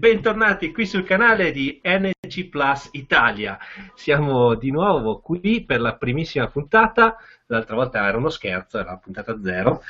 [0.00, 3.58] bentornati qui sul canale di NG Plus Italia.
[3.94, 8.96] Siamo di nuovo qui per la primissima puntata, l'altra volta era uno scherzo, era la
[8.96, 9.82] puntata zero,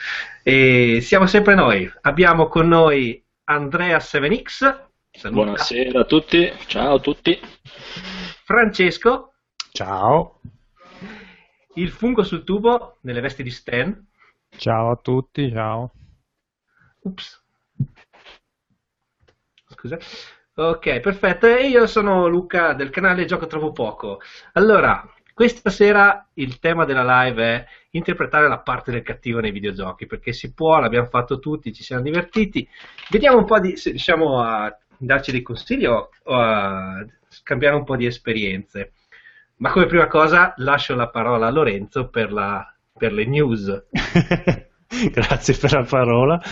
[0.43, 1.89] e siamo sempre noi.
[2.01, 4.89] Abbiamo con noi Andrea 7X.
[5.13, 5.43] Saluta.
[5.43, 7.41] Buonasera a tutti, ciao a tutti.
[8.45, 9.35] Francesco.
[9.71, 10.41] Ciao.
[11.75, 14.09] Il fungo sul tubo nelle vesti di Stan.
[14.57, 15.93] Ciao a tutti, ciao.
[17.03, 17.41] Ups
[19.81, 19.99] scusa.
[20.55, 21.47] Ok, perfetto.
[21.47, 24.21] E io sono Luca del canale Gioco Trovo Poco.
[24.53, 30.07] Allora, questa sera il tema della live è interpretare la parte del cattivo nei videogiochi,
[30.07, 32.69] perché si può, l'abbiamo fatto tutti, ci siamo divertiti.
[33.09, 37.85] Vediamo un po' di, se riusciamo a darci dei consigli o, o a scambiare un
[37.85, 38.93] po' di esperienze.
[39.57, 43.85] Ma come prima cosa lascio la parola a Lorenzo per, la, per le news.
[45.11, 46.43] Grazie per la parola.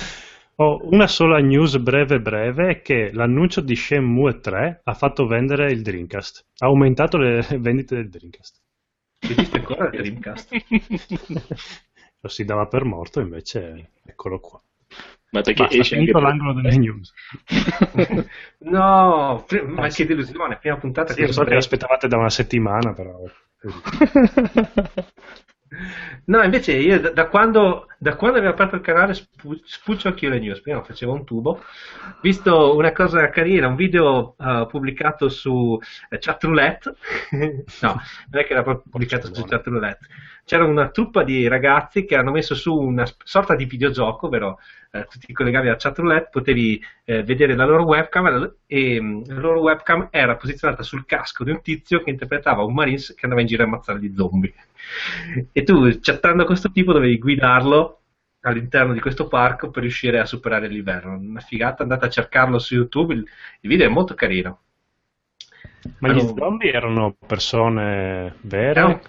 [0.61, 5.83] Ho una sola news breve breve che l'annuncio di Shenmue 3 ha fatto vendere il
[5.83, 6.47] Dreamcast.
[6.59, 8.61] Ha aumentato le vendite del Dreamcast.
[9.21, 10.51] Esiste ancora il Dreamcast?
[12.21, 14.61] Lo si dava per morto, invece eccolo qua.
[15.31, 17.13] Ma perché Basta, esce finito anche l'angolo delle news.
[18.59, 23.17] no, ma che delusione, prima puntata Sì, io so che l'aspettavate da una settimana, però...
[26.25, 30.31] No, invece io da, da, quando, da quando abbiamo aperto il canale spu, spuccio anch'io
[30.31, 31.63] le news, prima facevo un tubo,
[32.23, 35.81] visto una cosa carina, un video uh, pubblicato su uh,
[36.19, 36.95] Chatroulette,
[37.83, 40.07] no, non è che era pubblicato su Chatroulette,
[40.49, 44.59] c'era una truppa di ragazzi che hanno messo su una sorta di videogioco, ovvero
[44.91, 49.41] eh, tu ti collegavi alla chatroulette, potevi eh, vedere la loro webcam e mm, la
[49.41, 53.43] loro webcam era posizionata sul casco di un tizio che interpretava un marines che andava
[53.43, 54.55] in giro a ammazzare gli zombie.
[55.53, 58.01] E tu, chattando a questo tipo, dovevi guidarlo
[58.41, 61.11] all'interno di questo parco per riuscire a superare il livello.
[61.11, 63.21] Una figata, andate a cercarlo su YouTube, il,
[63.61, 64.61] il video è molto carino.
[65.99, 68.81] Ma gli zombie erano persone vere?
[68.81, 69.01] Erano,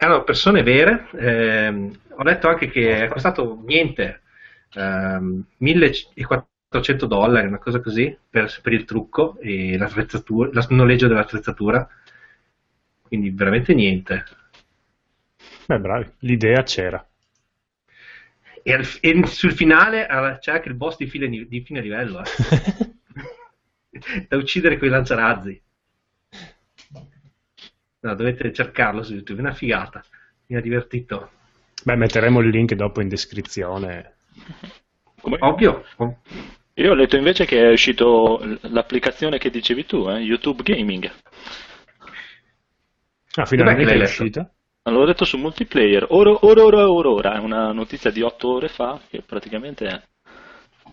[0.00, 4.22] erano persone vere, eh, ho letto anche che è costato niente,
[4.74, 11.86] ehm, 1400 dollari, una cosa così, per, per il trucco e l'attrezzatura, il noleggio dell'attrezzatura,
[13.02, 14.24] quindi veramente niente.
[15.66, 17.04] Beh, bravi, l'idea c'era.
[18.62, 20.06] E, al, e sul finale
[20.40, 22.24] c'è anche il boss di fine, di fine livello, eh.
[24.28, 25.60] da uccidere con i lanciarazzi.
[28.00, 30.04] No, dovete cercarlo su YouTube, è una figata.
[30.46, 31.30] Mi ha divertito.
[31.82, 34.16] Beh, metteremo il link dopo in descrizione.
[35.20, 35.36] Come?
[35.40, 35.84] Ovvio.
[36.74, 40.20] Io ho letto invece che è uscito l'applicazione che dicevi tu, eh?
[40.20, 41.10] YouTube Gaming.
[43.34, 44.48] Ah, finalmente è uscita?
[44.84, 48.68] L'ho detto su multiplayer, ora, ora, ora, ora, ora, è una notizia di 8 ore
[48.68, 50.08] fa che praticamente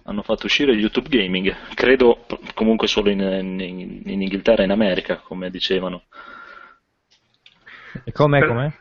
[0.04, 5.18] hanno fatto uscire YouTube Gaming, credo comunque solo in, in, in Inghilterra e in America,
[5.18, 6.04] come dicevano.
[8.04, 8.72] E com'è, com'è?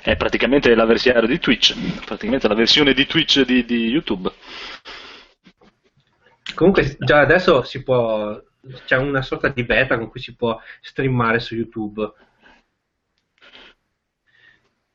[0.00, 4.30] È praticamente la versione di Twitch, praticamente la versione di Twitch di, di YouTube.
[6.54, 8.40] Comunque già adesso si può,
[8.84, 12.12] c'è una sorta di beta con cui si può streamare su YouTube.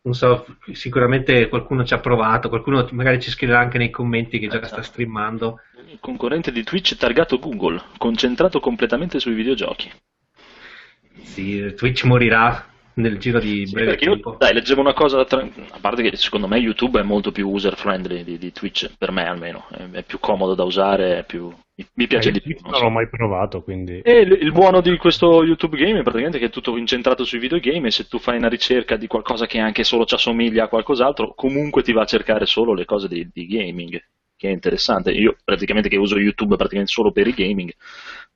[0.01, 4.47] Non so, sicuramente qualcuno ci ha provato, qualcuno magari ci scriverà anche nei commenti che
[4.47, 5.59] già sta streamando.
[5.85, 9.91] Il concorrente di Twitch targato Google, concentrato completamente sui videogiochi.
[11.23, 14.31] Sì, Twitch morirà nel giro di sì, breve tempo.
[14.31, 15.41] Io, dai, leggevo una cosa, tra...
[15.41, 19.11] a parte che secondo me YouTube è molto più user friendly di, di Twitch, per
[19.11, 21.51] me almeno, è, è, più comodo da usare, più...
[21.93, 22.57] mi piace eh, di più.
[22.63, 22.83] Non, so.
[22.83, 24.01] l'ho mai provato, quindi...
[24.01, 27.39] E il, il, buono di questo YouTube Game è praticamente che è tutto incentrato sui
[27.39, 30.69] videogame e se tu fai una ricerca di qualcosa che anche solo ci assomiglia a
[30.69, 33.99] qualcos'altro, comunque ti va a cercare solo le cose di, di gaming,
[34.35, 35.11] che è interessante.
[35.11, 37.71] Io praticamente che uso YouTube praticamente solo per i gaming,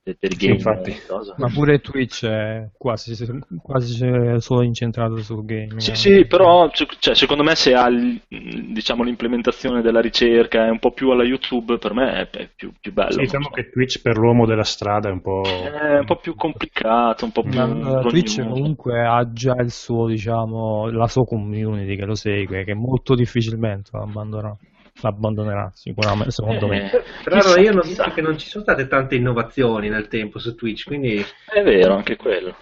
[0.04, 0.96] i sì, infatti.
[1.38, 3.16] Ma pure Twitch è quasi,
[3.62, 4.00] quasi
[4.40, 5.78] solo incentrato sul gaming.
[5.78, 7.88] Sì, sì, però cioè, secondo me se ha
[8.28, 12.74] diciamo, l'implementazione della ricerca è un po' più alla YouTube, per me è, è più,
[12.80, 13.12] più, bello.
[13.12, 13.50] Sì, diciamo so.
[13.52, 15.44] che Twitch per l'uomo della strada è un po'...
[15.44, 17.60] È un po' più complicato, un po' più...
[17.60, 22.74] Ma, Twitch comunque ha già il suo, diciamo, la sua community che lo segue, che
[22.74, 24.58] molto difficilmente lo abbandonerà
[25.02, 26.92] l'abbandonerà sicuramente secondo eh, me
[27.24, 30.56] però allora io ho visto che non ci sono state tante innovazioni nel tempo su
[30.56, 32.56] Twitch quindi è vero anche quello.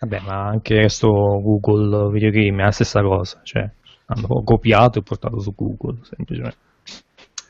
[0.00, 3.68] Vabbè ma anche questo Google Videogame è la stessa cosa cioè
[4.06, 6.56] hanno copiato e portato su Google semplicemente.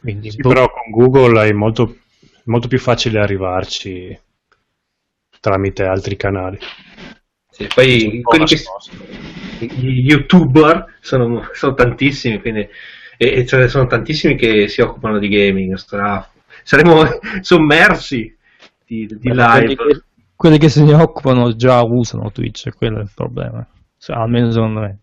[0.00, 1.96] Quindi sì, però con Google è molto,
[2.44, 4.18] molto più facile arrivarci
[5.40, 6.58] tramite altri canali.
[7.50, 8.56] Sì, poi quelli che,
[9.66, 12.68] gli youtuber sono, sono tantissimi quindi
[13.16, 16.28] e, e ce ne sono tantissimi che si occupano di gaming, sarà,
[16.62, 17.04] saremo
[17.40, 18.34] sommersi
[18.86, 19.74] di, di live.
[19.74, 20.02] Quelli che,
[20.36, 23.66] quelli che, se ne occupano già usano Twitch, quello è il problema.
[24.04, 24.98] Cioè, almeno secondo me.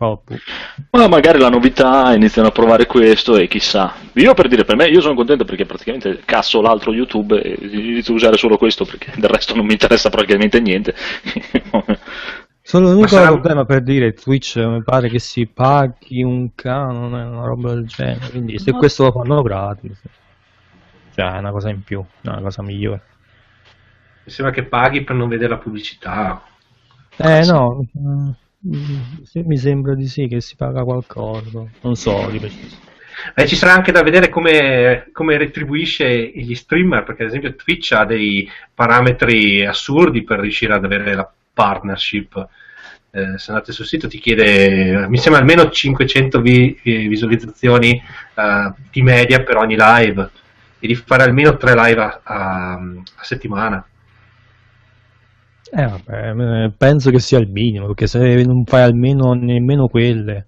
[0.91, 3.95] Ma magari la novità iniziano a provare questo e chissà.
[4.13, 8.13] Io per dire per me, io sono contento perché praticamente casso l'altro YouTube e inizio
[8.13, 10.93] a usare solo questo perché del resto non mi interessa praticamente niente.
[12.71, 13.27] Solo l'unico sarà...
[13.27, 18.29] problema per dire Twitch mi pare che si paghi un canone, una roba del genere.
[18.29, 18.77] Quindi se Ma...
[18.77, 20.01] questo lo fanno gratis,
[21.13, 23.01] cioè è una cosa in più, è una cosa migliore.
[24.23, 26.41] Mi sembra che paghi per non vedere la pubblicità.
[27.17, 27.85] Eh no,
[28.61, 32.77] mi sembra di sì che si paga qualcosa, non so di preciso.
[33.35, 37.91] Eh, ci sarà anche da vedere come, come, retribuisce gli streamer, perché ad esempio Twitch
[37.91, 41.29] ha dei parametri assurdi per riuscire ad avere la
[41.61, 42.47] partnership.
[43.13, 48.01] Eh, se andate sul sito ti chiede, mi sembra almeno 500 vi, visualizzazioni
[48.35, 50.29] uh, di media per ogni live
[50.79, 53.85] e di fare almeno 3 live a, a, a settimana.
[55.73, 60.47] Eh, vabbè, eh, penso che sia il minimo, perché se non fai almeno nemmeno quelle,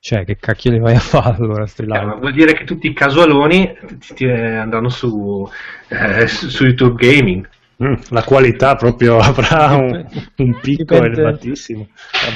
[0.00, 1.64] cioè che cacchio le vai a fare allora?
[1.64, 5.48] Eh, vuol dire che tutti i casualoni ti, ti andranno su,
[5.88, 7.48] eh, su YouTube Gaming.
[7.82, 10.04] Mm, la qualità proprio avrà un,
[10.36, 11.88] un picco dipende, elevatissimo.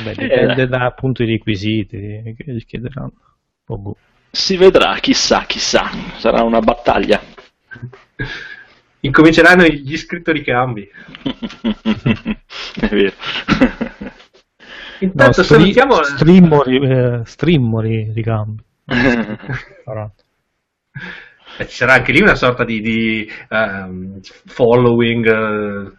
[0.05, 0.67] Vabbè, dipende eh.
[0.69, 1.97] da appunto i requisiti
[2.37, 3.12] che gli chiederanno.
[3.67, 3.97] Oh,
[4.31, 7.21] si vedrà, chissà, chissà, sarà una battaglia.
[9.00, 10.89] Incominceranno gli scrittori cambi.
[12.81, 13.15] È vero.
[15.00, 16.03] Intanto no, salutiamo...
[16.05, 18.23] Streamori, eh, streamori di
[21.56, 21.62] cambi.
[21.62, 25.26] Eh, ci sarà anche lì una sorta di, di um, following.
[25.26, 25.93] Uh...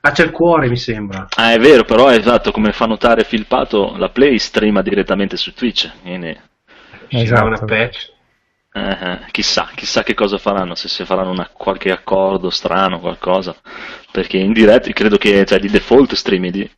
[0.00, 1.26] Ah, c'è il cuore, mi sembra.
[1.36, 5.52] Ah, è vero, però è esatto, come fa notare Filpato, la Play streama direttamente su
[5.52, 5.90] Twitch.
[6.02, 6.38] Quindi...
[7.08, 8.12] Ci sarà una patch.
[8.70, 13.56] Eh, chissà, chissà che cosa faranno, se si faranno una, qualche accordo strano, qualcosa.
[14.12, 16.70] Perché in diretta credo che cioè, di default streami di...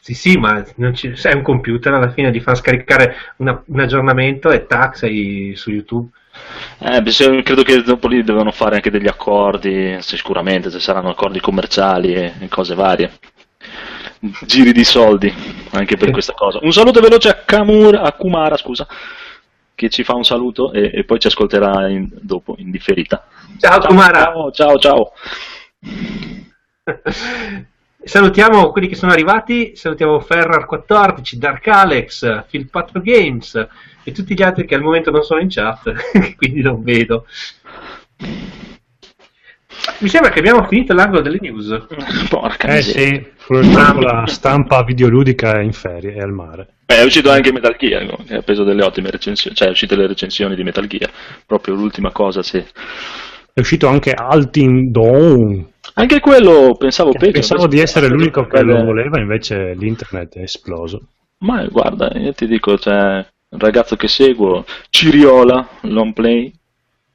[0.00, 3.80] Sì, sì, ma non ci, sei un computer alla fine di far scaricare una, un
[3.80, 6.10] aggiornamento e tac, sei su YouTube.
[6.78, 12.14] Eh, credo che dopo lì devono fare anche degli accordi, sicuramente ci saranno accordi commerciali
[12.14, 13.18] e cose varie.
[14.46, 15.32] Giri di soldi
[15.70, 16.58] anche per questa cosa.
[16.62, 18.86] Un saluto veloce a, Kamura, a Kumara, scusa,
[19.74, 23.26] che ci fa un saluto e, e poi ci ascolterà in, dopo in differita.
[23.58, 24.22] Ciao, ciao Kumara!
[24.22, 25.12] Ciao, ciao, ciao.
[28.04, 33.68] Salutiamo quelli che sono arrivati, salutiamo Ferrar14, Dark Alex, Phil 4 Games,
[34.04, 35.92] e tutti gli altri che al momento non sono in chat,
[36.36, 37.26] quindi non vedo.
[39.98, 41.86] Mi sembra che abbiamo finito l'angolo delle news.
[42.28, 46.68] Porca eh sì, purtroppo la stampa videoludica è in ferie, è al mare.
[46.86, 48.18] Beh, è uscito anche Metal Gear, no?
[48.24, 51.10] che ha preso delle ottime recensioni, cioè è uscite le recensioni di Metal Gear,
[51.46, 52.58] proprio l'ultima cosa, sì.
[53.54, 55.66] È uscito anche Altin Dawn.
[55.94, 57.32] Anche quello pensavo peggio.
[57.32, 61.00] Pensavo di essere l'unico che lo voleva, invece l'internet è esploso.
[61.38, 66.52] Ma guarda, io ti dico, cioè, un ragazzo che seguo, Ciriola, long play,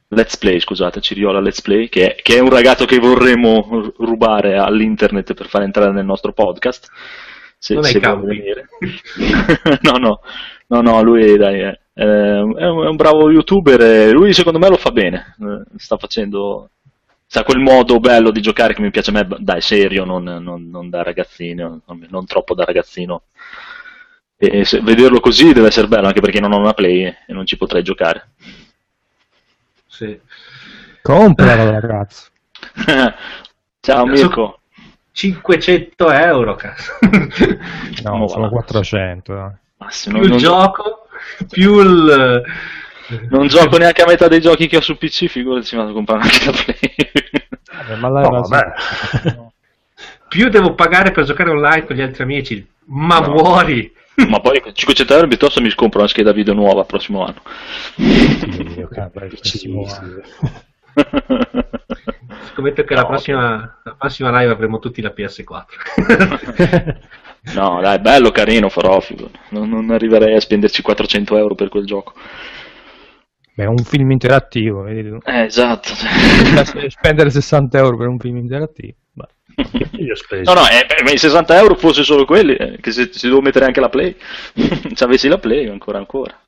[0.08, 4.56] let's play, scusate, Ciriola Let's Play, che è, che è un ragazzo che vorremmo rubare
[4.56, 6.88] all'internet per far entrare nel nostro podcast.
[7.58, 8.68] Se, non se vuole venire.
[9.82, 10.20] no, no,
[10.68, 14.68] no, no, lui dai, è, è, un, è, un, bravo youtuber e lui secondo me
[14.68, 16.70] lo fa bene, eh, sta facendo...
[17.30, 20.70] Sa quel modo bello di giocare che mi piace a me, dai, serio, non, non,
[20.70, 23.24] non da ragazzino, non troppo da ragazzino
[24.40, 27.56] e vederlo così deve essere bello anche perché non ho una play e non ci
[27.56, 28.28] potrei giocare.
[29.86, 30.18] Sì.
[31.02, 32.28] Comprala ragazzo.
[33.80, 34.60] Ciao Mirko.
[35.10, 36.92] 500 euro, cazzo.
[38.04, 39.32] no, oh, sono 400.
[39.34, 39.86] Eh.
[40.04, 41.08] più non, il non gioco,
[41.48, 42.42] più il...
[43.30, 46.22] Non gioco neanche a metà dei giochi che ho su PC, figurati vado a comprare
[46.22, 46.94] anche la Play.
[47.72, 48.72] Vabbè, ma là no, vabbè.
[50.28, 53.30] più devo pagare per giocare online con gli altri amici, ma no.
[53.30, 53.92] muori!
[54.26, 57.40] Ma poi 500 euro piuttosto mi scompro una scheda video nuova il prossimo anno.
[62.52, 66.98] Scommetto che no, la, prossima, la prossima live avremo tutti la PS4.
[67.54, 69.00] no, dai, bello, carino, farò.
[69.50, 72.14] Non, non arriverei a spenderci 400 euro per quel gioco.
[73.54, 75.18] Beh, è un film interattivo, vedi tu.
[75.24, 75.90] Eh, esatto.
[76.88, 78.94] Spendere 60 euro per un film interattivo.
[79.98, 80.52] Io speso.
[80.52, 83.64] No, no, eh, i 60 euro fosse solo quelli, eh, che se si devo mettere
[83.64, 84.16] anche la play,
[84.94, 86.38] se avessi la play ancora ancora.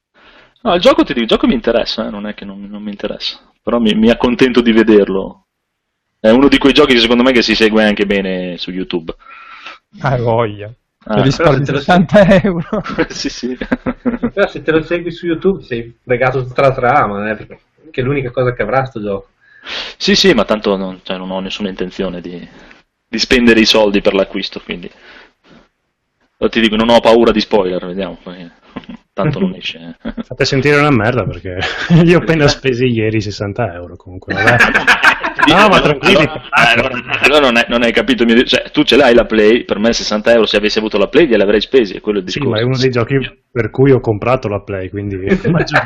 [0.62, 2.82] No, il gioco, ti dico, il gioco mi interessa, eh, non è che non, non
[2.82, 5.46] mi interessa, però mi, mi, accontento di vederlo.
[6.20, 9.14] È uno di quei giochi che secondo me che si segue anche bene su YouTube.
[10.00, 10.70] Ah, voglia.
[11.04, 12.82] Ah, risparmi 60 euro.
[13.08, 13.56] sì, sì.
[14.34, 18.02] Però se te lo segui su YouTube sei fregato tutta la trama, eh, perché è
[18.02, 19.28] l'unica cosa che avrà sto gioco.
[19.96, 22.46] Sì, sì, ma tanto non, cioè, non ho nessuna intenzione di,
[23.10, 24.90] di, spendere i soldi per l'acquisto, quindi...
[26.48, 28.18] Ti dico, non ho paura di spoiler, vediamo.
[29.12, 29.96] Tanto non esce.
[30.00, 31.58] Fate sentire una merda perché
[32.04, 34.32] io ho appena spesi ieri 60 euro comunque.
[34.34, 36.26] no, ma tranquilli.
[36.50, 36.90] Allora,
[37.20, 38.24] allora non, hai, non, hai, capito.
[38.44, 41.26] Cioè, tu ce l'hai la Play, per me 60 euro se avessi avuto la Play
[41.26, 41.96] glieli avrei spesi.
[41.96, 42.48] È quello il discorso.
[42.48, 43.18] Sì, ma è uno dei giochi
[43.50, 45.18] per cui ho comprato la Play, quindi...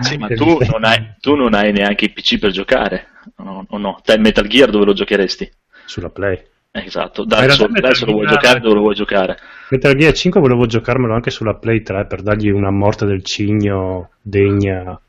[0.00, 3.06] sì, ma tu non, hai, tu non, hai, neanche i PC per giocare,
[3.38, 3.98] no, o no?
[4.04, 5.50] Te il Metal Gear dove lo giocheresti?
[5.86, 6.52] Sulla Play.
[6.76, 9.38] Esatto, Dark Souls adesso lo vuoi giocare dove lo vuoi giocare?
[9.70, 14.10] Metal Gear 5 volevo giocarmelo anche sulla Play 3 per dargli una morte del cigno
[14.20, 15.00] degna.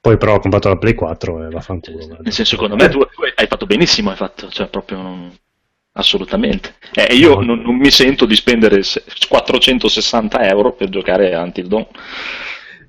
[0.00, 2.18] Poi però ho comprato la Play 4 e vaffanculo.
[2.20, 3.00] Nel senso, secondo me tu
[3.34, 5.32] hai fatto benissimo, hai fatto, cioè proprio non...
[5.94, 6.76] assolutamente.
[6.94, 7.40] Eh, io no.
[7.40, 8.80] non, non, mi sento di spendere
[9.28, 11.86] 460 euro per giocare a Until Dawn.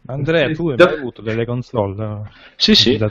[0.05, 2.29] Andrea, tu hai mai avuto delle console?
[2.55, 3.03] Sì, sì.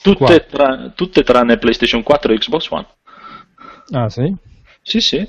[0.00, 2.86] Tutte, tra, tutte tranne PlayStation 4 e Xbox One.
[3.92, 4.34] Ah, sì?
[4.82, 5.28] Sì, sì.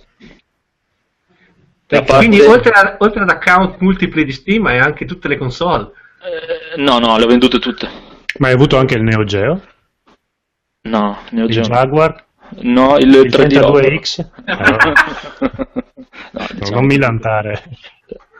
[1.86, 2.18] Parte...
[2.18, 5.92] Quindi oltre, a, oltre, ad account multipli di Steam hai anche tutte le console?
[6.22, 7.90] Eh, no, no, le ho vendute tutte.
[8.38, 9.62] Ma hai avuto anche il Neo Geo?
[10.82, 11.64] No, Neo Geo.
[11.64, 12.26] Il Jaguar?
[12.62, 14.26] No, il, il 32X?
[14.46, 14.94] Allora.
[16.32, 17.64] no, diciamo non mi lantare.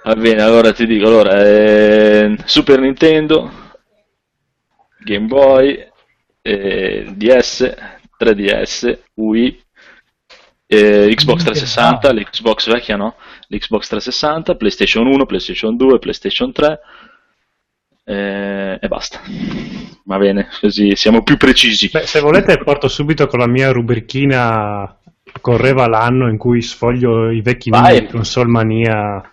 [0.04, 3.52] Va bene, allora ti dico, allora, eh, Super Nintendo,
[5.04, 5.88] Game Boy,
[6.42, 7.76] eh, DS,
[8.18, 9.64] 3DS, Wii,
[10.72, 13.16] eh, Xbox 360, l'Xbox vecchia no?
[13.48, 16.80] L'Xbox 360, PlayStation 1, PlayStation 2, PlayStation 3
[18.04, 19.20] eh, e basta.
[20.04, 21.90] Va bene, così siamo più precisi.
[21.92, 24.96] Beh, se volete porto subito con la mia rubrichina
[25.42, 27.82] correva l'anno in cui sfoglio i vecchi Vai.
[27.82, 29.32] numeri di console mania.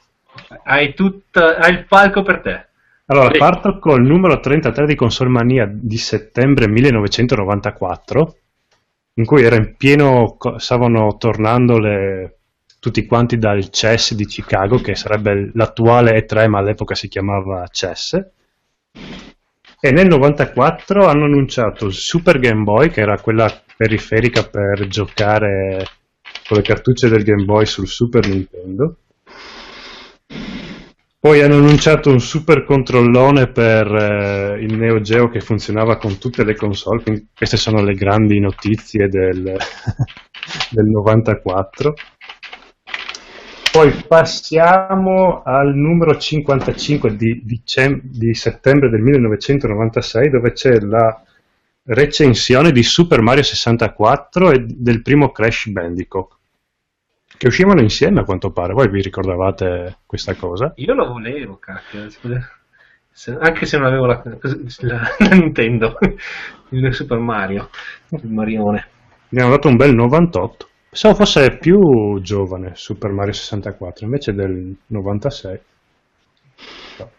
[0.64, 2.66] Hai, tut, hai il palco per te.
[3.08, 3.38] Allora, sì.
[3.38, 8.36] parto col numero 33 di Console Mania di settembre 1994
[9.18, 12.38] in cui era in pieno, stavano tornando le,
[12.78, 18.26] tutti quanti dal CES di Chicago, che sarebbe l'attuale E3, ma all'epoca si chiamava CES.
[19.80, 25.86] E nel 94 hanno annunciato il Super Game Boy, che era quella periferica per giocare
[26.46, 28.96] con le cartucce del Game Boy sul Super Nintendo.
[31.18, 36.44] Poi hanno annunciato un super controllone per eh, il Neo Geo che funzionava con tutte
[36.44, 39.42] le console, quindi queste sono le grandi notizie del,
[40.70, 41.94] del 94.
[43.72, 51.22] Poi passiamo al numero 55 di, dicem- di settembre del 1996 dove c'è la
[51.84, 56.35] recensione di Super Mario 64 e del primo Crash Bandicoot
[57.36, 58.72] che uscivano insieme a quanto pare.
[58.72, 60.72] Voi vi ricordavate questa cosa?
[60.76, 62.08] Io lo volevo, cacchio.
[63.38, 65.96] Anche se non avevo la, la, la Nintendo,
[66.70, 67.70] il Super Mario,
[68.10, 68.88] il Marione.
[69.30, 70.68] Mi hanno dato un bel 98.
[70.88, 75.60] Pensavo fosse più giovane Super Mario 64, invece del 96.
[76.98, 77.10] No.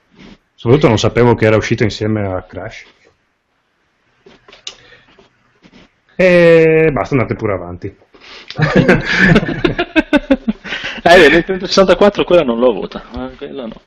[0.53, 2.85] Soprattutto non sapevo che era uscito insieme a Crash.
[6.15, 7.95] E basta, andate pure avanti.
[11.15, 13.81] eh, Nintendo 64 quella non l'ho avuta, ma quella no.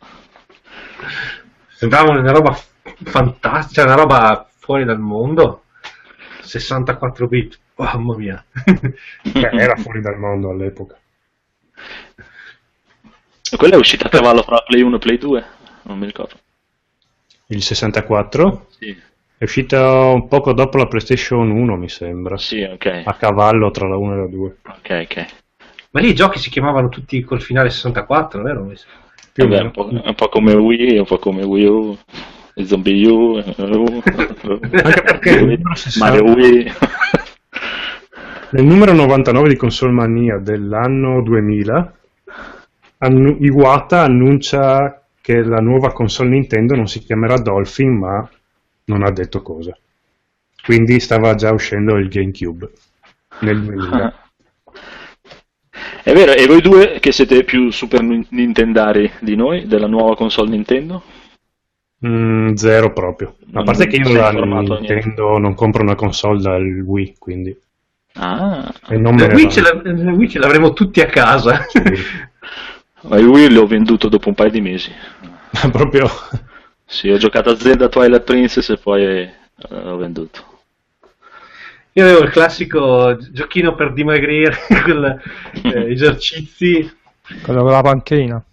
[1.69, 2.59] Sembrava una roba
[3.05, 5.65] fantastica, una roba fuori dal mondo.
[6.43, 8.45] 64 bit, mamma mia.
[9.33, 10.99] Beh, era fuori dal mondo all'epoca.
[13.57, 15.45] Quella è uscita a cavallo fra Play 1 e Play 2?
[15.83, 16.35] Non mi ricordo.
[17.47, 18.67] Il 64?
[18.79, 18.97] Sì.
[19.37, 22.37] È uscita un poco dopo la PlayStation 1, mi sembra.
[22.37, 23.03] Sì, ok.
[23.05, 24.57] A cavallo tra la 1 e la 2.
[24.67, 25.27] Ok, ok.
[25.93, 28.73] Ma lì i giochi si chiamavano tutti col finale 64, vero?
[29.33, 31.99] Più Vabbè, un, po', un po' come Wii, un po' come Wii U,
[32.65, 35.59] Zombie U, U anche perché
[35.99, 36.73] Mario Wii.
[38.53, 41.95] Nel numero 99 di Console Mania dell'anno 2000,
[42.99, 48.29] annu- Iwata annuncia che la nuova console Nintendo non si chiamerà Dolphin ma
[48.85, 49.77] non ha detto cosa.
[50.65, 52.71] Quindi stava già uscendo il GameCube
[53.41, 54.30] nel 2000.
[56.11, 60.51] È vero, e voi due che siete più super nintendari di noi, della nuova console
[60.51, 61.05] Nintendo?
[62.05, 63.37] Mm, zero proprio.
[63.53, 65.15] A parte che io la Nintendo niente.
[65.17, 67.57] non compro una console dal Wii, quindi...
[68.15, 68.75] Ah.
[68.89, 71.65] E non me Wii, ce Wii ce l'avremo tutti a casa.
[71.69, 71.81] Sì.
[73.07, 74.91] Ma il Wii l'ho venduto dopo un paio di mesi.
[75.71, 76.09] proprio...
[76.87, 79.31] Sì, ho giocato a Zelda Twilight Princess e poi eh,
[79.69, 80.50] l'ho venduto.
[81.93, 86.99] Io avevo il classico giochino per dimagrire, con eh, esercizi.
[87.43, 88.45] Quello con la panchina.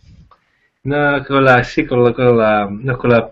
[0.81, 3.29] No, con la, sì, con la, con la, no, con la,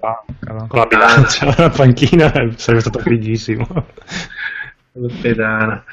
[0.67, 3.65] con la bilancia, la panchina sarebbe stato fighissimo.
[5.21, 5.83] pedana.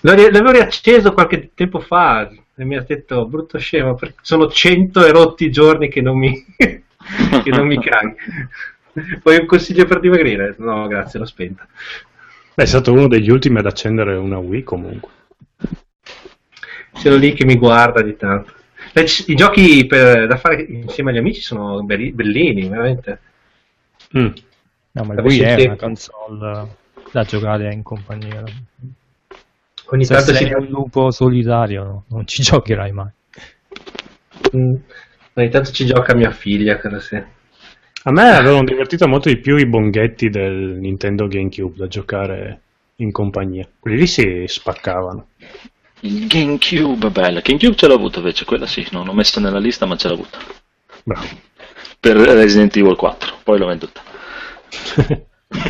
[0.00, 5.50] L'avevo riacceso qualche tempo fa e mi ha detto brutto scemo perché sono cento erotti
[5.50, 8.14] giorni che non mi, che non mi caghi.
[9.22, 10.54] Poi un consiglio per dimagrire?
[10.58, 11.66] No, grazie, l'ho spenta.
[12.56, 15.10] Beh, è stato uno degli ultimi ad accendere una Wii comunque.
[16.94, 18.50] Sono lì che mi guarda di tanto.
[19.26, 23.20] I giochi per, da fare insieme agli amici sono bellini, veramente.
[24.16, 24.28] Mm.
[24.92, 26.68] No, ma Wii è una console
[27.12, 28.42] da giocare in compagnia.
[29.88, 30.54] Ogni Se tanto sei si...
[30.54, 32.04] un lupo solitario, no?
[32.08, 33.10] non ci giocherai mai.
[34.56, 34.76] Mm.
[35.34, 37.22] Ogni tanto ci gioca mia figlia, credo sì.
[38.06, 42.60] A me avevano divertito molto di più i bonghetti del Nintendo GameCube da giocare
[42.96, 43.68] in compagnia.
[43.80, 45.26] Quelli lì si spaccavano.
[46.00, 47.40] Il GameCube, bello.
[47.42, 50.14] GameCube ce l'ho avuto invece, quella sì, non l'ho messa nella lista ma ce l'ho
[50.14, 50.38] avuta.
[51.02, 51.26] Bravo.
[51.98, 54.00] Per Resident Evil 4, poi l'ho venduta.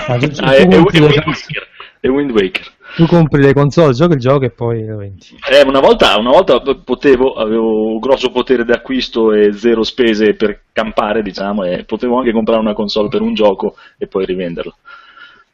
[0.07, 1.69] ah, è, è, è, Wind Waker.
[2.01, 2.73] È Wind Waker.
[2.97, 5.39] Tu compri le console, giochi il gioco e poi lo vendi.
[5.51, 10.63] Eh, una, volta, una volta potevo, avevo un grosso potere d'acquisto e zero spese per
[10.73, 14.75] campare, diciamo, e potevo anche comprare una console per un gioco e poi rivenderla.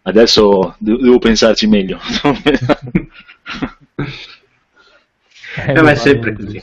[0.03, 1.99] Adesso devo pensarci meglio.
[5.67, 6.63] eh, ma è sempre così.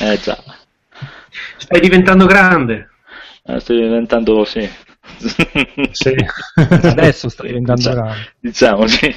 [0.00, 0.36] Eh già.
[1.56, 2.90] Stai diventando grande.
[3.44, 4.68] Eh, stai diventando, sì,
[5.90, 6.14] sì.
[6.54, 8.32] Adesso sta diventando diciamo, grande.
[8.40, 9.14] Diciamo, sì.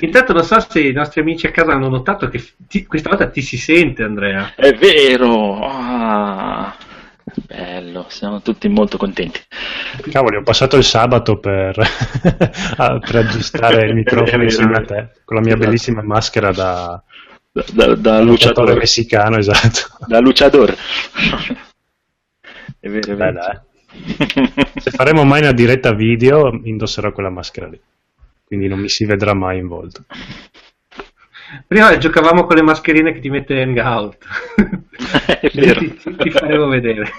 [0.00, 3.28] Intanto non so se i nostri amici a casa hanno notato che ti, questa volta
[3.28, 4.54] ti si sente, Andrea.
[4.54, 5.58] È vero!
[5.60, 6.74] Ah,
[7.24, 9.40] bello, siamo tutti molto contenti.
[10.10, 11.74] Cavoli, ho passato il sabato per,
[12.22, 15.66] per aggiustare il microfono insieme a te, con la mia esatto.
[15.66, 17.02] bellissima maschera da,
[17.52, 19.98] da, da, da luciatore messicano, esatto.
[20.06, 20.76] Da luciatore.
[22.80, 23.32] È vero, è vero.
[23.32, 24.50] Beh,
[24.80, 27.80] Se faremo mai una diretta video, indosserò quella maschera lì.
[28.44, 30.04] Quindi non mi si vedrà mai in volto.
[31.66, 34.16] Prima giocavamo con le mascherine che ti mette Hangout.
[35.40, 35.80] È vero.
[35.80, 37.10] ti, ti, ti faremo vedere.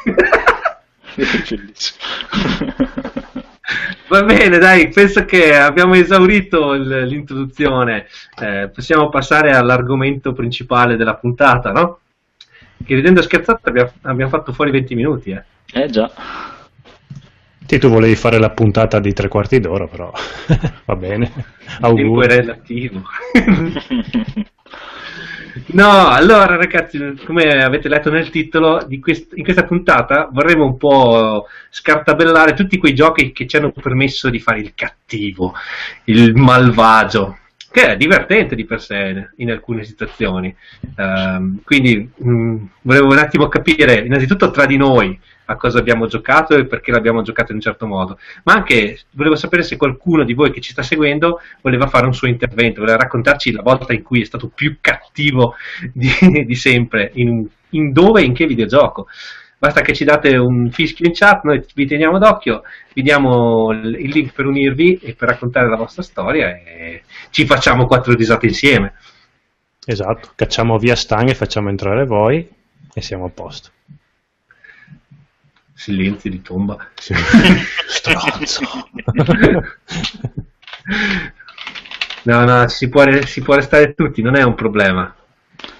[4.07, 8.07] Va bene, dai, penso che abbiamo esaurito l'introduzione.
[8.39, 11.99] Eh, possiamo passare all'argomento principale della puntata, no?
[12.85, 15.43] Che ridendo scherzato abbiamo, abbiamo fatto fuori 20 minuti, eh.
[15.73, 16.11] Eh già.
[17.65, 20.11] Sì, tu volevi fare la puntata di tre quarti d'ora, però
[20.85, 21.31] va bene.
[21.79, 22.03] Auguri.
[22.03, 23.01] Tempo è relativo.
[25.67, 31.47] no, allora ragazzi, come avete letto nel titolo, quest- in questa puntata vorremmo un po'
[31.69, 35.53] scartabellare tutti quei giochi che ci hanno permesso di fare il cattivo,
[36.05, 37.37] il malvagio,
[37.73, 40.55] che è divertente di per sé in alcune situazioni.
[40.95, 46.05] Um, quindi mh, mm, volevo un attimo capire, innanzitutto tra di noi, a cosa abbiamo
[46.05, 50.23] giocato e perché l'abbiamo giocato in un certo modo, ma anche volevo sapere se qualcuno
[50.23, 53.91] di voi che ci sta seguendo voleva fare un suo intervento, voleva raccontarci la volta
[53.91, 55.55] in cui è stato più cattivo
[55.91, 56.11] di,
[56.45, 59.07] di sempre, in, in dove e in che videogioco.
[59.63, 64.09] Basta che ci date un fischio in chat, noi vi teniamo d'occhio, vi diamo il
[64.09, 68.95] link per unirvi e per raccontare la vostra storia e ci facciamo quattro risate insieme.
[69.85, 72.45] Esatto, cacciamo via stanghe, facciamo entrare voi
[72.93, 73.69] e siamo a posto
[75.71, 76.89] silenzio di tomba.
[76.95, 77.13] Sì.
[82.23, 85.15] no, no, si può, si può restare tutti, non è un problema.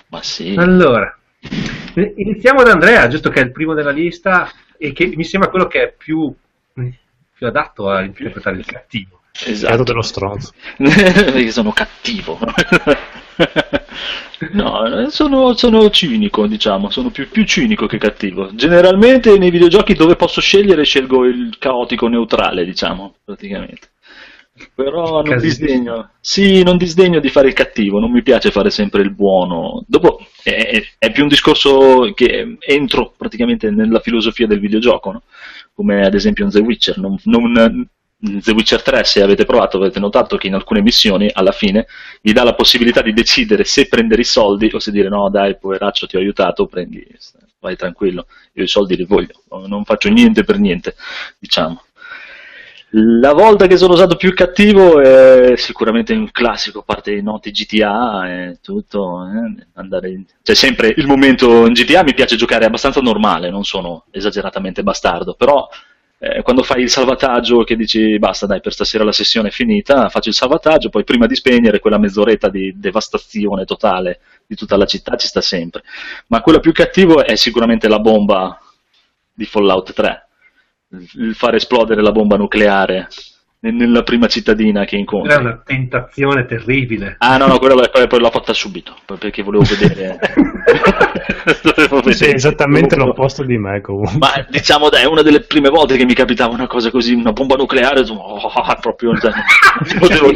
[0.08, 0.56] Ma sì.
[0.58, 1.18] Allora,
[2.16, 5.68] iniziamo da Andrea, giusto che è il primo della lista e che mi sembra quello
[5.68, 6.34] che è più,
[6.74, 9.22] più adatto a interpretare il cattivo.
[9.46, 9.84] Esatto.
[9.84, 10.54] dello stronzo.
[10.78, 12.40] Perché sono cattivo.
[14.52, 18.54] No, sono, sono, cinico, diciamo, sono più, più, cinico che cattivo.
[18.54, 23.92] Generalmente nei videogiochi dove posso scegliere scelgo il caotico neutrale, diciamo, praticamente.
[24.76, 29.02] Però non disdegno, sì, non disdegno di fare il cattivo, non mi piace fare sempre
[29.02, 29.84] il buono.
[29.88, 35.24] Dopo è, è più un discorso che entro praticamente nella filosofia del videogioco, no?
[35.74, 36.98] come ad esempio in The Witcher.
[36.98, 41.52] Non, non, The Witcher 3, se avete provato, avete notato che in alcune missioni, alla
[41.52, 41.88] fine,
[42.22, 45.58] gli dà la possibilità di decidere se prendere i soldi o se dire no, dai,
[45.58, 47.06] poveraccio, ti ho aiutato, prendi,
[47.60, 50.96] vai tranquillo, io i soldi li voglio, non faccio niente per niente,
[51.38, 51.84] diciamo.
[52.96, 57.50] La volta che sono stato più cattivo è sicuramente un classico, a parte i noti
[57.50, 60.26] GTA e tutto, eh, andare in...
[60.44, 65.34] C'è sempre il momento in GTA, mi piace giocare abbastanza normale, non sono esageratamente bastardo,
[65.34, 65.68] però
[66.20, 70.10] eh, quando fai il salvataggio che dici basta dai per stasera la sessione è finita,
[70.10, 74.86] faccio il salvataggio, poi prima di spegnere quella mezz'oretta di devastazione totale di tutta la
[74.86, 75.82] città ci sta sempre.
[76.28, 78.56] Ma quello più cattivo è sicuramente la bomba
[79.34, 80.23] di Fallout 3,
[81.16, 83.08] il fare esplodere la bomba nucleare
[83.72, 85.32] nella prima cittadina che incontri.
[85.32, 87.16] Era una tentazione terribile.
[87.20, 90.20] Ah no, no, quella, quella poi l'ho fatta subito, perché volevo vedere.
[91.64, 92.14] volevo vedere.
[92.14, 94.18] Sì, esattamente l'opposto di me comunque.
[94.18, 97.32] Ma diciamo dai, è una delle prime volte che mi capitava una cosa così, una
[97.32, 98.52] bomba nucleare, oh,
[98.82, 99.32] proprio cioè,
[99.98, 100.34] potevo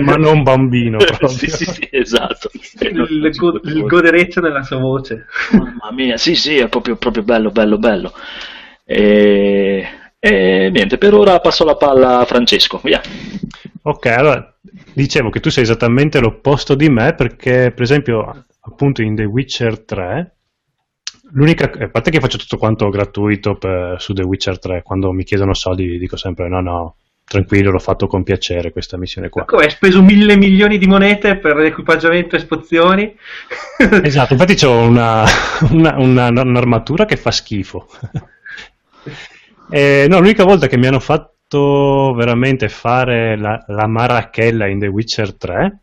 [0.00, 1.28] Ma non bambino proprio.
[1.28, 2.50] sì, sì, sì, esatto.
[2.80, 5.26] Il, il, go- il godereccio nella sua voce.
[5.52, 8.12] Mamma mia, sì, sì, è proprio, proprio bello, bello, bello.
[8.90, 9.86] E...
[10.22, 13.00] E niente, per ora passo la palla a Francesco, via.
[13.82, 14.54] Ok, allora
[14.92, 19.82] dicevo che tu sei esattamente l'opposto di me perché, per esempio, appunto in The Witcher
[19.82, 20.34] 3,
[21.32, 25.24] l'unica, a parte che faccio tutto quanto gratuito per, su The Witcher 3, quando mi
[25.24, 29.46] chiedono soldi dico sempre no, no, tranquillo, l'ho fatto con piacere questa missione qua.
[29.46, 33.16] Come hai speso mille milioni di monete per l'equipaggiamento e spazioni?
[34.02, 35.24] esatto, infatti ho una,
[35.70, 37.88] una, una, un'armatura che fa schifo.
[39.70, 44.86] Eh, no, l'unica volta che mi hanno fatto veramente fare la, la marachella in The
[44.86, 45.80] Witcher 3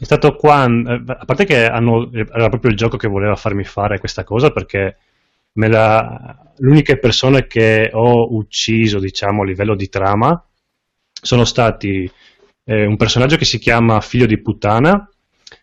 [0.00, 3.64] è stato quando, eh, a parte che hanno, era proprio il gioco che voleva farmi
[3.64, 4.96] fare questa cosa perché
[5.54, 10.42] la, l'unica persone che ho ucciso, diciamo, a livello di trama
[11.12, 12.10] sono stati
[12.64, 15.06] eh, un personaggio che si chiama Figlio di Puttana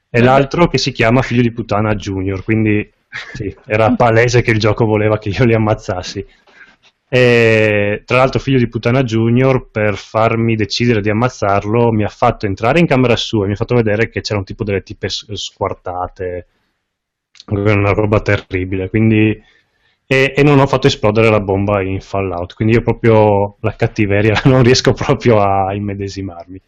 [0.10, 2.88] e l'altro che si chiama Figlio di Puttana Junior, quindi
[3.34, 6.26] sì, era palese che il gioco voleva che io li ammazzassi.
[7.10, 12.46] E, tra l'altro, figlio di puttana Junior, per farmi decidere di ammazzarlo, mi ha fatto
[12.46, 16.48] entrare in camera sua e mi ha fatto vedere che c'erano tipo delle tipe squartate,
[17.48, 18.90] una roba terribile.
[18.90, 19.42] Quindi,
[20.06, 22.54] e, e, non ho fatto esplodere la bomba in Fallout.
[22.56, 26.62] Quindi, io proprio la cattiveria non riesco proprio a immedesimarmi.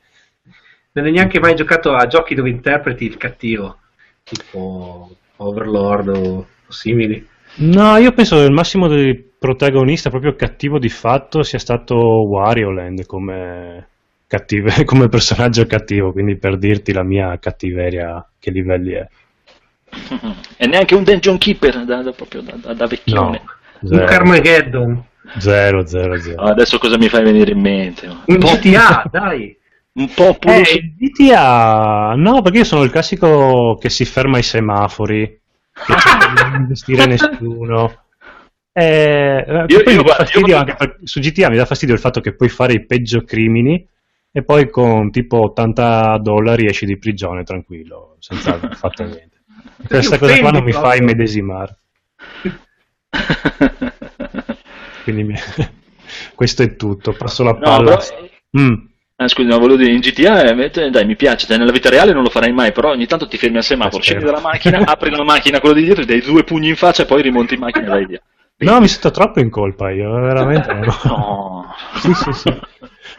[0.91, 3.77] Non hai neanche mai giocato a giochi dove interpreti il cattivo,
[4.23, 7.27] tipo Overlord o simili?
[7.57, 12.71] No, io penso che il massimo del protagonista proprio cattivo di fatto sia stato Wario
[12.71, 13.87] Land come,
[14.27, 19.07] cattive, come personaggio cattivo, quindi per dirti la mia cattiveria che livelli è.
[20.61, 23.41] E neanche un Dungeon Keeper da, da, proprio da, da, da vecchione.
[23.79, 25.03] No, un Carmageddon.
[25.37, 26.41] Zero, zero, zero.
[26.41, 28.07] Adesso cosa mi fai venire in mente?
[28.07, 29.55] Un, un GTA, dai!
[29.93, 30.61] Un po' pure...
[30.61, 32.13] Eh, GTA...
[32.17, 35.39] No, perché io sono il classico che si ferma ai semafori
[35.71, 35.93] che
[36.41, 38.03] non investire nessuno.
[38.79, 40.63] Eh, io, io, guarda, io...
[40.63, 43.85] Per, su GTA mi dà fastidio il fatto che puoi fare i peggio crimini
[44.31, 49.41] e poi con tipo 80 dollari esci di prigione tranquillo, senza aver fatto niente.
[49.85, 51.77] Questa cosa qua non mi fa immedesimare.
[55.03, 55.35] Quindi mi...
[56.35, 57.91] questo è tutto, passo la palla.
[57.91, 58.61] No, però...
[58.61, 58.87] mm.
[59.21, 62.13] Ah, scusi, ma volevo dire, in GTA, eh, dai, mi piace, cioè, nella vita reale
[62.13, 65.09] non lo farai mai, però ogni tanto ti fermi al semaforo, scendi dalla macchina, apri
[65.09, 67.85] la macchina, quello di dietro, dai due pugni in faccia e poi rimonti in macchina
[67.85, 68.21] e vai via.
[68.59, 70.73] No, mi sento troppo in colpa io, veramente.
[71.05, 71.65] no.
[72.01, 72.59] sì, sì, sì.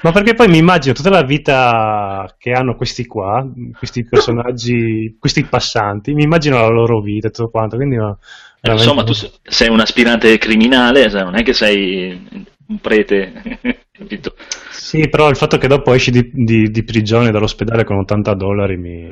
[0.02, 5.44] Ma perché poi mi immagino tutta la vita che hanno questi qua, questi personaggi, questi
[5.44, 8.18] passanti, mi immagino la loro vita e tutto quanto, quindi no,
[8.62, 13.32] eh, Insomma, tu sei un aspirante criminale, non è che sei un prete,
[13.90, 14.34] capito?
[14.70, 18.76] Sì, però il fatto che dopo esci di, di, di prigione dall'ospedale con 80 dollari
[18.76, 19.08] mi,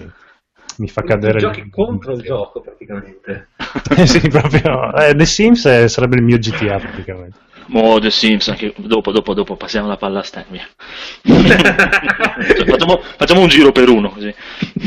[0.77, 1.39] mi fa cadere.
[1.39, 3.49] Giochi contro il gioco praticamente.
[3.97, 4.95] eh sì, proprio.
[4.95, 7.39] Eh, The Sims è, sarebbe il mio GTA praticamente.
[7.67, 10.45] Mo The Sims, anche dopo, dopo, dopo passiamo la palla a Stan.
[11.23, 14.35] cioè, facciamo, facciamo, un giro per uno così.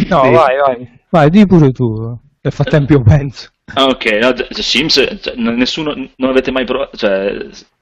[0.10, 0.30] No, sì.
[0.30, 1.00] vai, vai.
[1.10, 2.18] Vai, di pure tu.
[2.42, 3.50] Nel frattempo io penso.
[3.74, 7.32] Ah, ok, no, The Sims, cioè, nessuno, non avete mai provato, cioè,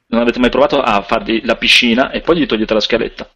[0.08, 3.30] non avete mai provato a fargli la piscina e poi gli togliete la scaletta?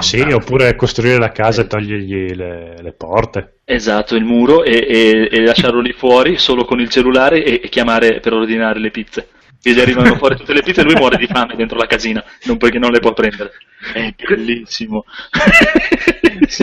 [0.00, 3.60] Sì, oppure costruire la casa e togliergli le, le porte.
[3.64, 7.68] Esatto, il muro e, e, e, lasciarlo lì fuori solo con il cellulare e, e
[7.68, 9.28] chiamare per ordinare le pizze.
[9.62, 12.22] E gli arrivano fuori tutte le pizze e lui muore di fame dentro la casina,
[12.44, 13.52] non perché non le può prendere.
[13.92, 15.04] È bellissimo.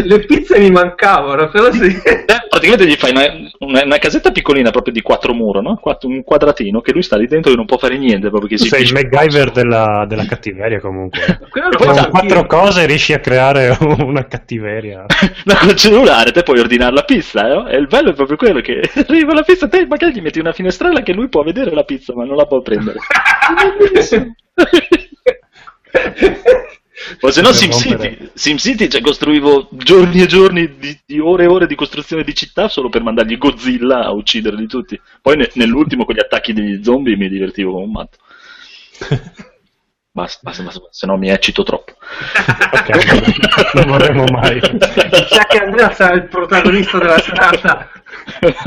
[0.03, 1.87] le pizze mi mancavano, però sì.
[2.03, 5.79] Eh, praticamente gli fai una, una, una, casetta piccolina proprio di quattro mura, no?
[6.03, 8.29] un quadratino che lui sta lì dentro e non può fare niente.
[8.29, 11.39] Proprio che tu si sei il MacGyver della, della, cattiveria comunque.
[11.49, 15.05] Con quattro cose riesci a creare una cattiveria.
[15.45, 17.67] Ma col cellulare te puoi ordinare la pizza, no?
[17.67, 20.53] E il bello è proprio quello che arriva la pizza, te magari gli metti una
[20.53, 22.99] finestrella che lui può vedere la pizza ma non la può prendere.
[27.21, 31.65] O se no SimCity, SimCity cioè, costruivo giorni e giorni di, di, ore e ore
[31.65, 34.99] di costruzione di città solo per mandargli Godzilla a ucciderli tutti.
[35.21, 38.17] Poi ne, nell'ultimo con gli attacchi degli zombie mi divertivo come un matto.
[40.15, 41.93] Basta, basta, basta, se no mi eccito troppo.
[42.71, 44.61] ok, non vorremmo mai.
[44.61, 47.89] Sa che Andrea sarà il protagonista della serata.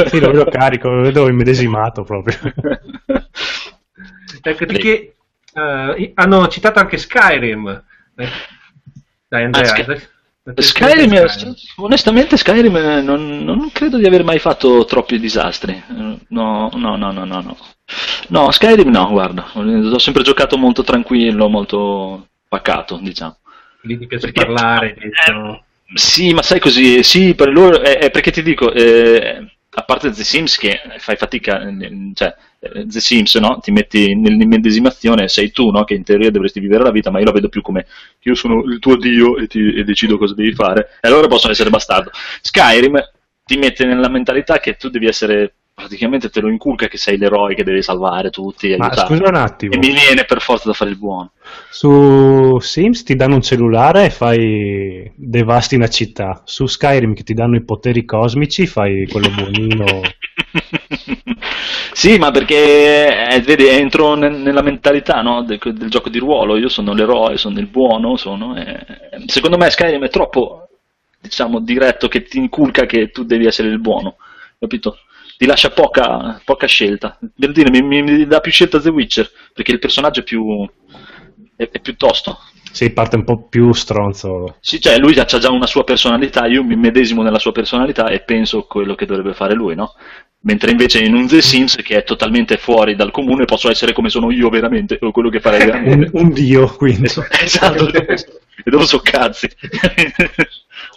[0.09, 2.37] sì, lo vedo carico, lo vedo immedesimato proprio.
[4.43, 5.15] Ecco, perché
[5.55, 7.85] uh, hanno citato anche Skyrim.
[9.29, 9.87] Dai Andrea, Ah, dai-
[10.42, 11.24] dai- Skyrim,
[11.79, 15.72] onestamente Skyrim eh, non, non credo di aver mai fatto troppi disastri.
[15.72, 17.57] Eh, No, no, no, no, no, no.
[18.29, 23.38] No, Skyrim no, guarda, ho sempre giocato molto tranquillo, molto pacato, diciamo.
[23.83, 25.62] Lì ti piace Perché- parlare, Eh,
[25.94, 30.11] sì, ma sai così, sì, per loro, è, è perché ti dico, eh, a parte
[30.11, 33.59] The Sims che fai fatica, eh, cioè, eh, The Sims, no?
[33.61, 35.85] Ti metti nell'immedesimazione, sei tu, no?
[35.85, 37.87] Che in teoria dovresti vivere la vita, ma io la vedo più come
[38.23, 41.53] io sono il tuo dio e, ti- e decido cosa devi fare, e allora possono
[41.53, 42.11] essere bastardo.
[42.41, 42.99] Skyrim
[43.45, 45.55] ti mette nella mentalità che tu devi essere,
[45.87, 49.09] praticamente te lo inculca che sei l'eroe che deve salvare tutti, Ma aiutare.
[49.15, 51.33] scusa un attimo, E mi viene per forza da fare il buono.
[51.69, 56.41] su Sims ti danno un cellulare e fai devasti una città.
[56.47, 59.85] Su Skyrim che ti danno i poteri cosmici fai quello buonino.
[61.93, 66.57] sì, ma perché eh, vedi, entro ne- nella mentalità no, del, del gioco di ruolo.
[66.57, 68.17] Io sono l'eroe, sono il buono.
[68.17, 68.79] Sono, eh,
[69.27, 70.69] secondo me Skyrim è troppo
[71.21, 74.17] diciamo diretto che ti inculca che tu devi essere il buono,
[74.59, 75.01] capito?
[75.37, 77.18] Ti lascia poca, poca scelta.
[77.38, 80.66] Per dire, mi, mi- mi dà più scelta The Witcher perché il personaggio è più,
[81.57, 82.38] è, è più tosto.
[82.72, 84.57] Sì, parte un po' più stronzo.
[84.61, 88.20] Sì, cioè lui ha già una sua personalità, io mi medesimo nella sua personalità e
[88.20, 89.94] penso quello che dovrebbe fare lui, no?
[90.40, 94.11] Mentre invece in un The Sims che è totalmente fuori dal comune posso essere come
[94.11, 96.11] sono io veramente, o quello che farei veramente.
[96.12, 97.07] Un, un dio, quindi.
[97.40, 99.49] esatto, e dopo so cazzi.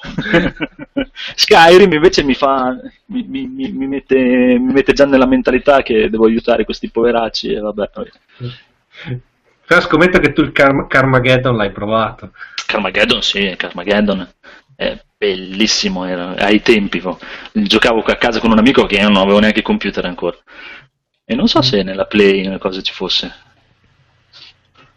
[1.36, 2.76] Skyrim invece mi fa
[3.08, 7.60] mi, mi- mi- mette, mi mette già nella mentalità che devo aiutare questi poveracci e
[7.60, 7.90] vabbè.
[9.66, 12.32] Però scommetto che tu il Carm- Carmageddon l'hai provato.
[12.66, 14.28] Carmageddon sì, Carmageddon
[14.76, 17.20] è bellissimo, era, ai tempi po.
[17.52, 20.38] giocavo a casa con un amico che non avevo neanche computer ancora
[21.26, 23.32] e non so se nella Play una cosa ci fosse.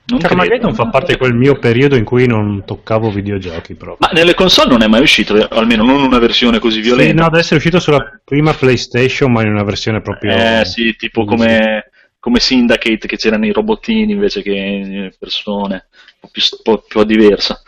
[0.04, 0.74] Non Carmageddon credo.
[0.74, 4.08] fa parte di quel mio periodo in cui non toccavo videogiochi proprio.
[4.08, 7.22] Ma nelle console non è mai uscito, eh, almeno non una versione così Sì, violenta.
[7.22, 10.32] no, adesso è uscito sulla prima PlayStation, ma in una versione proprio.
[10.32, 16.28] Eh sì, tipo come, come Syndicate che c'erano i robottini invece che persone, un po'
[16.30, 17.62] più, po' più diversa.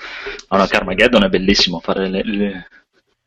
[0.48, 2.66] Allora, Carmageddon è bellissimo fare le, le,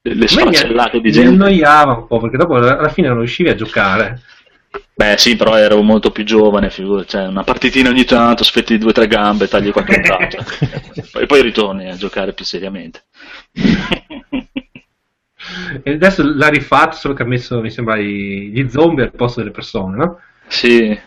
[0.01, 1.29] le sfracellate di mi gente.
[1.29, 4.21] annoiava un po' perché dopo alla fine non riuscivi a giocare.
[4.97, 8.89] Beh sì, però ero molto più giovane, figura, cioè una partitina ogni tanto, aspetti due
[8.89, 10.43] o tre gambe, tagli quattro braccia,
[11.19, 13.03] e poi ritorni a giocare più seriamente.
[15.83, 19.51] E adesso l'ha rifatto, solo che ha messo, mi sembra, gli zombie al posto delle
[19.51, 20.19] persone, no?
[20.47, 20.99] sì,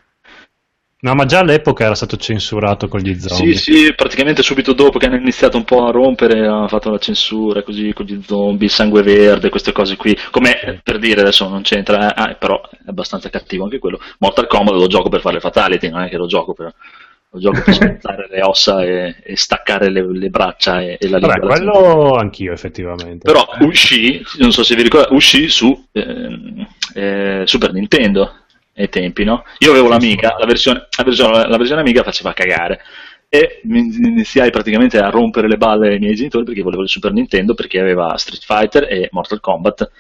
[1.02, 3.54] No, ma già all'epoca era stato censurato con gli zombie.
[3.54, 6.98] Sì, sì, praticamente subito dopo che hanno iniziato un po' a rompere, hanno fatto la
[6.98, 10.16] censura così con gli zombie, il sangue verde, queste cose qui.
[10.30, 13.98] Come eh, per dire adesso non c'entra, eh, però è abbastanza cattivo anche quello.
[14.18, 16.74] Mortal Kombat lo gioco per fare le fatality, non è che lo gioco per,
[17.30, 21.16] lo gioco per spezzare le ossa e, e staccare le, le braccia e, e la
[21.16, 21.38] lingua.
[21.38, 23.24] Vabbè, quello anch'io effettivamente.
[23.24, 28.34] Però uscì, non so se vi ricordate, uscì su ehm, eh, Super Nintendo
[28.80, 29.44] ai tempi, no?
[29.58, 32.80] Io avevo l'amica, la versione, la versione, la versione amica faceva cagare.
[33.28, 37.54] E iniziai praticamente a rompere le balle ai miei genitori perché volevo il Super Nintendo
[37.54, 39.90] perché aveva Street Fighter e Mortal Kombat.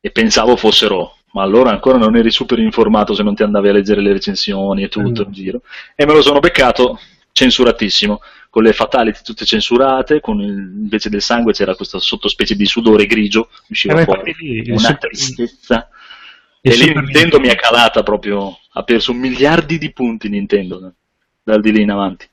[0.00, 3.72] E pensavo fossero ma allora ancora non eri super informato se non ti andavi a
[3.72, 5.60] leggere le recensioni e tutto in giro.
[5.94, 6.98] E me lo sono beccato
[7.32, 12.64] censuratissimo con le fatality tutte censurate con il- invece del sangue c'era questa sottospecie di
[12.64, 15.88] sudore grigio usciva Eh, fuori lì una Super- tristezza
[16.70, 20.92] il e lì Nintendo mi è calata proprio ha perso miliardi di punti Nintendo eh,
[21.42, 22.26] dal di lì in avanti.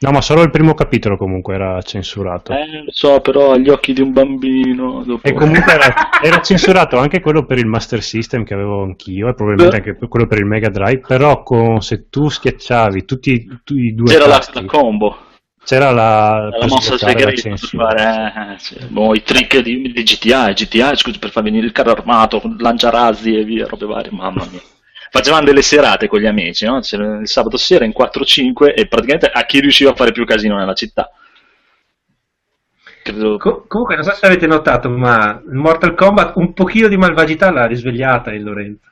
[0.00, 2.52] No, ma solo il primo capitolo comunque era censurato.
[2.52, 5.26] eh lo so però agli occhi di un bambino dopo...
[5.26, 9.34] E comunque era, era censurato anche quello per il Master System che avevo anch'io e
[9.34, 13.94] probabilmente anche quello per il Mega Drive, però con- se tu schiacciavi tutti, tutti i
[13.94, 15.16] due c'era la, la combo
[15.68, 18.86] c'era la, la mossa segreta per fare eh, sì.
[18.86, 23.36] Boh, i trick di, di GTA GTA scusa per far venire il carro armato lanciarazzi
[23.36, 24.62] e via robe varie mamma mia
[25.10, 26.80] facevamo delle serate con gli amici no?
[26.80, 30.56] C'era il sabato sera in 4-5 e praticamente a chi riusciva a fare più casino
[30.56, 31.10] nella città
[33.02, 37.50] credo Co- comunque, non so se avete notato, ma Mortal Kombat un pochino di malvagità
[37.50, 38.86] l'ha risvegliata il Lorenzo.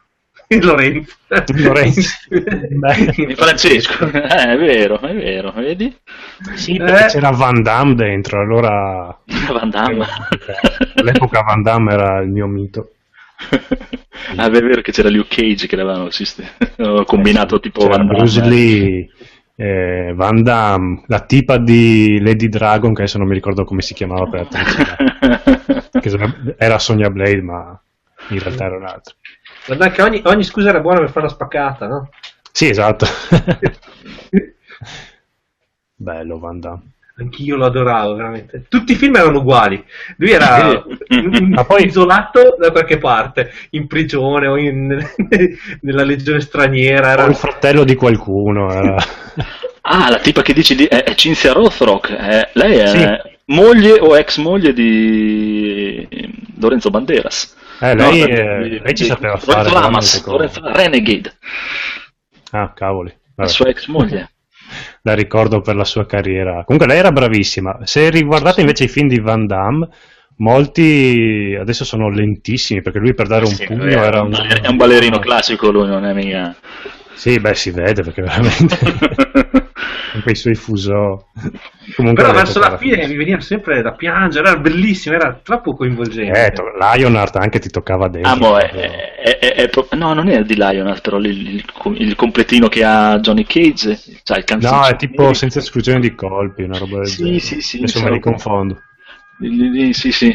[0.48, 1.14] Il Lorenzo.
[1.54, 2.10] Lorenzo.
[2.30, 3.12] Beh.
[3.26, 5.92] di Francesco eh, è vero è vero vedi
[6.54, 7.08] Sì, perché Eh.
[7.08, 9.16] c'era Van Damme dentro, allora
[9.50, 10.06] Van Damme
[10.96, 12.92] all'epoca Van Damme era il mio mito.
[14.36, 16.08] ah, è vero che c'era Luke Cage che l'avevano
[17.04, 18.18] combinato tipo C'era Van Damme.
[18.18, 19.08] Bruce Lee,
[19.56, 23.94] eh, Van Damme, la tipa di Lady Dragon, che adesso non mi ricordo come si
[23.94, 24.48] chiamava per
[26.00, 27.78] che era Sonia Blade, ma
[28.30, 29.14] in realtà era un'altra.
[29.66, 32.08] Guarda che ogni, ogni scusa era buona per fare la spaccata, no?
[32.52, 33.06] Sì, esatto.
[35.94, 36.90] Bello Van Damme.
[37.18, 38.66] Anch'io lo adoravo, veramente.
[38.68, 39.82] Tutti i film erano uguali.
[40.18, 40.84] Lui era
[41.48, 44.94] Ma poi- isolato da qualche parte, in prigione o in-
[45.80, 47.12] nella legione straniera.
[47.12, 47.30] Era Era...
[47.30, 48.70] il fratello di qualcuno.
[48.70, 48.96] Era...
[49.88, 52.12] Ah, la tipa che dici di, è, è Cinzia Rothrock.
[52.12, 53.06] è- lei è Sì.
[53.52, 56.08] moglie o ex moglie di
[56.58, 57.54] Lorenzo Banderas.
[57.80, 60.24] Eh, lei, No, eh, di- lei ci di- sapeva fare Lamas.
[60.62, 61.32] Renegade,
[62.52, 63.10] Ah, cavoli.
[63.10, 63.48] la Vabbè.
[63.48, 64.30] sua ex moglie.
[65.02, 66.64] la ricordo per la sua carriera.
[66.64, 67.78] Comunque lei era bravissima.
[67.84, 69.88] Se riguardate invece i film di Van Damme,
[70.38, 74.58] molti adesso sono lentissimi perché lui per dare un Sì, pugno era un, un...
[74.62, 76.54] è un ballerino classico lui, non è mica...
[77.14, 78.78] Sì, beh, si vede perché veramente
[80.16, 81.28] con quei suoi fuso.
[81.94, 83.12] Comunque Però verso la era fine fighissimo.
[83.18, 86.46] mi veniva sempre da piangere, era bellissimo, era troppo coinvolgente.
[86.46, 88.32] Eh, to- Lionheart anche ti toccava dentro.
[88.32, 91.64] Ah, mo, è, è- è- è pro- no, non è di Lionheart, però il, il-
[91.98, 94.76] il completino che ha Johnny Cage, cioè il canzone.
[94.76, 97.38] No, è tipo senza esclusione di colpi, una roba del Sì, genere.
[97.40, 98.80] sì, sì, Adesso me sono- li confondo.
[99.92, 100.34] Sì, sì.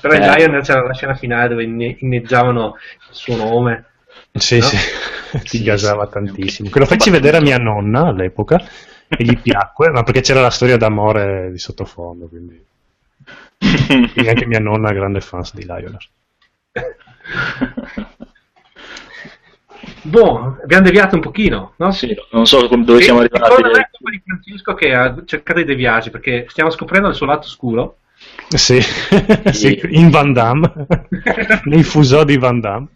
[0.00, 0.34] Però in Eh.
[0.36, 2.76] Lion c'era la scena finale dove inne- inneggiavano
[3.10, 3.84] il suo nome.
[4.34, 4.64] Sì, No?
[4.64, 4.76] sì,
[5.44, 6.12] ti Sì, gasava sì.
[6.12, 6.70] tantissimo.
[6.70, 8.58] Che lo feci vedere a mia nonna all'epoca
[9.16, 12.62] e gli piacque, ma perché c'era la storia d'amore di sottofondo, quindi,
[14.12, 16.08] quindi anche mia nonna è grande fan di Lionheart.
[20.04, 21.90] Boh, abbiamo deviato un pochino, no?
[21.92, 23.50] Sì, non so come- dove siamo E arrivati.
[23.54, 27.14] Secondo me è colpa di Francesco che ha cercato di deviarci perché stiamo scoprendo il
[27.14, 27.96] suo lato scuro.
[28.48, 28.80] Sì,
[29.52, 30.72] sì, in Van Damme,
[31.64, 32.88] nei fusò di Van Damme.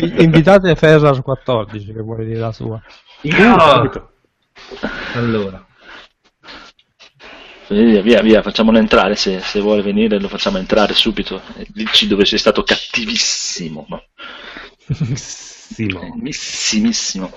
[0.00, 2.80] Invi- Invitate Ferrar 14 che vuole dire la sua.
[3.22, 3.60] Io...
[3.60, 4.11] Subito.
[5.14, 5.66] Allora,
[7.68, 9.14] Via, via, via, facciamolo entrare.
[9.16, 11.40] Se, se vuole venire, lo facciamo entrare subito.
[11.68, 13.86] Dici dove sei stato cattivissimo.
[13.88, 14.02] ma-
[15.14, 16.14] Simo.
[16.20, 17.32] Missimissimo.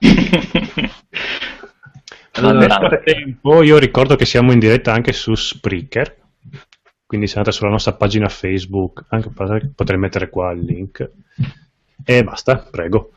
[2.36, 2.58] Allora.
[2.58, 6.16] Nel frattempo io ricordo che siamo in diretta anche su Spreaker,
[7.06, 11.10] quindi se andate sulla nostra pagina Facebook, anche potrei mettere qua il link.
[12.04, 13.12] E basta, prego.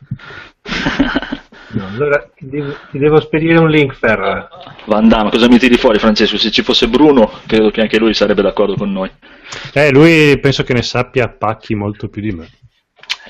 [1.72, 4.48] no, allora ti, devo, ti devo spedire un link, Ferra.
[4.86, 6.38] Van Damme, cosa mi tiri fuori, Francesco?
[6.38, 9.10] Se ci fosse Bruno, credo che anche lui sarebbe d'accordo con noi.
[9.72, 12.48] Eh, lui penso che ne sappia pacchi molto più di me.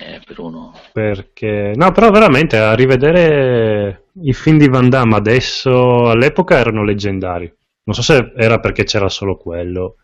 [0.01, 0.73] Eh, Bruno.
[0.93, 7.53] Perché, no, però veramente a rivedere i film di Van Damme adesso, all'epoca erano leggendari.
[7.83, 9.97] Non so se era perché c'era solo quello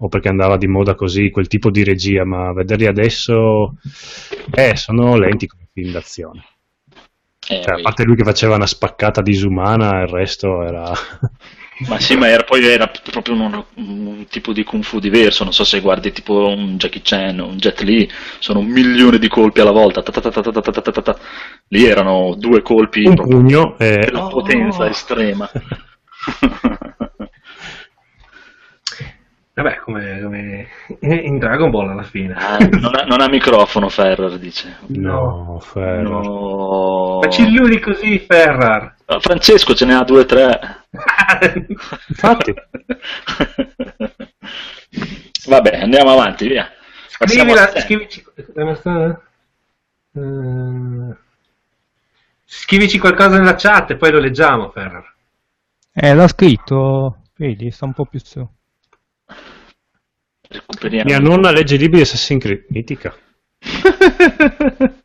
[0.00, 3.74] o perché andava di moda così quel tipo di regia, ma vederli adesso,
[4.54, 6.44] eh, sono lenti come film d'azione.
[7.46, 10.92] Eh, cioè, a parte lui che faceva una spaccata disumana, il resto era...
[11.86, 15.52] Ma sì, ma era, poi era proprio un, un, tipo di kung fu diverso, non
[15.52, 19.28] so se guardi tipo un Jackie Chan o un Jet Li, sono un milione di
[19.28, 20.02] colpi alla volta,
[21.68, 23.98] lì erano due colpi un pugno, eh...
[23.98, 24.28] della oh.
[24.28, 24.88] potenza oh.
[24.88, 25.48] estrema.
[29.58, 30.68] Vabbè, come, come
[31.00, 32.32] in Dragon Ball alla fine.
[32.34, 34.76] Ah, non, ha, non ha microfono, Ferrer dice.
[34.86, 36.22] No, Ferro.
[36.22, 37.18] No.
[37.20, 38.94] Ma ci illudi così, Ferrar.
[39.06, 40.84] Ah, Francesco ce ne ha due o tre.
[42.06, 42.54] Infatti.
[45.48, 46.70] Vabbè, andiamo avanti, via.
[47.08, 47.80] Scrivila, a te.
[47.80, 48.24] scrivici,
[50.12, 51.16] eh,
[52.44, 55.14] scrivici qualcosa nella chat e poi lo leggiamo, Ferrar.
[55.92, 58.48] Eh, l'ha scritto, vedi, sta un po' più su.
[60.48, 61.08] Recuperiamo.
[61.08, 62.64] Mia nonna legge libri di Assassin's Creed.
[62.68, 63.14] Mitica.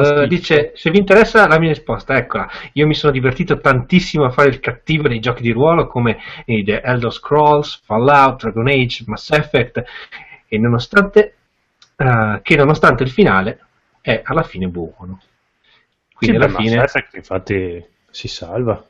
[0.00, 0.26] Scritto.
[0.26, 2.48] dice, se vi interessa la mia risposta, eccola.
[2.74, 6.62] Io mi sono divertito tantissimo a fare il cattivo nei giochi di ruolo come i
[6.62, 9.82] The Elder Scrolls, Fallout, Dragon Age, Mass Effect
[10.46, 11.36] e nonostante
[11.96, 13.58] eh, che nonostante il finale
[14.00, 15.20] è alla fine buono.
[16.12, 18.84] Quindi Sì, alla beh, fine Mass Effect, infatti si salva.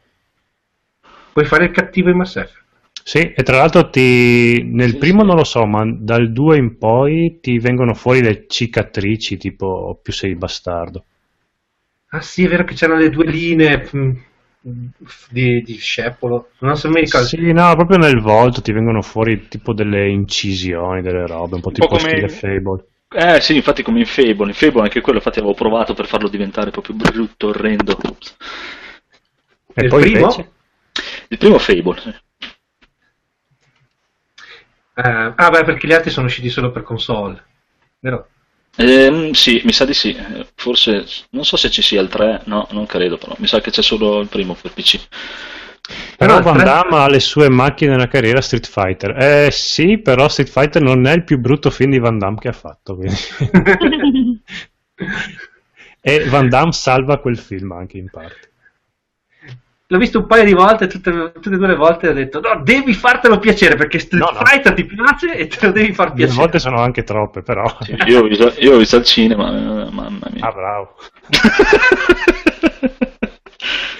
[1.33, 2.64] puoi fare il cattivo in Mass Effect.
[3.05, 5.23] Sì, e tra l'altro ti, nel Sì, primo sì.
[5.23, 10.13] non lo so, ma dal 2 in poi ti vengono fuori le cicatrici, tipo più
[10.13, 11.05] sei bastardo.
[12.13, 14.13] Ah sì, è vero che c'erano le due linee mm,
[15.31, 16.53] di, di scepolo.
[16.61, 17.29] Non so mi ricordo.
[17.29, 21.71] Sì, no, proprio nel volto ti vengono fuori tipo delle incisioni, delle robe, un po'
[21.71, 22.85] Un tipo po' come- stile Fable.
[23.17, 26.29] Eh sì, infatti come in Fable, in Fable anche quello infatti avevo provato per farlo
[26.29, 27.97] diventare proprio brutto, orrendo.
[29.81, 30.31] E Il poi primo?
[30.31, 30.51] invece?
[31.29, 32.24] Il primo Fable,
[34.95, 37.43] ah beh, perché gli altri sono usciti solo per console.
[38.01, 38.29] Vero?
[38.77, 40.13] Ehm, sì, mi sa di sì.
[40.15, 43.35] Eh, Forse, non so se ci sia il 3, no, non credo però.
[43.39, 45.07] Mi sa che c'è solo il primo per PC.
[46.17, 49.15] Però Van Damme ha le sue macchine nella carriera Street Fighter.
[49.19, 52.49] Eh sì, però Street Fighter non è il più brutto film di Van Damme che
[52.49, 52.99] ha fatto.
[56.01, 58.53] e Van Damme salva quel film anche in parte.
[59.87, 62.63] L'ho visto un paio di volte, tutte, tutte e due le volte ho detto no,
[62.63, 64.45] devi fartelo piacere perché Street No, no.
[64.45, 66.39] Fighter ti piace e te lo devi far Due piacere.
[66.39, 67.65] volte sono anche troppe, però.
[67.81, 70.47] Sì, io, ho visto, io ho visto al cinema, eh, mamma mia.
[70.47, 70.95] Ah, bravo.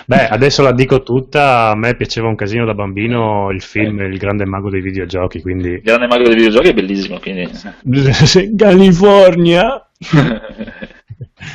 [0.07, 4.19] Beh, adesso la dico tutta, a me piaceva un casino da bambino il film Il
[4.19, 5.69] grande mago dei videogiochi, quindi...
[5.71, 7.49] Il grande mago dei videogiochi è bellissimo, quindi...
[8.57, 9.89] California!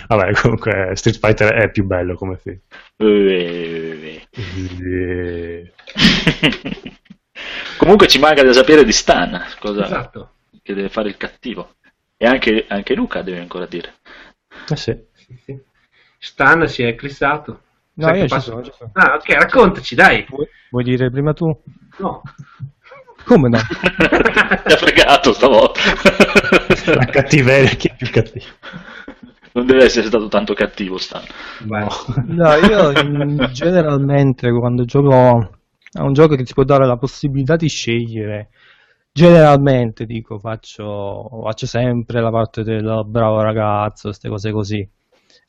[0.07, 2.59] Vabbè, comunque Street Fighter è più bello come film.
[2.97, 4.27] Eh,
[7.77, 10.33] Comunque ci manca da sapere di Stan, cosa Esatto.
[10.61, 11.75] che deve fare il cattivo.
[12.17, 13.93] E anche, anche Luca deve ancora dire.
[14.69, 14.97] eh sì.
[15.13, 15.59] Sì, sì.
[16.17, 17.61] Stan si è eclissato.
[17.93, 18.91] No, Sai io ci sono, ci sono.
[18.93, 20.25] Ah, ok, raccontaci, dai.
[20.27, 21.45] Vuoi, vuoi dire prima tu?
[21.97, 22.21] No.
[23.25, 23.57] Come no?
[23.59, 25.79] Ti ha fregato stavolta.
[26.95, 28.45] La cattiveria, chi è più cattivo?
[29.59, 31.23] Non deve essere stato tanto cattivo Stan.
[31.65, 31.85] Vai.
[32.27, 32.91] No, io
[33.51, 35.13] generalmente quando gioco
[35.91, 38.49] a un gioco che ti può dare la possibilità di scegliere,
[39.11, 44.89] generalmente dico faccio, faccio sempre la parte del bravo ragazzo, queste cose così.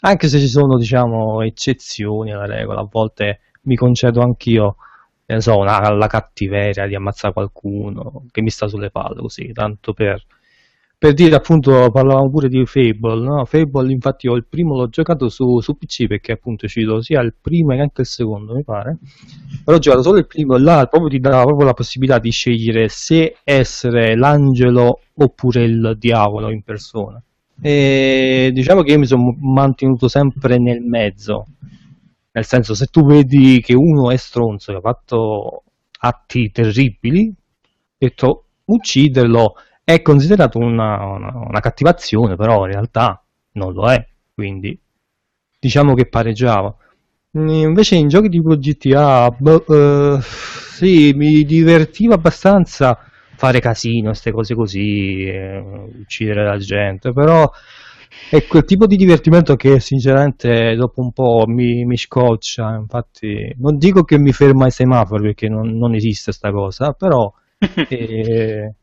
[0.00, 4.76] Anche se ci sono, diciamo, eccezioni alla regola, a volte mi concedo anch'io,
[5.26, 9.92] ne so, una- la cattiveria di ammazzare qualcuno che mi sta sulle palle, così, tanto
[9.92, 10.24] per
[11.00, 13.46] per dire appunto parlavamo pure di Fable, no?
[13.46, 17.22] Fable infatti io il primo l'ho giocato su, su PC perché appunto è uscito sia
[17.22, 18.98] il primo che anche il secondo mi pare,
[19.64, 22.30] però ho giocato solo il primo e là proprio ti dava proprio la possibilità di
[22.30, 27.18] scegliere se essere l'angelo oppure il diavolo in persona.
[27.62, 31.46] E diciamo che io mi sono mantenuto sempre nel mezzo,
[32.32, 35.62] nel senso se tu vedi che uno è stronzo che ha fatto
[36.00, 37.34] atti terribili, ho
[37.96, 39.54] detto ucciderlo
[39.94, 43.22] è considerato una, una- una cattivazione, però in realtà
[43.52, 44.78] non lo è, quindi
[45.58, 46.74] diciamo che pareggiava.
[47.38, 52.98] Mm, Invece in giochi tipo GTA, boh, eh, sì, mi divertiva abbastanza
[53.36, 55.58] fare casino, queste cose così, eh,
[56.00, 57.50] uccidere la gente, però
[58.28, 63.78] è quel tipo di divertimento che sinceramente dopo un po' mi, mi scoccia, infatti non
[63.78, 67.32] dico che mi ferma ai semafori perché non, non esiste sta cosa, però
[67.86, 68.74] eh,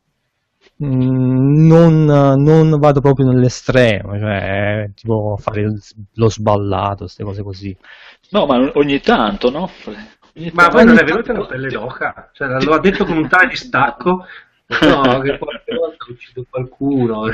[0.79, 5.73] non, non vado proprio nell'estremo, cioè tipo fare
[6.13, 7.75] lo sballato, queste cose così.
[8.29, 9.69] No, ma ogni tanto, no?
[10.35, 12.29] Ogni Ma poi non è venuta una pelle d'oca?
[12.33, 14.25] Cioè, lo ha detto con un tale distacco.
[14.69, 17.27] No, che qualche volta uccido qualcuno.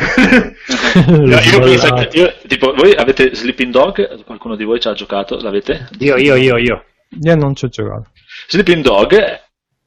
[1.08, 4.24] Io- io penso che- io- tipo, voi avete Sleeping Dog?
[4.24, 5.38] Qualcuno di voi ci ha giocato?
[5.42, 5.90] L'avete?
[6.00, 6.84] Io, io, io, io.
[7.22, 8.12] Io non ci ho giocato.
[8.48, 9.42] Sleeping Dog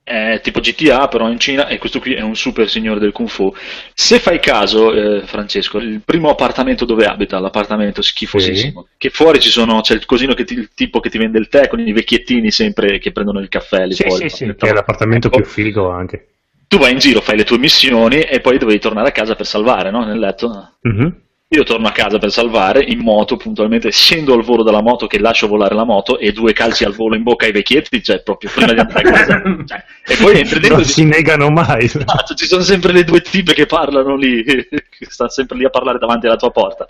[0.08, 3.28] è tipo GTA, però in Cina, e questo qui è un super signore del Kung
[3.28, 3.52] Fu.
[3.92, 9.48] Se fai caso, eh, Francesco, il primo appartamento dove abita, l'appartamento schifosissimo, che fuori ci
[9.48, 11.92] sono, c'è il cosino che ti- il tipo che ti vende il tè con i
[11.92, 14.30] vecchiettini sempre che prendono il caffè lì Sì, fuori.
[14.30, 16.28] sì, sì, che è l'appartamento Ecco, più figo anche.
[16.68, 19.46] Tu vai in giro, fai le tue missioni e poi dovevi tornare a casa per
[19.46, 20.04] salvare, no?
[20.04, 20.74] Nel letto.
[20.82, 21.20] Mhm.
[21.50, 25.20] Io torno a casa per salvare in moto, puntualmente scendo al volo dalla moto che
[25.20, 28.50] lascio volare la moto e due calci al volo in bocca ai vecchietti, cioè proprio
[28.52, 29.42] prima di andare a casa.
[29.64, 31.84] Cioè, e poi entri dentro Non si negano mai.
[31.84, 34.66] Esatto, ci sono sempre le due tipe che parlano lì, che
[35.08, 36.88] stanno sempre lì a parlare davanti alla tua porta.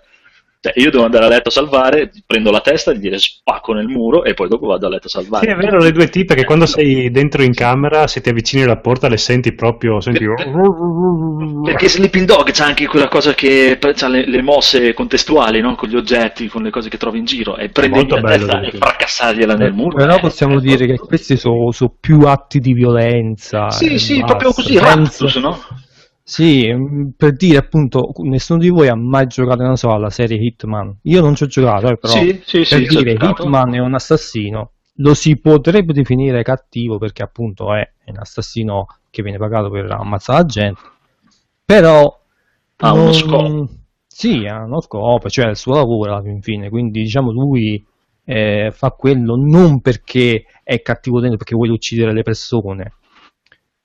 [0.66, 3.86] Cioè, io devo andare a letto a salvare, prendo la testa, gli dire spacco nel
[3.86, 5.46] muro e poi dopo vado a letto a salvare.
[5.46, 8.64] Sì, è vero, le due tipe che quando sei dentro in camera, se ti avvicini
[8.64, 10.00] alla porta, le senti proprio.
[10.00, 10.24] Senti...
[11.64, 15.76] Perché Sleeping Dog c'ha anche quella cosa che ha le, le mosse contestuali, no?
[15.76, 18.72] Con gli oggetti, con le cose che trovi in giro e prendi la testa e
[18.72, 19.96] fracassargliela nel muro.
[19.96, 23.70] Però Eh, possiamo eh, dire che questi sono più atti di violenza.
[23.70, 25.58] Sì, sì, basta, proprio così, raptus, no?
[26.29, 30.37] Sì, mm, per dire appunto, nessuno di voi ha mai giocato, non so, alla serie
[30.39, 30.99] Hitman.
[31.03, 33.12] Io non ci ho giocato, eh, però Sì, sì, sì, per ho dire.
[33.12, 39.22] Hitman è un assassino, lo si potrebbe definire cattivo perché appunto è un assassino che
[39.22, 40.81] viene pagato per ammazzare la gente,
[41.64, 42.20] però
[42.79, 43.68] Ha uno scopo.
[44.07, 47.85] Sì, ha uno scopo, cioè il suo lavoro alla fin fine, quindi diciamo lui
[48.24, 52.95] eh, fa quello non perché è cattivo dentro, perché vuole uccidere le persone.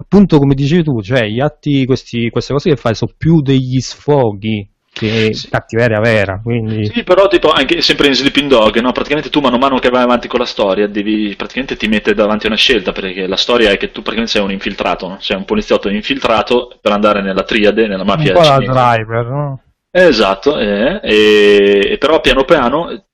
[0.02, 3.80] Appunto, come dicevi tu, cioè gli atti, questi, queste cose che fai sono più degli
[3.80, 5.48] sfoghi che Sì.
[5.50, 8.92] cattiveria vera, quindi Sì, però tipo anche sempre in Sleeping Dog, no?
[8.92, 12.14] Praticamente tu mano a mano che vai avanti con la storia, devi praticamente ti mette
[12.14, 15.18] davanti a una scelta, perché la storia è che tu praticamente sei un infiltrato, no?
[15.20, 19.62] Sei un poliziotto infiltrato per andare nella triade, nella un mafia po' la driver, no?
[19.92, 23.06] Esatto, eh, e, e però piano piano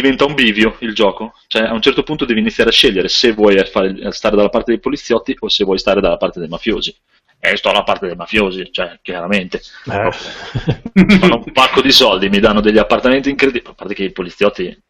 [0.00, 3.32] diventa un bivio il gioco, cioè a un certo punto devi iniziare a scegliere se
[3.32, 6.94] vuoi fare- stare dalla parte dei poliziotti o se vuoi stare dalla parte dei mafiosi.
[7.40, 9.60] E sto dalla parte dei mafiosi, cioè chiaramente.
[9.86, 10.10] Eh.
[11.04, 14.12] Mi fanno un pacco di soldi, mi danno degli appartamenti incredibili, a parte che i
[14.12, 14.82] poliziotti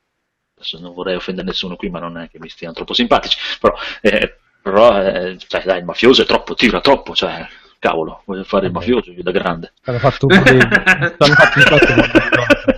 [0.55, 3.75] adesso non vorrei offendere nessuno qui, ma non è che mi stiano troppo simpatici, però,
[4.01, 7.47] eh, però eh, cioè, dai, il mafioso è troppo, tira troppo, cioè,
[7.79, 9.73] cavolo, voglio fare il mafioso io da grande.
[9.85, 12.78] Hanno fatto hanno fatto il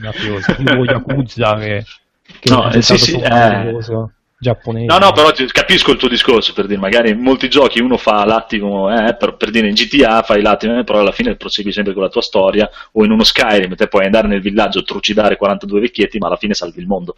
[0.00, 1.84] mafioso, tipo Yakuza che,
[2.40, 3.74] che no, eh, sì, sì, eh,
[4.40, 4.86] giapponese.
[4.86, 8.24] No, no, però capisco il tuo discorso per dire, magari in molti giochi uno fa
[8.24, 11.92] l'attimo, eh, per, per, dire in GTA fai l'attimo, eh, però alla fine prosegui sempre
[11.92, 15.80] con la tua storia, o in uno Skyrim te puoi andare nel villaggio, trucidare 42
[15.80, 17.14] vecchietti, ma alla fine salvi il mondo.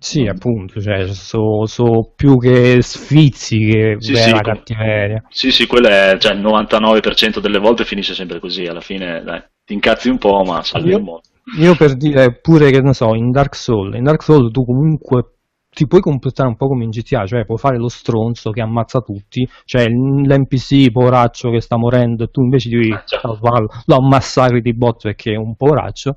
[0.00, 5.24] Sì, appunto, cioè, sono so più che sfizi che sì, vera sì, cattiveria.
[5.28, 9.42] Sì, sì, quello è, cioè, il 99% delle volte finisce sempre così, alla fine dai,
[9.64, 11.22] ti incazzi un po', ma salvi io, il mondo.
[11.56, 15.32] Io per dire pure che, ne so, in Dark Souls, in Dark Souls tu comunque
[15.70, 19.00] ti puoi comportare un po' come in GTA, cioè puoi fare lo stronzo che ammazza
[19.00, 23.18] tutti, cioè l'NPC poveraccio che sta morendo e tu invece di Ah, già.
[23.20, 26.16] salvarlo lo ammassacri di botto perché è un poveraccio,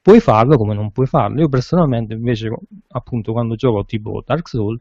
[0.00, 1.40] puoi farlo come non puoi farlo.
[1.40, 2.48] Io personalmente invece,
[2.88, 4.80] appunto, quando gioco tipo Dark Souls,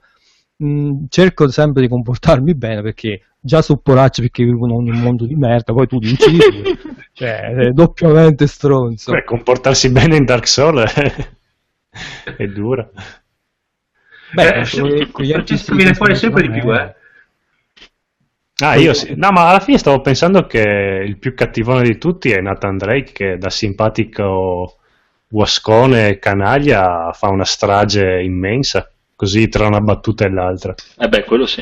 [0.64, 5.26] mh, cerco sempre di comportarmi bene perché già sono poracci perché vivono in un mondo
[5.26, 6.40] di merda, poi tu li uccidi
[7.14, 9.12] cioè è doppiamente stronzo.
[9.12, 11.30] Beh, comportarsi bene in Dark Souls è,
[12.38, 12.90] è dura.
[14.36, 14.66] Beh, Eh,
[15.38, 16.96] NPC viene fuori sempre di più, eh.
[18.64, 19.14] Ah, io sì.
[19.16, 23.12] No, ma alla fine stavo pensando che il più cattivone di tutti è Nathan Drake,
[23.12, 24.78] che da simpatico
[25.28, 28.88] guascone e canaglia fa una strage immensa,
[29.22, 30.74] così tra una battuta e l'altra.
[30.98, 31.62] Eh beh, quello sì.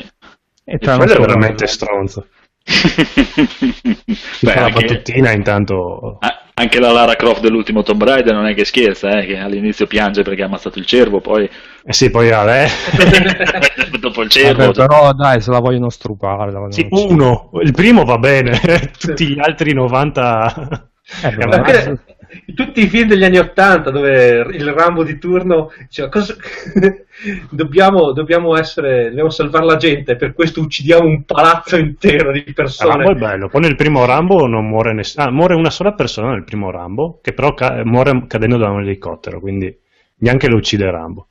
[0.64, 2.26] E E tra quello è veramente stronzo.
[2.64, 6.18] Si Beh, fa la anche, battutina intanto...
[6.54, 10.22] anche la Lara Croft dell'ultimo Tomb Raider non è che scherza, eh, che all'inizio piange
[10.22, 11.48] perché ha ammazzato il cervo, poi
[11.82, 12.68] Eh sì, poi a lei...
[13.98, 14.72] dopo il Vabbè, cervo...
[14.72, 16.52] però dai, se la vogliono strupare.
[16.52, 18.60] La vogliono Sì, uno, il primo va bene,
[18.98, 20.90] tutti gli altri 90...
[21.22, 21.98] Eh, vabbè,
[22.54, 26.34] tutti i film degli anni Ottanta dove il Rambo di turno diceva cosa...
[27.50, 33.04] dobbiamo, dobbiamo, essere, dobbiamo salvare la gente, per questo uccidiamo un palazzo intero di persone.
[33.04, 36.30] Rambo è bello, poi nel primo Rambo non muore nessuno, ah, muore una sola persona
[36.30, 39.76] nel primo Rambo, che però ca- muore cadendo da un elicottero, quindi
[40.18, 41.26] neanche lo uccide Rambo.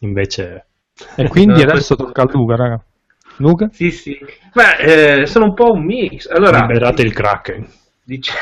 [0.00, 0.66] Invece...
[1.16, 2.84] E quindi No, adesso tocca a Luca, raga.
[3.38, 3.68] Luca?
[3.72, 4.16] Sì, sì.
[4.52, 6.28] Beh, eh, sono un po' un mix.
[6.28, 7.66] Allora, Liberate il Kraken.
[8.06, 8.32] Dice-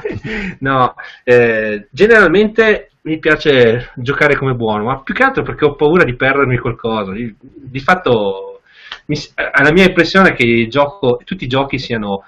[0.60, 0.94] no,
[1.24, 6.14] eh, generalmente mi piace giocare come buono, ma più che altro perché ho paura di
[6.14, 7.12] perdermi qualcosa.
[7.12, 8.62] Di, di fatto,
[9.06, 9.16] mi
[9.62, 12.24] la mia impressione è che gioco, tutti i giochi siano,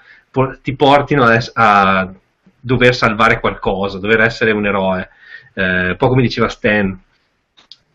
[0.61, 2.13] ti portino a, a
[2.59, 5.09] dover salvare qualcosa, dover essere un eroe,
[5.53, 6.99] eh, un po' come diceva Stan.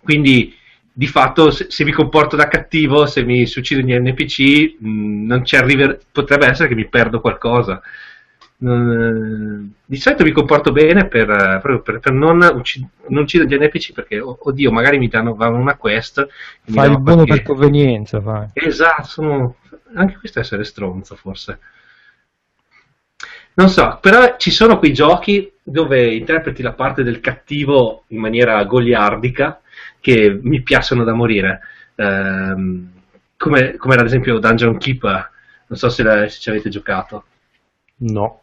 [0.02, 0.54] Quindi,
[0.92, 5.56] di fatto, se, se mi comporto da cattivo, se mi succedono gli NPC, mh, ci
[5.56, 7.80] arriver- potrebbe essere che mi perdo qualcosa.
[8.62, 13.58] Non- di solito mi comporto bene per, eh, per, per non, ucci- non uccidere gli
[13.58, 16.26] NPC perché, oddio, magari mi danno una quest.
[16.64, 18.48] Fai il buono qualche- per convenienza, fai.
[18.52, 19.56] Esatto, sono...
[19.94, 21.58] anche questo è essere stronzo forse.
[23.54, 28.62] Non so, però ci sono quei giochi dove interpreti la parte del cattivo in maniera
[28.64, 29.60] goliardica
[30.00, 31.60] che mi piacciono da morire.
[31.96, 32.90] Ehm,
[33.36, 35.30] come, come ad esempio Dungeon Keeper,
[35.66, 37.24] non so se, la- se ci avete giocato.
[37.98, 38.42] No.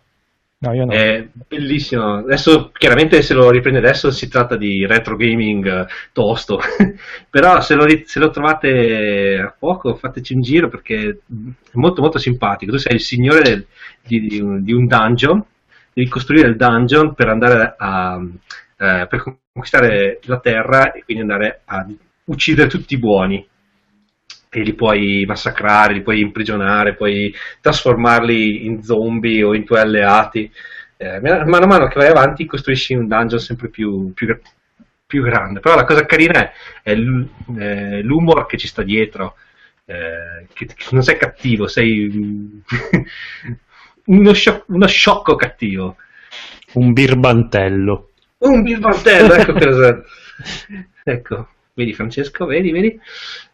[0.59, 0.91] No, io no.
[0.91, 2.15] È bellissimo.
[2.15, 6.59] Adesso, chiaramente, se lo riprende adesso si tratta di retro gaming eh, tosto.
[7.29, 11.15] Però, se lo, se lo trovate a poco, fateci un giro perché è
[11.73, 12.71] molto, molto simpatico.
[12.71, 13.65] Tu sei il signore del-
[14.01, 15.43] di, di un, di un dungeon,
[15.93, 18.19] devi costruire il dungeon per andare a.
[18.79, 21.85] eh, per conquistare la terra e quindi andare a
[22.25, 23.47] uccidere tutti i buoni.
[24.49, 30.49] E li puoi massacrare, li puoi imprigionare, puoi trasformarli in zombie o in tuoi alleati.
[30.97, 34.39] Eh, mano a mano che vai avanti costruisci un dungeon sempre più, più,
[35.05, 35.59] più grande.
[35.59, 39.35] Però la cosa carina è, è eh, l'humor che ci sta dietro.
[39.85, 42.61] Eh, che, che non sei cattivo, sei
[44.05, 45.97] uno, scio- uno sciocco cattivo.
[46.73, 48.11] Un birbantello.
[48.39, 50.03] Un birbantello, ecco cosa.
[51.03, 52.99] ecco, vedi Francesco, vedi, vedi.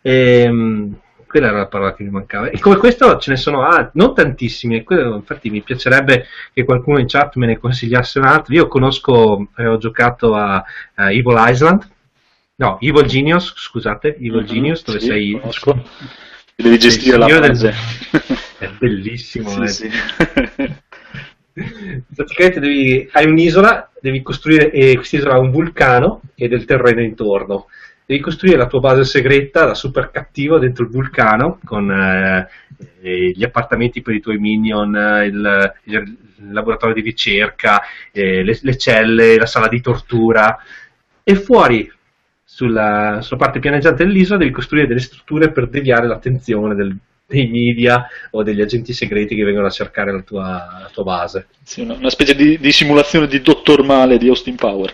[0.02, 0.96] Ehm,
[1.28, 2.50] quella era la parola che mi mancava.
[2.50, 4.84] E come questo ce ne sono altri, non tantissimi.
[4.84, 8.54] quello, infatti mi piacerebbe che qualcuno in chat me ne consigliasse un altro.
[8.54, 10.64] Io conosco, avevo giocato a,
[10.96, 11.90] a Evil Island.
[12.56, 15.84] No, Evil Genius, scusate, Evil Mhm, Genius, dove sì, sei conosco.
[16.56, 17.74] Devi gestire la signore del-.
[18.60, 19.50] È bellissimo.
[19.50, 19.68] Sì, eh.
[19.68, 19.90] sì.
[22.16, 27.68] Praticamente devi, hai un'isola, devi costruire, e quest'isola ha un vulcano e del terreno intorno.
[28.14, 32.48] Devi costruire la tua base segreta da super cattivo dentro il vulcano con eh,
[33.02, 34.94] eh, gli appartamenti per i tuoi minion,
[35.26, 36.18] il, il
[36.52, 40.60] laboratorio di ricerca, eh, le, le celle, la sala di tortura.
[41.24, 41.92] E fuori
[42.44, 46.96] sulla, sulla parte pianeggiante dell'isola devi costruire delle strutture per deviare l'attenzione del,
[47.26, 50.44] dei media o degli agenti segreti che vengono a cercare la tua,
[50.82, 51.48] la tua base.
[51.64, 54.94] Sì, una, una, specie di, di, simulazione di Dottor Male di Austin Power.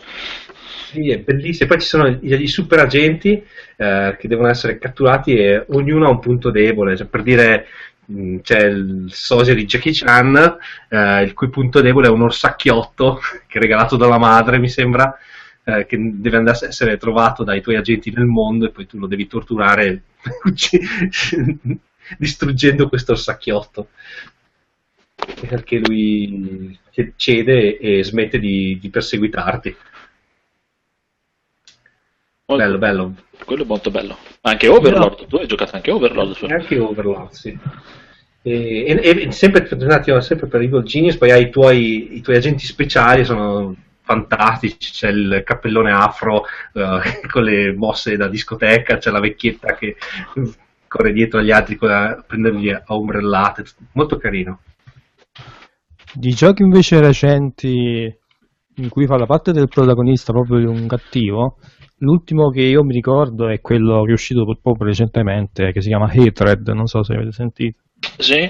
[0.91, 1.69] Sì, è bellissimo.
[1.69, 3.43] Poi ci sono gli super agenti
[3.77, 6.95] eh, che devono essere catturati e ognuno ha un punto debole.
[6.97, 7.67] Cioè, per dire,
[8.05, 10.57] mh, c'è il sosia di Jackie Chan,
[10.89, 15.15] eh, il cui punto debole è un orsacchiotto che è regalato dalla madre, mi sembra,
[15.63, 18.97] eh, che deve andare a essere trovato dai tuoi agenti nel mondo e poi tu
[18.97, 20.03] lo devi torturare
[22.17, 23.89] distruggendo questo orsacchiotto
[25.47, 26.77] perché lui
[27.15, 29.75] cede e smette di, di perseguitarti.
[32.49, 33.15] Molto bello, bello.
[33.45, 34.17] Quello è molto bello.
[34.41, 35.25] Anche Overlord, no.
[35.27, 36.35] tu hai giocato anche Overlord.
[36.49, 37.55] Anche Overlord, sì.
[38.41, 42.37] E, e, e sempre, attimo, sempre, per Evil Genius, poi hai i tuoi, i tuoi
[42.37, 46.81] agenti speciali, sono fantastici, c'è il cappellone afro uh,
[47.29, 49.95] con le mosse da discoteca, c'è la vecchietta che
[50.87, 54.61] corre dietro agli altri a prendergli a ombrellate, molto carino.
[56.11, 58.11] Di giochi invece recenti
[58.77, 61.57] in cui fa la parte del protagonista proprio di un cattivo,
[61.99, 66.11] l'ultimo che io mi ricordo è quello che è uscito proprio recentemente, che si chiama
[66.13, 67.79] Hatred, non so se avete sentito.
[68.17, 68.49] Sì.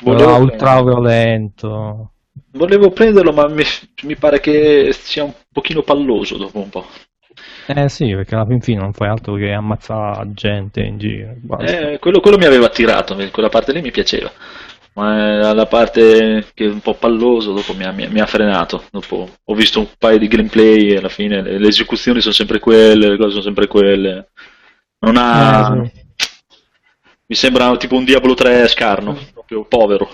[0.00, 2.12] Volevo ultra violento.
[2.52, 3.62] Volevo prenderlo, ma mi,
[4.02, 6.86] mi, pare che sia un pochino palloso dopo un po'.
[7.66, 11.34] Eh sì, perché alla fin fine non fai altro che ammazzare gente in giro.
[11.60, 14.30] Eh, quello, quello, mi aveva attirato, quella parte lì mi piaceva.
[14.94, 18.84] Ma la parte che è un po' palloso dopo mi ha, mi ha, frenato.
[18.92, 22.60] Dopo ho visto un paio di gameplay e alla fine le, le, esecuzioni sono sempre
[22.60, 24.28] quelle, le cose sono sempre quelle.
[25.00, 25.82] Non ha.
[25.82, 26.26] Eh, sì.
[27.26, 30.08] Mi sembra tipo un Diablo 3 scarno, proprio povero.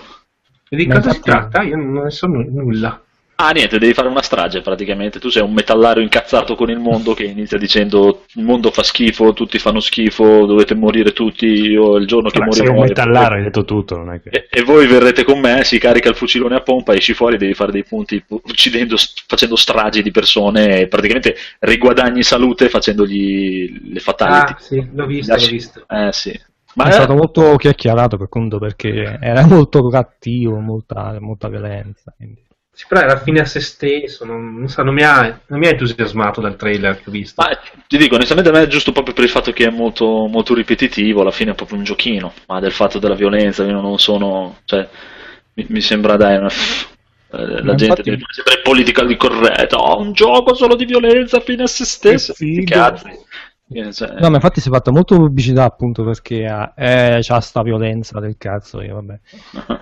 [0.67, 1.61] E di cosa si tratta?
[1.61, 2.99] Io non ne so nulla.
[3.43, 5.17] Ah, niente, devi fare una strage praticamente.
[5.17, 9.33] Tu sei un metallario incazzato con il mondo che inizia dicendo il mondo fa schifo,
[9.33, 12.65] tutti fanno schifo, dovete morire tutti, io il giorno che Allora, morirò...
[12.67, 14.29] sei un metallario, hai detto tutto, non è che...
[14.29, 17.55] E, e voi verrete con me, si carica il fucilone a pompa, esci fuori, devi
[17.55, 24.51] fare dei punti uccidendo, facendo stragi di persone, e praticamente riguadagni salute facendogli le fatality.
[24.51, 25.83] Ah, sì, l'ho visto, l'ho visto.
[25.87, 26.39] Eh, sì.
[26.75, 32.13] Ma è, è stato molto chiacchierato per conto perché era molto cattivo, molta, molta violenza.
[32.15, 32.49] Quindi.
[32.73, 35.67] Sì, però era fine a se stesso, non, non, so, non, mi ha, non, mi
[35.67, 37.41] ha, entusiasmato dal trailer che ho visto.
[37.41, 37.57] Ma
[37.87, 40.53] ti dico, onestamente a me è giusto proprio per il fatto che è molto, molto
[40.53, 44.59] ripetitivo, alla fine è proprio un giochino, ma del fatto della violenza io non sono...
[44.65, 44.87] Cioè,
[45.53, 46.37] mi, mi sembra dai...
[46.37, 46.49] Una,
[47.33, 51.67] eh, la gente deve sempre politically corretto, oh, un gioco solo di violenza fine a
[51.67, 52.33] se stesso.
[52.65, 53.09] Cazzi.
[53.91, 54.19] Cioè...
[54.19, 56.43] No, ma infatti si è fatta molto pubblicità appunto perché
[56.75, 59.19] eh, c'ha sta violenza del cazzo, io, vabbè.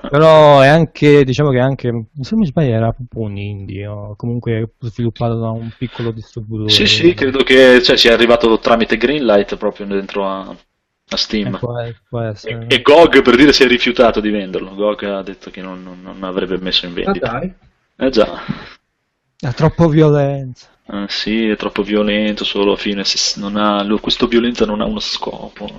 [0.10, 1.88] Però è anche, diciamo che anche,
[2.22, 6.70] se non mi sbaglio era proprio un indie, o comunque sviluppato da un piccolo distributore.
[6.70, 11.56] Sì, sì, credo che cioè, sia arrivato tramite Greenlight proprio dentro a, a Steam.
[11.56, 11.74] Eh, può,
[12.08, 15.62] può e, e, GOG per dire si è rifiutato di venderlo, GOG ha detto che
[15.62, 17.32] non, non, non avrebbe messo in vendita.
[17.32, 17.54] Ah dai?
[17.96, 18.40] Eh già.
[19.36, 20.68] È troppo violenza.
[20.92, 23.04] Ah, sì, è troppo violento, solo a fine
[23.36, 25.70] non ha, questo violenza non ha uno scopo.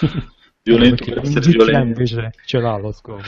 [0.62, 1.86] violento per essere violento.
[1.86, 3.22] invece ce l'ha lo scopo.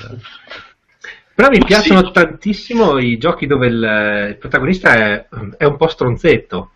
[1.34, 2.12] Però mi Ma piacciono sì.
[2.12, 5.28] tantissimo i giochi dove il, il protagonista è,
[5.59, 6.70] è, un po' stronzetto.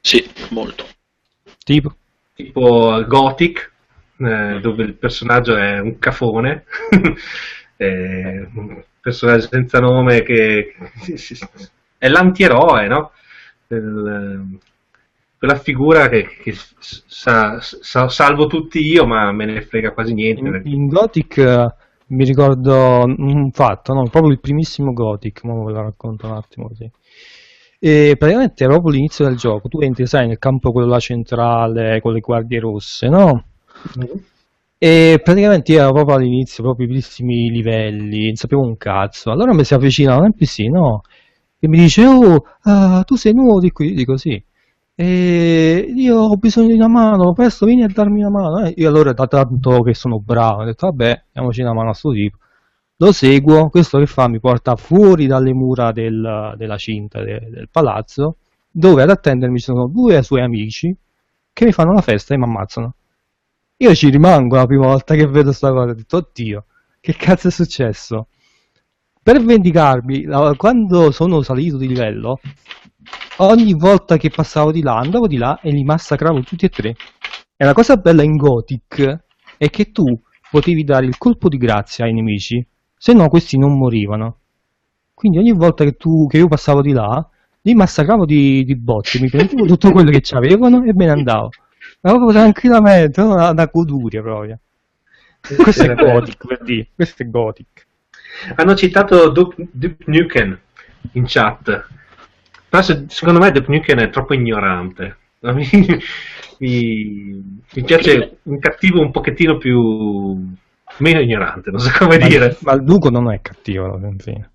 [0.00, 0.84] Sì, molto.
[1.64, 1.94] Tipo?
[2.34, 3.70] Tipo Gothic,
[4.18, 6.64] eh, dove il personaggio è un cafone.
[7.76, 10.74] un personaggio senza nome che
[11.98, 13.12] è l'antieroe, no?
[13.80, 14.58] Del,
[15.38, 20.40] quella figura che, che sa, sa, salvo tutti io, ma me ne frega quasi niente.
[20.40, 24.08] In, in Gothic uh, mi ricordo un fatto, no?
[24.08, 26.88] proprio il primissimo Gothic, ma ve lo racconto un attimo così.
[27.80, 32.00] E praticamente era proprio l'inizio del gioco, tu entri, sai, nel campo quello là centrale
[32.00, 33.44] con le guardie rosse, no?
[33.98, 34.16] Mm-hmm.
[34.78, 39.32] E praticamente io ero proprio all'inizio, proprio i primissimi livelli, non sapevo un cazzo.
[39.32, 41.02] Allora mi si avvicina un NPC, no?
[41.64, 44.42] E mi dice oh uh, tu sei nuovo di qui dico sì
[44.96, 48.64] e io ho bisogno di una mano presto vieni a darmi una mano.
[48.66, 51.94] Eh, io allora da tanto che sono bravo ho detto vabbè diamoci una mano a
[51.94, 52.38] sto tipo
[52.96, 57.68] lo seguo questo che fa mi porta fuori dalle mura del, della cinta de, del
[57.70, 58.38] palazzo
[58.68, 60.92] dove ad attendermi sono due suoi amici
[61.52, 62.94] che mi fanno la festa e mi ammazzano.
[63.76, 66.64] Io ci rimango la prima volta che vedo sta cosa ho detto oddio
[66.98, 68.26] che cazzo è successo
[69.22, 70.24] per vendicarmi,
[70.56, 72.40] quando sono salito di livello,
[73.38, 76.96] ogni volta che passavo di là, andavo di là e li massacravo tutti e tre.
[77.56, 79.24] E la cosa bella in Gothic
[79.56, 80.04] è che tu
[80.50, 82.66] potevi dare il colpo di grazia ai nemici,
[82.96, 84.38] se no questi non morivano.
[85.14, 87.24] Quindi ogni volta che, tu, che io passavo di là,
[87.60, 91.50] li massacravo di, di botte, mi prendevo tutto quello che c'avevano e me ne andavo.
[92.00, 94.58] Ma proprio tranquillamente, una, una goduria proprio.
[95.40, 96.88] Questo è Gothic, per dire.
[96.94, 97.86] Questo è Gothic.
[98.56, 100.58] Hanno citato Duke, Duke Nukem
[101.12, 101.86] in chat.
[102.68, 105.16] Però se- secondo me Duke Nukem è troppo ignorante.
[105.42, 105.68] Mi,
[106.58, 110.36] mi- mi piace un cattivo un pochettino più
[110.98, 112.56] meno ignorante, non so come Ma, dire.
[112.60, 114.50] ma il Duco non è cattivo alla fin fine.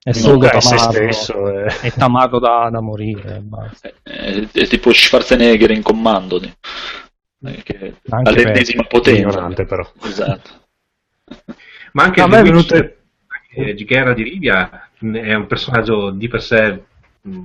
[0.00, 1.48] È solo Luca è se tamato, stesso.
[1.50, 1.64] eh.
[1.80, 3.40] è tamato da, da morire.
[3.42, 3.90] basta.
[4.00, 6.40] È, è tipo Schwarzenegger in comando.
[6.40, 9.20] eh, che- all'ennesima potenza.
[9.20, 9.90] ignorante però.
[10.04, 10.50] Esatto.
[11.96, 16.82] Ma anche The venuto- anche Ghiera di Rivia mh, è un personaggio di per sé
[17.22, 17.42] mh,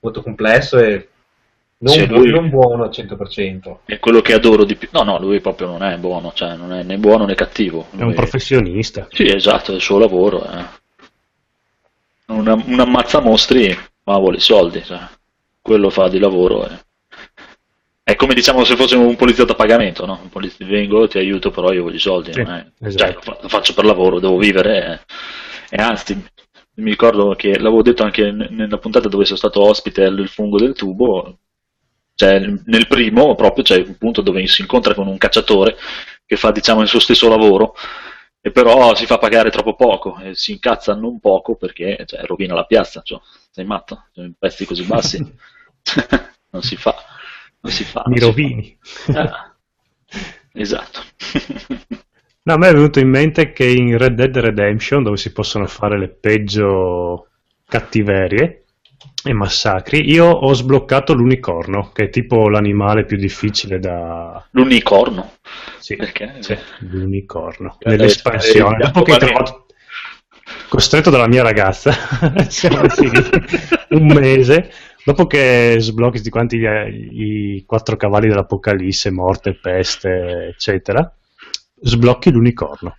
[0.00, 1.08] molto complesso e
[1.78, 3.78] non, Sì, bu- lui- non buono al 100%.
[3.86, 4.88] È quello che adoro di più.
[4.92, 7.86] No, no, lui proprio non è buono, cioè non è né buono né cattivo.
[7.90, 9.06] È un Lui- professionista.
[9.10, 10.44] Sì, esatto, è il suo lavoro.
[10.44, 10.64] eh.
[12.26, 14.82] Un, un ammazzamostri, ma vuole i soldi.
[14.82, 14.98] cioè.
[15.60, 16.66] Quello fa di lavoro.
[16.68, 16.83] eh.
[18.06, 20.20] È come diciamo se fosse un poliziotto a pagamento, no?
[20.22, 22.32] Un poliziotto, vengo, ti aiuto, però io voglio i soldi.
[22.32, 22.96] Sì, esatto.
[22.96, 25.02] cioè, lo fa- lo faccio per lavoro, devo vivere.
[25.70, 25.76] eh.
[25.76, 26.14] E anzi,
[26.74, 30.74] mi ricordo che l'avevo detto anche nella puntata dove sono stato ospite al fungo del
[30.74, 31.38] tubo.
[32.14, 35.76] Cioè, nel primo proprio c'è un punto dove si incontra con un cacciatore
[36.26, 37.74] che fa diciamo il suo stesso lavoro
[38.40, 42.54] e però si fa pagare troppo poco e si incazza non poco perché cioè, rovina
[42.54, 43.18] la piazza cioè,
[43.50, 44.04] sei matto?
[44.12, 45.18] Cioè, in pezzi così bassi
[46.50, 46.94] non si fa
[47.64, 48.78] non si fa Mi rovini.
[49.14, 49.54] Ah,
[50.52, 51.00] esatto
[52.46, 55.66] No, a me è venuto in mente che in Red Dead Redemption, dove si possono
[55.66, 57.28] fare le peggio
[57.66, 58.64] cattiverie
[59.24, 64.46] e massacri, io ho sbloccato l'unicorno, che è tipo l'animale più difficile da...
[64.50, 65.32] l'unicorno
[65.78, 66.34] Sì, perché?
[66.40, 67.78] sì, l'unicorno.
[67.78, 68.76] Eh, Nell'espansione.
[68.76, 69.66] Dopo che ho trovato...
[70.68, 71.92] Costretto dalla mia ragazza,
[72.48, 72.82] siamo
[73.90, 74.70] un mese,
[75.04, 81.10] dopo che sblocchi tutti quanti gli- i quattro cavalli dell'Apocalisse, morte, peste, eccetera,
[81.80, 82.96] sblocchi l'unicorno.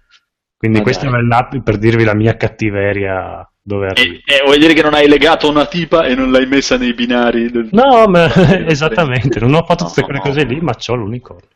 [0.58, 1.20] Quindi Ma questo dai.
[1.20, 4.22] è l'app per dirvi la mia cattiveria dove arrivi.
[4.26, 6.93] e, e vuol dire che non hai legato una tipa e non l'hai messa nei
[6.93, 7.70] binari del...
[7.72, 8.28] No, ma
[8.68, 10.26] esattamente, non ho fatto tutte No, quelle no.
[10.26, 11.47] cose lì, ma c'ho l'unicorno.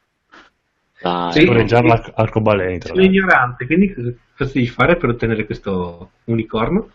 [1.02, 1.46] Dai, Sì.
[1.46, 6.90] Scorreggiare l'arc- arcobaleni, tra Sono ignorante, quindi cosa devi fare per ottenere questo unicorno?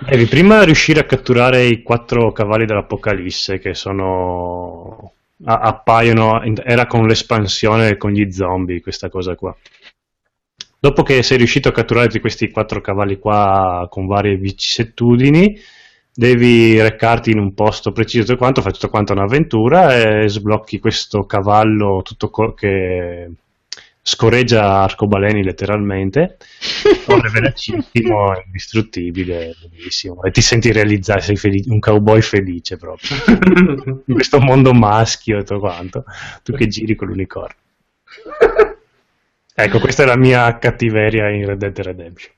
[0.00, 5.12] Devi prima riuscire a catturare i quattro cavalli dell'Apocalisse che sono.
[5.44, 6.40] a- appaiono.
[6.64, 9.54] era con l'espansione con gli zombie questa cosa qua.
[10.80, 15.58] Dopo che sei riuscito a catturare questi quattro cavalli qua con varie vicissitudini,
[16.14, 21.24] devi recarti in un posto preciso tutto quanto, fai tutto quanto un'avventura e sblocchi questo
[21.24, 23.30] cavallo tutto co- che
[24.02, 26.38] scorreggia arcobaleni letteralmente
[27.06, 30.22] corre velocissimo, è indistruttibile, bellissimo.
[30.22, 33.08] E ti senti realizzare, sei felice, un cowboy felice proprio.
[34.06, 36.04] In questo mondo maschio e tutto quanto.
[36.42, 37.56] Tu che giri con l'unicorno.
[39.54, 42.32] Ecco, questa è la mia cattiveria in Red Dead Redemption.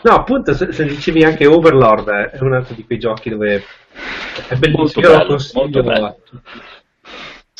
[0.00, 3.64] No, appunto, se, se dicevi anche Overlord, è un altro di quei giochi dove
[4.48, 5.06] è Molto bellissimo.
[5.06, 6.06] Io lo bello, consiglio molto bello.
[6.06, 6.50] a tutti.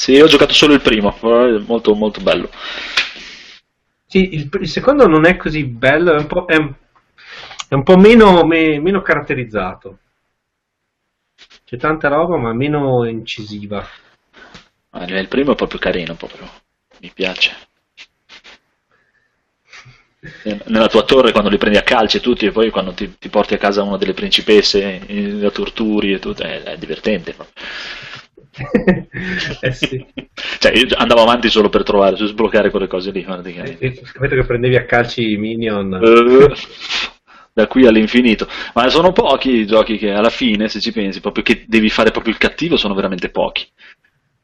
[0.00, 2.48] Sì ho giocato solo il primo è molto molto bello
[4.06, 7.96] Sì, il, il secondo non è così bello, è un po', è, è un po'
[7.96, 9.98] meno, me- meno caratterizzato.
[11.64, 13.84] C'è tanta roba, ma meno incisiva.
[14.90, 16.46] Ah, il primo è proprio carino proprio
[17.00, 17.54] mi piace
[20.66, 23.54] nella tua torre quando li prendi a calci tutti e poi quando ti, ti porti
[23.54, 27.62] a casa una delle principesse eh, la torturi e tutto è, è divertente proprio.
[29.60, 30.04] Eh sì.
[30.58, 33.84] cioè io andavo avanti solo per trovare su sbloccare quelle cose lì praticamente.
[33.84, 35.94] E- e Capito che prendevi a calci i minion.
[35.94, 36.54] Eh,
[37.52, 41.42] da qui all'infinito ma sono pochi i giochi che alla fine se ci pensi proprio
[41.42, 43.66] che devi fare proprio il cattivo sono veramente pochi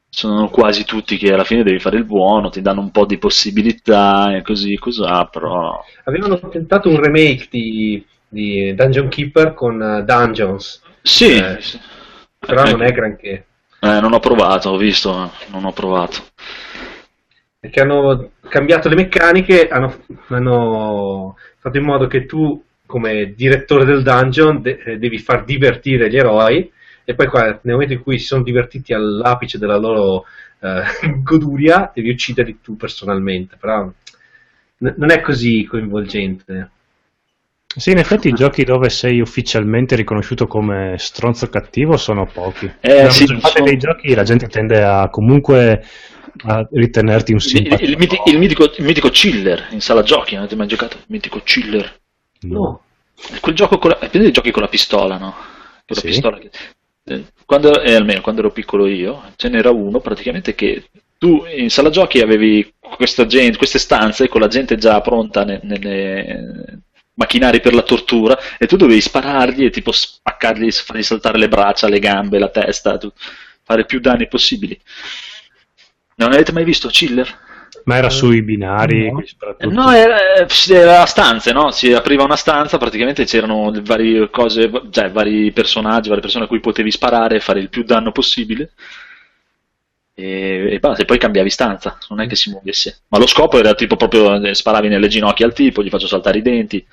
[0.08, 3.18] sono quasi tutti che alla fine devi fare il buono ti danno un po' di
[3.18, 10.02] possibilità e così cos'ha però Avevano tentato un remake di, di Dungeon Keeper con eh,
[10.04, 11.78] Dungeons, sì, Eh, sì.
[12.38, 13.46] però Eh, non è granché.
[13.84, 16.22] Eh, non ho provato ho visto non ho provato
[17.58, 24.02] Perché hanno cambiato le meccaniche, hanno, hanno fatto in modo che tu, come direttore del
[24.02, 26.70] dungeon, de- eh, devi far divertire gli eroi.
[27.04, 30.24] E poi, qua, nel momento in cui si sono divertiti all'apice della loro
[30.60, 30.82] eh,
[31.22, 33.56] goduria, devi ucciderli tu personalmente.
[33.58, 33.90] Però
[34.78, 36.70] n- non è così coinvolgente.
[37.76, 42.66] Sì, in effetti i giochi dove sei ufficialmente riconosciuto come stronzo cattivo sono pochi.
[42.80, 45.84] Eh, Nella sì, maggior parte sono- dei giochi la gente tende a comunque
[46.46, 47.90] a ritenerti un il, simpatico.
[47.90, 50.96] il miti- il mitico, il mitico chiller in sala giochi avete mai giocato?
[50.96, 52.00] il mitico chiller
[52.42, 52.80] No.
[53.40, 55.30] quel gioco con la, i giochi con la pistola, no?
[55.32, 56.06] Con la Sì.
[56.06, 56.50] pistola che-
[57.06, 60.84] eh, quando, eh, almeno quando ero piccolo io, ce n'era uno praticamente che
[61.18, 65.60] tu in sala giochi avevi questa gente, queste stanze con la gente già pronta ne-
[65.62, 66.80] nelle
[67.14, 71.88] macchinari per la tortura e tu dovevi sparargli e tipo spaccargli, fargli saltare le braccia,
[71.88, 73.12] le gambe, la testa, tu-
[73.62, 74.78] fare più danni possibili.
[76.16, 77.42] Non avete mai visto Chiller?
[77.84, 79.10] Ma era sui binari,
[79.66, 79.82] No.
[79.82, 80.16] No, era,
[80.68, 81.70] era a stanze, no?
[81.70, 86.60] Si apriva una stanza, praticamente c'erano varie cose, cioè vari personaggi, varie persone a cui
[86.60, 88.72] potevi sparare e fare il più danno possibile.
[90.16, 93.00] E, e basta, e poi cambiavi stanza, non è che si muovesse.
[93.08, 96.38] Ma lo scopo era tipo proprio eh, sparavi nelle ginocchia al tipo, gli faccio saltare
[96.38, 96.86] i denti.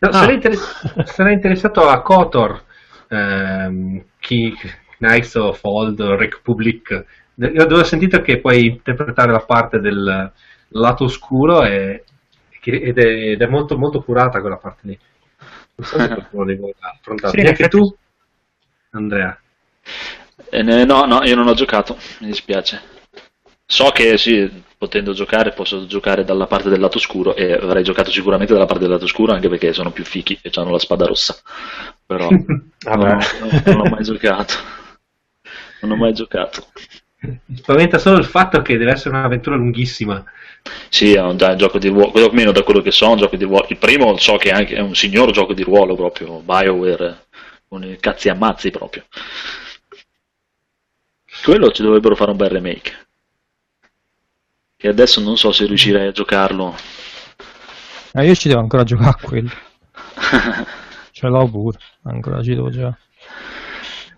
[0.00, 0.12] No, Ah.
[0.12, 2.62] sarei, inter- sarei interessato a Kotor,
[3.08, 4.52] ehm, chi,
[4.98, 7.04] Knights of Old Republic.
[7.36, 10.32] Io dove ho sentito che puoi interpretare la parte del
[10.68, 12.04] lato oscuro e-
[12.60, 14.98] che- ed, è, ed è molto, molto curata quella parte lì.
[15.76, 17.32] Non so se voi l'ha affrontato.
[17.36, 17.96] Sì, effetti- tu,
[18.90, 19.36] Andrea.
[20.50, 22.80] E ne- no, no, io non ho giocato, mi dispiace.
[23.66, 28.10] So che sì, potendo giocare posso giocare dalla parte del lato scuro e avrei giocato
[28.10, 31.06] sicuramente dalla parte del lato scuro anche perché sono più fichi e hanno la spada
[31.06, 31.36] rossa.
[32.04, 32.28] Però
[32.86, 34.54] Ah, non, ho, non ho mai giocato.
[35.80, 36.66] Non ho mai giocato.
[37.20, 40.22] Mi spaventa solo il fatto che deve essere un'avventura lunghissima.
[40.88, 43.16] Sì, è un, già un gioco di ruolo, almeno da quello che so, è un
[43.18, 43.66] gioco di ruolo.
[43.68, 47.26] Il primo so che è, anche, è un signor gioco di ruolo proprio, BioWare,
[47.68, 49.04] con i cazzi ammazzi proprio.
[51.42, 52.92] Quello ci dovrebbero fare un bel remake.
[54.76, 56.74] Che adesso non so se riuscirei a giocarlo.
[58.12, 59.50] Eh, io ci devo ancora giocare a quello.
[61.12, 62.98] Ce l'ho pure, ancora ci devo giocare.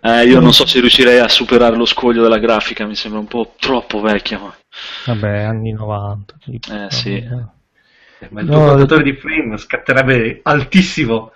[0.01, 3.27] Eh, io non so se riuscirei a superare lo scoglio della grafica, mi sembra un
[3.27, 4.39] po' troppo vecchia.
[4.39, 4.55] Ma...
[5.07, 6.35] Vabbè, anni 90.
[6.45, 6.73] tipo.
[6.73, 7.15] Eh, sì.
[7.15, 11.33] Eh, Ma il No, tuo contatore di frame scatterebbe altissimo.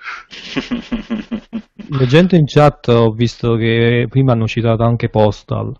[1.90, 5.72] Leggendo in chat ho visto che prima hanno citato anche Postal.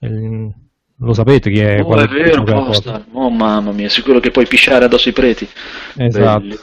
[0.00, 0.52] Il-
[0.98, 1.80] Lo sapete chi è?
[1.82, 3.04] Oh, è vero, Postal.
[3.12, 5.48] Oh, mamma mia, sicuro che puoi pisciare addosso ai preti.
[5.96, 6.44] Esatto.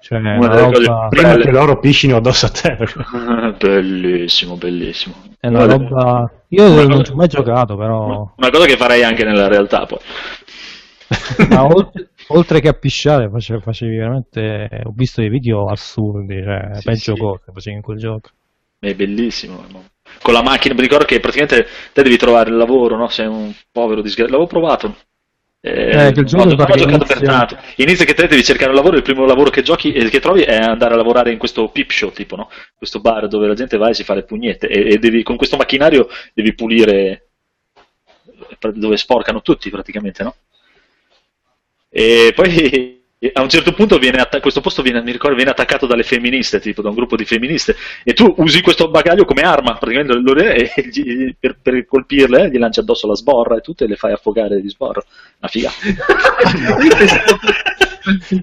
[0.00, 2.78] Cioè, roba, Prima che loro piscino addosso a te.
[3.58, 5.14] bellissimo, bellissimo.
[5.38, 6.30] è una Una- roba...
[6.48, 8.32] Io una non cosa- ci ho mai giocato, però...
[8.36, 9.98] Una cosa che farei anche nella realtà poi.
[11.50, 14.68] Ma oltre, oltre che a pisciare face- facevi veramente...
[14.84, 17.20] Ho visto dei video assurdi, cioè Sì, peggio sì.
[17.20, 18.30] cose facevi in quel gioco.
[18.80, 19.64] È bellissimo.
[20.22, 23.08] Con la macchina, mi ricordo che praticamente te devi trovare il lavoro, no?
[23.08, 24.38] Sei un povero disgraziato.
[24.38, 24.96] L'avevo provato.
[25.60, 27.56] Eh, Eh, che il gioco ho che giocato per tanto.
[27.76, 30.42] Inizia che te devi cercare un lavoro, il primo lavoro che giochi e che trovi
[30.42, 32.48] è andare a lavorare in questo peep show, tipo, no?
[32.76, 35.36] Questo bar dove la gente va e si fa le pugnette e, e devi, con
[35.36, 37.24] questo macchinario devi pulire
[38.74, 40.34] dove sporcano tutti praticamente, no?
[41.90, 42.96] E poi
[43.32, 46.60] a un certo punto viene atta- questo posto viene, mi ricordo, viene attaccato dalle femministe,
[46.60, 47.74] tipo da un gruppo di femministe,
[48.04, 52.58] e tu usi questo bagaglio come arma, praticamente lo- e gli- per, per colpirle gli
[52.58, 55.02] lanci addosso la sborra e tutte le fai affogare di sborra.
[55.40, 55.70] Una figa.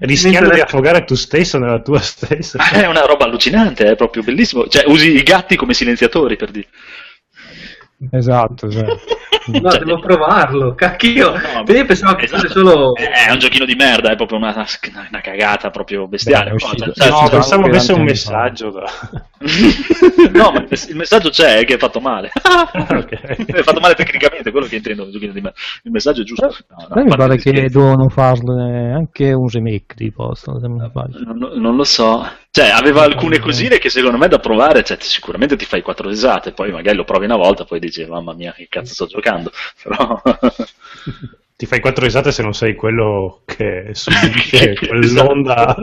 [0.00, 2.58] Rischiando di affogare tu stesso nella tua stessa.
[2.70, 4.68] È una roba allucinante, è proprio bellissimo.
[4.68, 6.68] Cioè, usi i gatti come silenziatori per dire.
[8.10, 8.86] Esatto, cioè.
[9.46, 11.30] No, Cioè, devo provarlo, cacchio.
[11.30, 12.42] No, io pensavo che esatto.
[12.42, 12.94] fosse solo...
[12.96, 16.50] È un giochino di merda, è proprio una, una cagata proprio bestiale.
[16.50, 18.70] Beh, Cioè, No, Sì, pensavo anche avesse un messaggio.
[18.70, 18.84] Da...
[19.38, 22.30] no, ma il mess- il messaggio c'è, è che è fatto male.
[22.34, 23.08] ok.
[23.46, 25.04] è fatto male tecnicamente, quello che intendo.
[25.04, 26.46] Il messaggio è giusto.
[26.46, 27.76] No, no, me mi pare che scherzi.
[27.76, 30.90] devono farne anche un remake di Postal, se non.
[31.36, 32.26] Non, non lo so.
[32.50, 36.52] Cioè, aveva alcune cosine che secondo me da provare, cioè, sicuramente ti fai quattro risate,
[36.52, 39.50] poi magari lo provi una volta, poi dici, mamma mia, che cazzo sto giocando.
[39.82, 40.22] Però...
[41.56, 45.74] Ti fai quattro risate se non sei quello che subisce Che- quell'onda.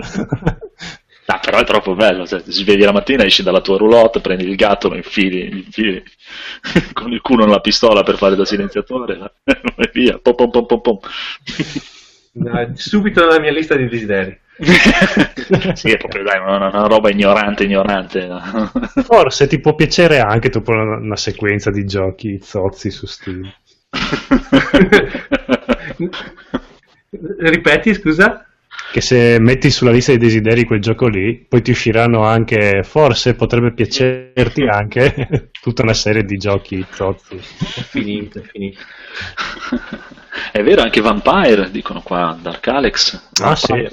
[1.25, 4.43] Ah, però è troppo bello, cioè, ti svegli la mattina, esci dalla tua roulotte, prendi
[4.43, 6.03] il gatto, lo infili, infili
[6.91, 10.81] con il culo nella pistola per fare da silenziatore, e via, pom pom pom pom
[10.81, 10.99] pom.
[12.35, 14.35] No, subito nella mia lista di desideri.
[15.75, 18.25] sì, è proprio dai, una, una roba ignorante, ignorante.
[18.25, 18.71] no?
[19.03, 23.53] Forse ti può piacere anche dopo una, una sequenza di giochi zozzi su Steam.
[27.39, 28.47] Ripeti, scusa?
[28.93, 33.33] Che se metti sulla lista dei desideri quel gioco lì, poi ti usciranno anche, forse
[33.33, 37.35] potrebbe piacerti anche tutta una serie di giochi zozzi.
[37.37, 38.79] È finito, è finito.
[40.51, 43.29] è vero, anche Vampire, dicono qua, Dark Alex.
[43.41, 43.89] Ah, sì.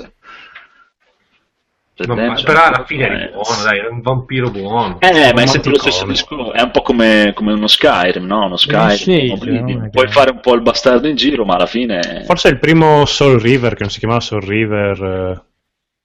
[2.07, 2.29] Vampire.
[2.29, 2.55] Ma- Redemption.
[2.55, 4.99] però alla fine è Eh, buono, dai, è un vampiro buono.
[5.01, 8.47] Eh, ma è sempre lo stesso discorso, è un po' come, come uno Skyrim, no?
[8.47, 9.65] Uno Skyrim, Shade, un Oblivion.
[9.65, 12.23] non è che- puoi fare un po' il bastardo in giro, ma alla fine...
[12.27, 15.43] Forse è il primo Soul River, che non si chiamava Soul River, eh,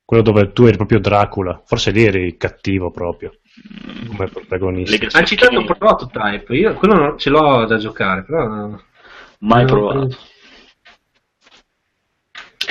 [0.05, 3.31] quello dove tu eri proprio Dracula, forse lì eri cattivo proprio
[4.07, 5.17] come protagonista.
[5.19, 8.69] Ha citato un prototype, io quello non, ce l'ho da giocare, però...
[9.39, 10.15] Mai provato.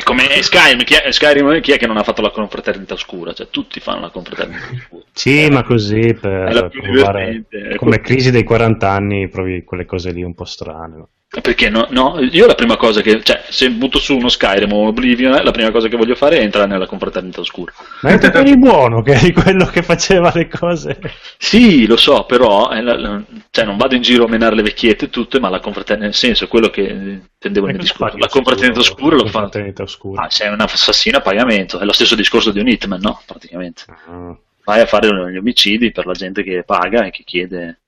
[0.04, 3.32] Come Skyrim chi, è, Skyrim, chi è che non ha fatto la confraternita oscura?
[3.32, 5.04] Cioè, tutti fanno la confraternita oscura.
[5.12, 7.44] Sì, ma così per provare,
[7.76, 10.96] come crisi dei 40 anni provi quelle cose lì un po' strane.
[10.96, 11.08] No?
[11.40, 14.86] Perché no, no, io la prima cosa che, cioè, se butto su uno Skyrim o
[14.86, 17.72] Oblivion, la prima cosa che voglio fare è entrare nella confraternita oscura.
[18.02, 20.98] Ma è eri buono, che eri quello che faceva le cose.
[21.36, 24.62] Sì, lo so, però, eh, la, la, cioè, non vado in giro a menare le
[24.62, 28.16] vecchiette tutte, ma la confraternita, nel senso, è quello che tendevo nel discorso.
[28.16, 29.50] La confraternita oscura lo fa.
[29.78, 30.22] Oscura.
[30.22, 33.20] Ah, sei un assassino a pagamento, è lo stesso discorso di un hitman, no?
[33.26, 33.84] Praticamente.
[34.06, 34.36] Ah.
[34.64, 37.80] Vai a fare gli omicidi per la gente che paga e che chiede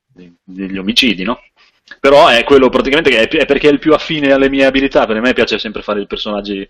[0.44, 1.40] degli omicidi, no?
[2.00, 5.06] Però è quello praticamente che è, perché è il più affine alle mie abilità.
[5.06, 6.68] Per me piace sempre fare i personaggi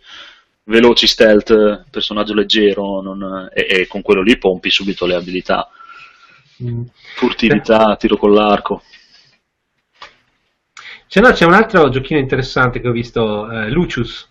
[0.65, 5.71] veloci, stealth, personaggio leggero, non, e, e, con quello lì pompi subito le abilità.
[6.63, 6.83] Mm.
[7.15, 8.83] Furtività, tiro con l'arco.
[11.09, 14.29] C'è, no, c'è un altro giochino interessante che ho visto, eh, Lucius,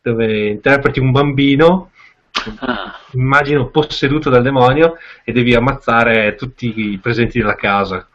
[0.00, 1.90] dove interpreti un bambino,
[2.60, 2.98] ah.
[3.12, 8.06] immagino posseduto dal demonio, e devi ammazzare tutti i presenti della casa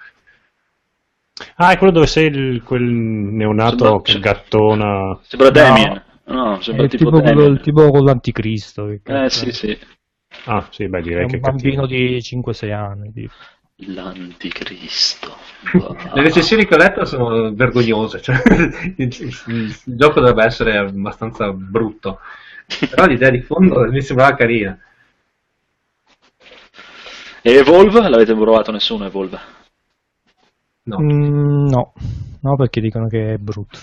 [1.55, 5.19] Ah, è quello dove sei il, quel neonato sembra, che gattona.
[5.21, 6.03] Sembra Damien.
[6.25, 7.61] No, sembra è tipo, Damien.
[7.61, 8.87] tipo con l'anticristo.
[9.03, 9.77] Eh sì, sì.
[10.45, 13.11] Ah, sì, beh, direi è che un bambino di 5-6 anni.
[13.13, 13.33] Tipo.
[13.77, 15.35] L'anticristo.
[15.73, 15.97] Wow.
[16.13, 18.21] Le recensioni che ho letto sono vergognose.
[18.21, 18.41] Cioè,
[18.95, 22.19] il, il, il, gioco dovrebbe essere abbastanza brutto.
[22.89, 24.77] Però l'idea di fondo mi sembrava carina.
[27.41, 28.07] E Evolve?
[28.07, 29.39] L'avete provato nessuno Evolve?
[30.87, 31.01] No.
[31.01, 31.93] Mm, no.
[32.41, 33.77] no, perché dicono che è brutto.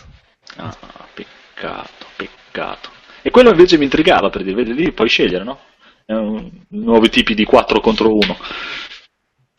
[0.56, 0.74] Ah,
[1.12, 2.88] peccato, peccato.
[3.20, 5.58] E quello invece mi intrigava per dire, vedi, lì puoi scegliere, no?
[6.06, 8.36] Un, nuovi tipi di 4 contro 1.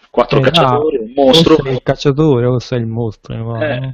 [0.10, 1.70] 4 eh, cacciatori, ah, un mostro.
[1.70, 3.36] il cacciatore o sei il mostro.
[3.36, 3.64] No?
[3.64, 3.92] Eh,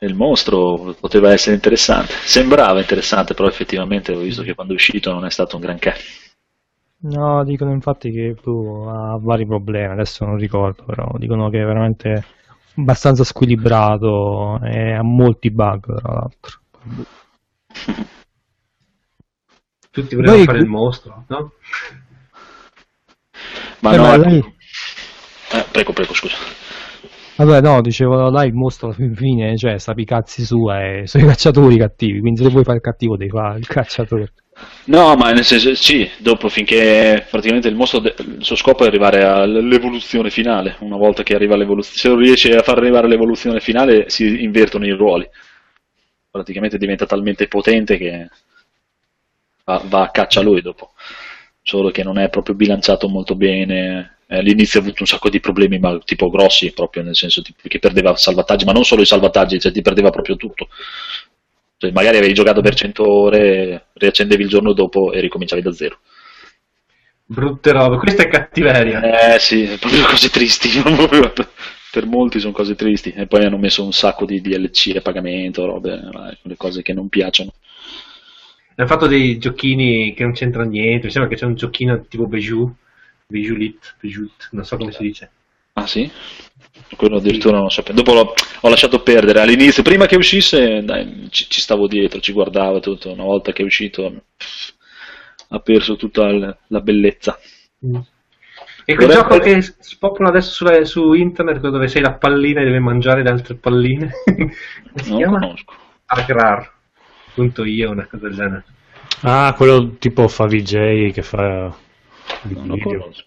[0.00, 2.12] il mostro poteva essere interessante.
[2.24, 5.94] Sembrava interessante, però effettivamente ho visto che quando è uscito non è stato un granché.
[7.00, 12.24] No, dicono infatti che boh, ha vari problemi, adesso non ricordo, però dicono che veramente
[12.76, 16.60] abbastanza squilibrato e ha molti bug tra l'altro.
[19.90, 20.46] Tutti volevano Noi...
[20.46, 21.52] fare il mostro, no?
[23.80, 24.38] Ma eh, no, lei...
[24.38, 26.36] eh, prego, prego, scusa.
[27.36, 31.24] Vabbè, no, dicevo, dai, il mostro alla fine, cioè, sta i cazzi sua e sono
[31.24, 34.32] i cacciatori cattivi, quindi se vuoi fare il cattivo devi fare il cacciatore.
[34.86, 39.22] No, ma nel senso, sì, dopo finché praticamente il mostro, il suo scopo è arrivare
[39.24, 40.76] all'evoluzione finale.
[40.80, 44.90] Una volta che arriva all'evoluzione, se riesce a far arrivare all'evoluzione finale, si invertono i
[44.90, 45.28] ruoli.
[46.30, 48.28] Praticamente diventa talmente potente che
[49.64, 50.92] va, va a caccia lui dopo.
[51.62, 54.18] Solo che non è proprio bilanciato molto bene.
[54.28, 58.16] All'inizio ha avuto un sacco di problemi, ma tipo grossi, proprio nel senso che perdeva
[58.16, 60.68] salvataggi, ma non solo i salvataggi, cioè ti perdeva proprio tutto.
[61.76, 65.98] Cioè, magari avevi giocato per 100 ore, riaccendevi il giorno dopo e ricominciavi da zero.
[67.26, 69.34] Brutte robe, questa è cattiveria.
[69.34, 70.68] Eh sì, proprio cose tristi.
[71.90, 73.12] per molti sono cose tristi.
[73.12, 76.00] E poi hanno messo un sacco di DLC a pagamento, robe,
[76.42, 77.52] le cose che non piacciono.
[78.76, 81.06] Hanno fatto dei giochini che non c'entrano niente.
[81.06, 82.74] Mi sembra che c'è un giochino tipo Bijou,
[83.26, 85.30] Bijoulit, Bijoulit, non so come si dice.
[85.74, 86.10] Ah sì?
[86.96, 88.02] Quello addirittura non sapevo.
[88.02, 92.32] Dopo l'ho, ho lasciato perdere all'inizio, prima che uscisse, dai, ci, ci, stavo dietro, ci
[92.32, 93.12] guardavo tutto.
[93.12, 94.12] Una volta che è uscito,
[95.48, 97.38] ha perso tutta la bellezza.
[97.86, 97.96] Mm.
[98.86, 99.22] E quel Vorrei...
[99.22, 103.30] gioco che spopola adesso su, su, internet dove sei la pallina e devi mangiare le
[103.30, 104.10] altre palline?
[104.94, 105.38] Si non chiama?
[105.40, 105.74] conosco.
[106.06, 108.64] Agrar.io, una cosa del genere.
[109.22, 111.74] Ah, quello tipo Favij che fa
[112.42, 113.24] non lo conosco.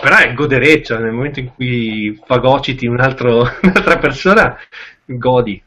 [0.00, 4.56] Però è godereccia, nel momento in cui fagociti un altro, un'altra persona,
[5.04, 5.62] godi.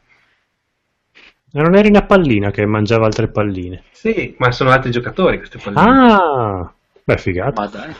[1.50, 3.84] Non eri una pallina che mangiava altre palline?
[3.90, 6.12] Sì, ma sono altri giocatori queste palline.
[6.12, 6.72] Ah,
[7.04, 7.60] beh, figata.
[7.62, 7.94] Ma dai.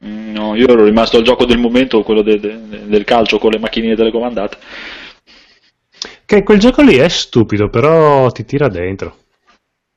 [0.32, 3.58] no, io ero rimasto al gioco del momento, quello de, de, del calcio con le
[3.58, 4.56] macchinine telecomandate.
[6.26, 9.18] Che quel gioco lì è stupido, però ti tira dentro.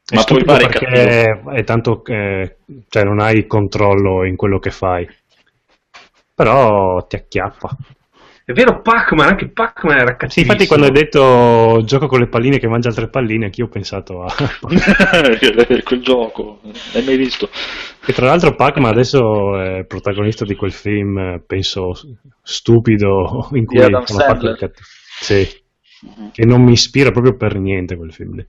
[0.10, 4.72] È Ma poi pare perché è tanto eh, cioè non hai controllo in quello che
[4.72, 5.05] fai.
[6.34, 7.76] Però ti acchiappa.
[8.45, 10.32] È vero Pac-Man, anche Pac-Man era cattivo.
[10.32, 13.68] Sì, infatti quando hai detto gioco con le palline che mangia altre palline, anch'io ho
[13.68, 14.34] pensato a...
[15.84, 16.62] quel gioco,
[16.93, 17.49] l'hai mai visto?
[18.05, 21.91] E tra l'altro Pac-Man adesso è protagonista di quel film, penso,
[22.41, 24.88] stupido, in cui fatto il cattivo.
[25.20, 25.45] Sì,
[26.03, 26.32] uh-huh.
[26.32, 28.47] che non mi ispira proprio per niente quel film lì.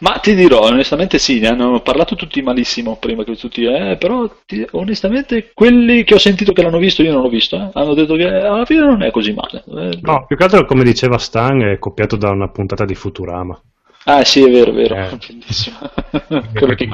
[0.00, 4.28] Ma ti dirò, onestamente sì, ne hanno parlato tutti malissimo prima che tutti, eh, però
[4.46, 7.94] ti- onestamente quelli che ho sentito che l'hanno visto, io non l'ho visto, eh, hanno
[7.94, 9.64] detto che alla fine non è così male.
[9.66, 13.60] Eh, No, più che altro, come diceva Stan, è copiato da una puntata di Futurama.
[14.04, 15.16] Ah sì, è vero, è vero, Eh.
[15.26, 15.78] bellissimo.
[16.54, 16.88] Quello che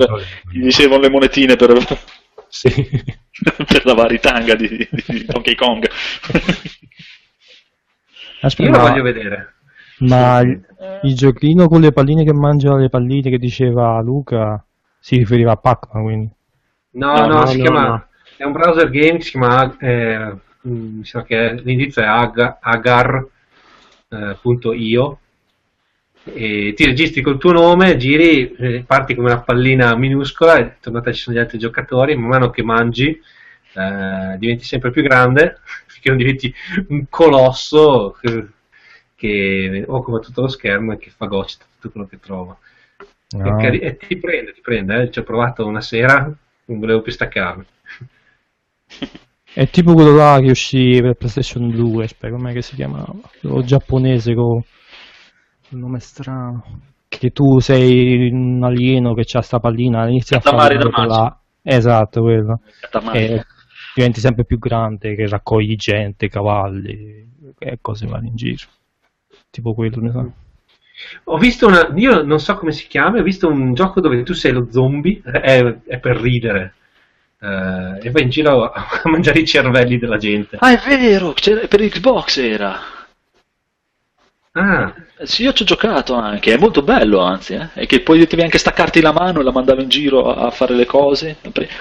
[0.51, 1.73] gli dicevano le monetine per,
[2.49, 2.69] Sì.
[3.67, 4.69] per lavare i tanga di,
[5.07, 5.89] di Donkey Kong.
[8.41, 9.55] Aspetta, Io lo ma, voglio vedere.
[10.07, 10.61] Ma il,
[11.03, 14.65] il giochino con le palline che mangiano le palline che diceva Luca
[14.99, 16.31] si riferiva a Pac-Man, quindi.
[16.93, 17.87] No, No, no, no, si no, chiama...
[17.89, 18.07] no.
[18.37, 19.77] È un browser game che si chiama...
[19.79, 20.33] Eh,
[20.69, 23.39] mm, mi sa che l'indizio è ag- agar.io
[26.25, 31.13] e ti registri col tuo nome, giri, eh, parti come una pallina minuscola e tornata
[31.13, 33.09] ci sono gli altri giocatori, man mano che mangi
[33.75, 36.55] eh, diventi sempre più grande, finché non diventi
[36.89, 38.47] un colosso che,
[39.23, 42.57] che occupa tutto lo schermo e che fagocita tutto quello che trova.
[43.37, 43.59] No.
[43.61, 45.11] E, e ti prende, ti prende, eh.
[45.13, 46.25] ci ho provato una sera,
[46.65, 47.65] non volevo più staccarmi.
[49.55, 53.15] È tipo quello là che uscì per PlayStation 2, aspetta, com'è che si chiamava?
[53.39, 54.63] Quello giapponese con
[55.71, 56.81] un nome strano.
[57.07, 61.39] Che tu sei un alieno che c'ha sta pallina, inizi a Katamari fare là.
[61.63, 62.61] Esatto, quello.
[63.13, 63.45] E
[63.95, 68.67] diventi sempre più grande, che raccogli gente, cavalli e cose varie in giro.
[69.53, 70.33] Tipo quello, ne so.
[71.25, 74.33] Ho visto una, io non so come si chiama, ho visto un gioco dove tu
[74.35, 76.75] sei lo zombie, è, è per ridere,
[77.41, 80.57] eh, e vai in giro a, a mangiare i cervelli della gente.
[80.61, 82.81] Ah, è vero, c'era- per Xbox era.
[84.55, 84.93] Ah,
[85.23, 87.69] Sì, io ci ho giocato anche, è molto bello anzi, eh?
[87.75, 90.51] E che poi potevi anche staccarti la mano e la mandavi in giro a a
[90.51, 91.39] fare le cose,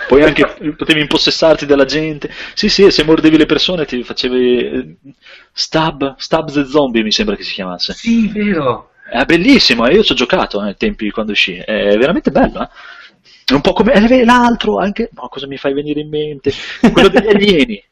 [0.08, 0.46] poi anche
[0.78, 2.30] potevi impossessarti della gente.
[2.54, 4.96] Sì, sì, e se mordevi le persone ti facevi eh,
[5.54, 7.94] Stab, Stab the Zombie mi sembra che si chiamasse.
[7.94, 8.90] sì, vero.
[9.10, 12.62] È bellissimo, eh, io ci ho giocato eh, ai tempi quando uscì, è veramente bello,
[12.62, 12.70] eh?
[13.46, 16.54] È un po' come eh, l'altro anche, no, cosa mi fai venire in mente?
[16.94, 17.84] Quello degli alieni.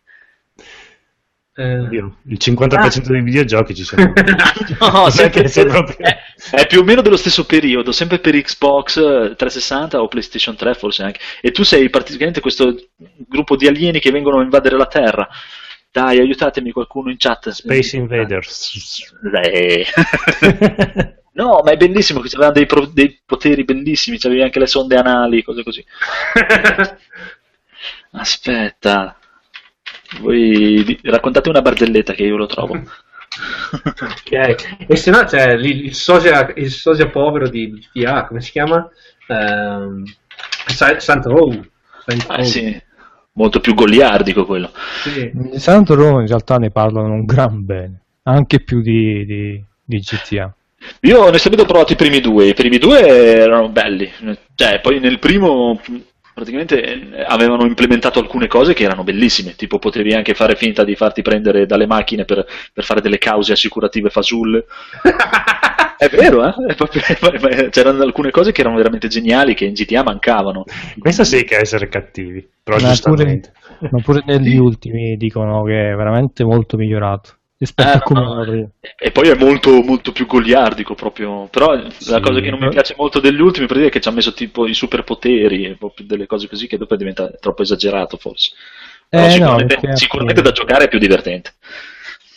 [1.55, 1.89] Eh,
[2.23, 4.13] Il 50% dei videogiochi ci sono.
[4.79, 6.17] No, sempre, Perché sei proprio- è,
[6.51, 10.73] è più o meno dello stesso periodo, sempre per Xbox eh, 360 o PlayStation 3
[10.75, 11.19] forse anche.
[11.41, 12.73] E tu sei praticamente questo
[13.27, 15.27] gruppo di alieni che vengono a invadere la Terra.
[15.91, 17.49] Dai, aiutatemi qualcuno in chat.
[17.49, 19.11] Space Invaders.
[21.31, 24.97] No, ma è bellissimo, che avevano dei, pro- dei poteri bellissimi, c'avevi anche le sonde
[24.97, 25.85] anali, cose così.
[28.11, 29.17] Aspetta,
[30.19, 32.73] voi di- raccontate una barzelletta che io lo trovo.
[32.73, 32.85] ok.
[34.87, 38.89] E se no c'è il sosia, il sosia povero di GTA, come si chiama?
[39.27, 40.03] Ehm,
[40.67, 41.25] Sa- Sant
[42.27, 42.81] Ah, sì,
[43.39, 44.69] molto più goliardico quello.
[45.01, 45.31] Sì.
[45.33, 49.97] Di Santo Roma in realtà ne parlano un gran bene, anche più di, di, di
[49.99, 50.53] GTA.
[51.01, 54.09] Io onestamente ho provato i primi due, i primi due erano belli,
[54.55, 55.79] cioè poi nel primo
[56.33, 60.95] praticamente eh, avevano implementato alcune cose che erano bellissime, tipo potevi anche fare finta di
[60.95, 64.65] farti prendere dalle macchine per, per fare delle cause assicurative fasulle.
[66.01, 66.53] È vero, eh?
[66.71, 67.01] È proprio-
[67.69, 70.63] c'erano alcune cose che erano veramente geniali che in GTA mancavano.
[70.97, 73.51] Questo sì che è essere cattivi, però Ma pure, giustamente.
[73.89, 78.41] ma pure negli ultimi dicono che è veramente molto migliorato rispetto Eh, a come no,
[78.45, 78.67] prima.
[78.97, 81.47] E poi è molto, molto più goliardico proprio.
[81.47, 84.07] Però la cosa che non mi piace molto degli ultimi per dire è che ci
[84.07, 88.15] ha messo tipo i superpoteri e proprio delle cose così che dopo diventa troppo esagerato
[88.15, 88.53] forse.
[89.09, 91.53] Però Eh, no, sicuramente, perché- sicuramente da giocare è più divertente.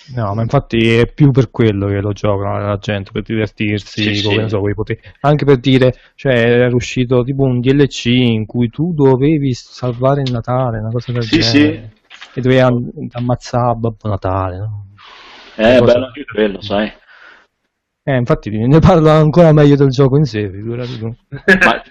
[0.05, 4.23] No, ma infatti è più per quello che lo giocano la gente, per divertirsi, Sì,
[4.23, 4.49] con, sì.
[4.49, 5.01] so, poteri.
[5.21, 10.31] Anche per dire, cioè, era uscito tipo un DLC in cui tu dovevi salvare il
[10.33, 11.93] Natale, una cosa del Sì, genere.
[12.35, 14.87] E dovevi am- ammazzare Babbo Natale, no?
[15.55, 16.93] È Cosa- bello anche quello, sai.
[18.05, 21.15] Eh, infatti ne parla ancora meglio del gioco in sé, figurati tu.
[21.65, 21.83] Ma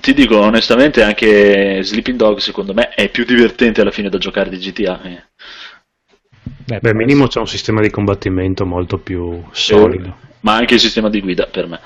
[0.00, 4.48] ti dico onestamente anche Sleeping Dog secondo me è più divertente alla fine da giocare
[4.50, 5.02] di GTA.
[5.02, 5.22] eh.
[6.64, 9.72] Beh, Beh, minimo c'è un sistema di combattimento molto più Sì.
[9.74, 10.16] solido.
[10.40, 11.80] Ma anche il sistema di guida per me.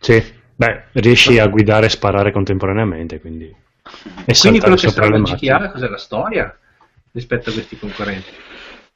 [0.00, 0.22] Sì,
[0.54, 3.44] beh, riesci a guidare e sparare contemporaneamente, quindi...
[4.24, 6.56] E Quindi quello che in GTA cos'è la storia
[7.12, 8.30] rispetto a questi concorrenti?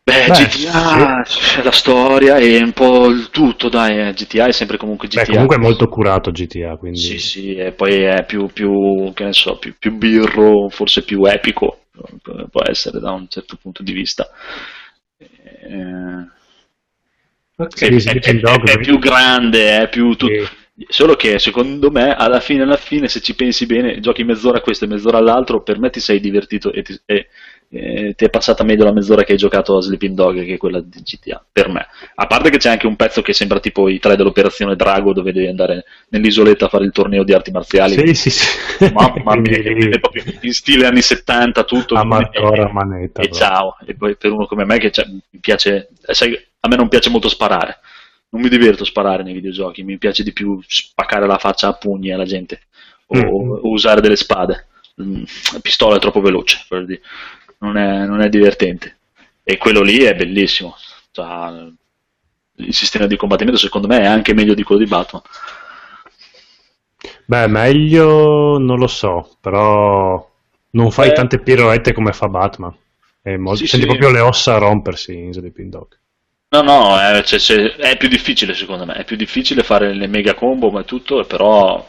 [0.02, 4.52] Beh, Beh, GTA, c'è la storia e un po' il tutto, dai, eh, GTA è
[4.52, 5.22] sempre comunque GTA.
[5.22, 6.98] Beh, comunque è molto curato GTA, quindi...
[7.00, 11.24] Sì, sì, e poi è più, più che ne so, più, più birro, forse più
[11.24, 11.80] epico,
[12.22, 14.30] può essere da un certo punto di vista.
[15.18, 16.26] Eh,
[17.58, 17.74] Ok.
[17.84, 20.32] è, Sì, è- è- è più grande, è più tutto.
[20.44, 20.84] Sì.
[20.88, 24.60] Solo che secondo me, alla fine, alla fine, se ci pensi bene, giochi mezz'ora a
[24.60, 27.28] questo e mezz'ora all'altro, per me ti sei divertito e, ti- e
[27.68, 30.80] eh, ti è passata meglio la mezz'ora che hai giocato a Sleeping Dog che quella
[30.80, 31.86] di GTA, per me.
[32.14, 35.32] A parte che c'è anche un pezzo che sembra tipo i tre dell'operazione Drago dove
[35.32, 37.94] devi andare nell'isoletta a fare il torneo di arti marziali.
[37.94, 38.92] Sì, sì, sì.
[38.92, 41.94] Mamma mia, è proprio in stile anni 70 tutto.
[41.94, 43.22] Ancora manetta.
[43.22, 43.76] E ciao.
[43.84, 47.28] E poi per uno come me che mi piace, sai, a me non piace molto
[47.28, 47.80] sparare.
[48.28, 51.74] Non mi diverto a sparare nei videogiochi, mi piace di più spaccare la faccia a
[51.74, 52.62] pugni alla gente
[53.06, 53.50] o, mm.
[53.50, 54.66] o usare delle spade.
[55.00, 55.22] Mm,
[55.52, 57.00] la pistola è troppo veloce, per dire
[57.66, 58.96] non è, non è divertente.
[59.42, 60.74] E quello lì è bellissimo.
[61.10, 61.72] Cioè,
[62.56, 65.22] il sistema di combattimento secondo me è anche meglio di quello di Batman.
[67.24, 70.30] Beh, meglio non lo so, però
[70.70, 72.74] non fai Beh, tante piroette come fa Batman.
[73.22, 73.96] Molto, sì, senti sì.
[73.96, 75.98] proprio le ossa rompersi in Sleeping Dog.
[76.48, 80.06] No, no, è, cioè, cioè, è, più difficile secondo me, è più difficile fare le
[80.06, 81.84] mega combo ma tutto, però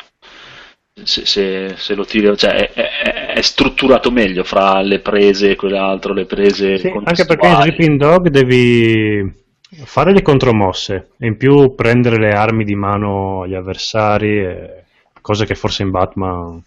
[1.03, 5.55] se, se, se, lo tiri, cioè è, è, è, strutturato meglio fra le prese e
[5.55, 9.45] quell'altro, le prese sì, anche perché in Sleeping Dog devi
[9.83, 14.43] fare le contromosse e in più prendere le armi di mano agli avversari,
[15.21, 16.61] cosa che forse in Batman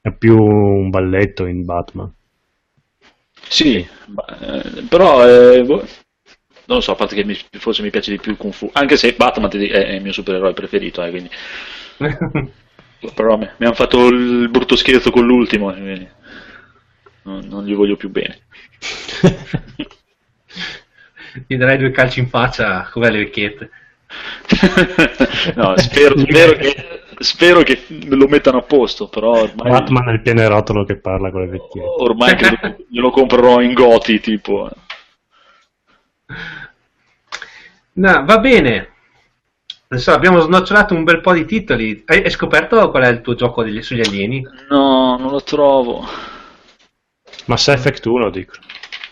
[0.00, 2.12] è più un balletto in Batman.
[3.48, 5.84] Sì, eh, però eh, boh,
[6.64, 8.96] non lo so, a parte che mi, forse mi piace di più Kung Fu, anche
[8.96, 11.30] se Batman è, è il mio supereroe preferito, eh, quindi...
[13.14, 15.70] però mi, mi hanno fatto il brutto scherzo con l'ultimo
[17.22, 18.40] non, non gli voglio più bene.
[21.46, 23.70] Gli darei due calci in faccia come le vecchiette.
[25.56, 29.70] no, spero, spero, che, spero, che, lo mettano a posto, però ormai...
[29.70, 31.88] Batman è il pianerottolo che parla con le vecchiette.
[31.88, 34.68] Ormai glielo, glielo comprerò in goti, tipo.
[37.94, 38.88] No, va bene.
[39.92, 42.02] Adesso abbiamo snocciolato un bel po' di titoli.
[42.06, 44.42] Hai, hai scoperto qual è il tuo gioco degli, sugli alieni?
[44.70, 46.02] No, non lo trovo.
[47.44, 48.54] Mass Effect 1 dico.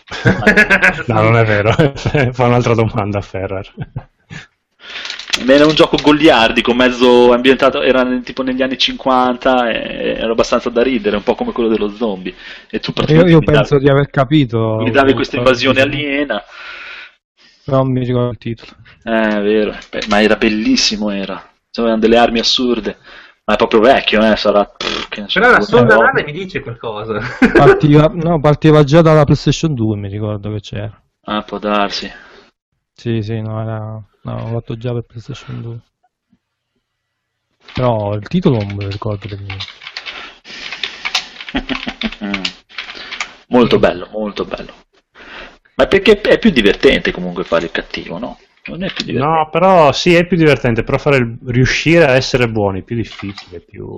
[1.06, 1.70] no, non è vero.
[2.32, 3.70] Fa un'altra domanda Ferrer.
[5.44, 10.82] Bene, è un gioco goliardico, mezzo ambientato, era tipo negli anni 50, era abbastanza da
[10.82, 12.34] ridere, un po' come quello dello zombie.
[12.70, 14.78] E tu io, io penso davi, di aver capito.
[14.80, 16.42] Mi davi questa invasione aliena.
[17.70, 18.70] Non mi ricordo il titolo.
[19.04, 21.42] Eh, è vero, Beh, ma era bellissimo, era.
[21.70, 22.96] C'erano delle armi assurde.
[23.44, 24.64] Ma è proprio vecchio, eh, sarà...
[24.64, 27.20] Pff, Però la sonda nave mi dice qualcosa.
[27.52, 31.02] Partiva, no, partiva già dalla PlayStation 2, mi ricordo che c'era.
[31.22, 32.10] Ah, può darsi.
[32.92, 34.02] Sì, sì, no, era...
[34.22, 35.80] No, l'ho fatto già per PlayStation 2.
[37.74, 39.64] Però il titolo non me lo ricordo per niente.
[43.48, 44.72] molto bello, molto bello.
[45.80, 48.38] Ma perché è più divertente comunque fare il cattivo, no?
[48.66, 49.38] Non è più divertente.
[49.38, 51.38] No, però sì, è più divertente, però fare il...
[51.46, 53.96] riuscire a essere buoni è più difficile, più...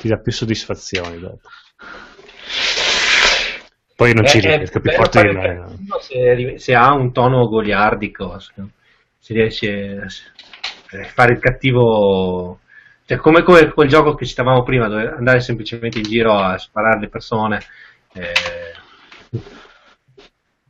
[0.00, 1.50] ti dà più soddisfazioni dopo.
[3.94, 5.64] Poi non ci eh, riesco più forte di me.
[6.00, 12.60] Se, se, ha un tono goliardico, se riesce a fare il cattivo
[13.04, 17.00] cioè come, come, quel gioco che citavamo prima dove andare semplicemente in giro a sparare
[17.00, 17.60] le persone
[18.14, 18.32] eh,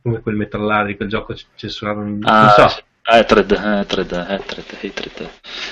[0.07, 2.21] come quel metallare di quel gioco censurato in...
[2.23, 2.81] Ah, non so.
[3.09, 5.29] Hatred, Hatred, Hatred, Hatred.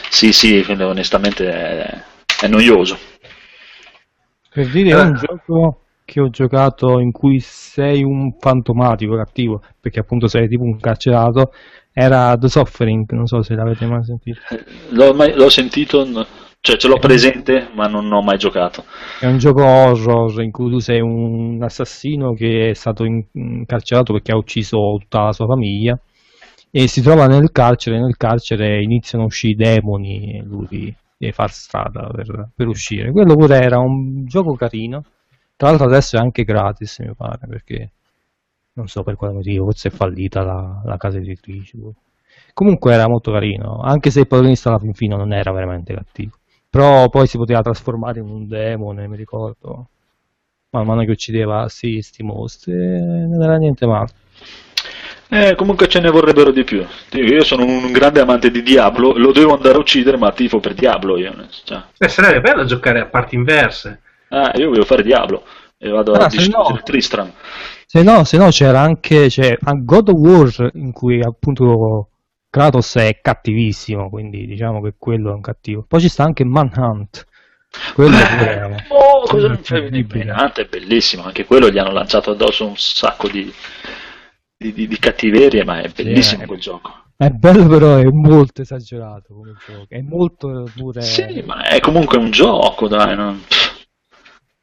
[0.10, 2.04] Sì, sì, onestamente è,
[2.42, 2.98] è noioso.
[4.50, 10.00] Per dire, è un gioco che ho giocato in cui sei un fantomatico cattivo, perché
[10.00, 11.52] appunto sei tipo un carcerato,
[11.92, 14.40] era The Suffering, non so se l'avete mai sentito.
[14.90, 16.06] L'ho, mai, l'ho sentito,
[16.66, 18.86] cioè ce l'ho presente, ma non ho mai giocato.
[19.20, 24.32] È un gioco horror in cui tu sei un assassino che è stato incarcerato perché
[24.32, 25.96] ha ucciso tutta la sua famiglia
[26.72, 30.68] e si trova nel carcere, nel carcere iniziano a uscire i demoni e lui
[31.16, 33.12] deve far strada per, per uscire.
[33.12, 35.04] Quello pure era un gioco carino,
[35.56, 37.92] tra l'altro adesso è anche gratis mi pare perché
[38.74, 41.78] non so per quale motivo, forse è fallita la, la casa editrice.
[41.78, 41.94] Boh.
[42.56, 46.32] Comunque era molto carino, anche se il protagonista alla fin fine non era veramente cattivo.
[46.76, 49.88] Però poi si poteva trasformare in un demone, mi ricordo.
[50.72, 54.10] Man mano che uccideva sì, sti mostri, non era niente male.
[55.30, 56.86] Eh, comunque ce ne vorrebbero di più.
[57.14, 60.74] Io sono un grande amante di Diablo, lo devo andare a uccidere, ma tifo per
[60.74, 61.34] Diablo io.
[61.64, 61.82] Cioè.
[61.98, 64.02] Eh, sarebbe bello giocare a parti inverse.
[64.28, 65.44] Ah, io voglio fare Diablo
[65.78, 67.32] e vado ah, a distruggere no, Tristram.
[67.86, 72.10] Se no, se no c'era anche cioè, God of War in cui appunto
[72.56, 75.84] Kratos è cattivissimo, quindi diciamo che quello è un cattivo.
[75.86, 77.26] Poi ci sta anche Manhunt.
[77.94, 78.86] Quello è...
[78.88, 83.28] Oh, cosa non fai Manhunt è bellissimo, anche quello gli hanno lanciato addosso un sacco
[83.28, 83.52] di,
[84.56, 87.04] di, di, di cattiverie, ma è bellissimo sì, quel gioco.
[87.18, 91.02] È bello però è molto esagerato come gioco, è molto pure...
[91.02, 93.44] Sì, ma è comunque un gioco, dai, non...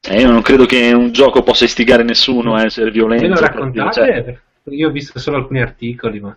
[0.01, 3.25] Eh, io non credo che un gioco possa istigare nessuno a essere violento.
[3.25, 3.93] Me lo raccontate?
[3.93, 4.75] Cioè...
[4.75, 6.35] Io ho visto solo alcuni articoli, ma...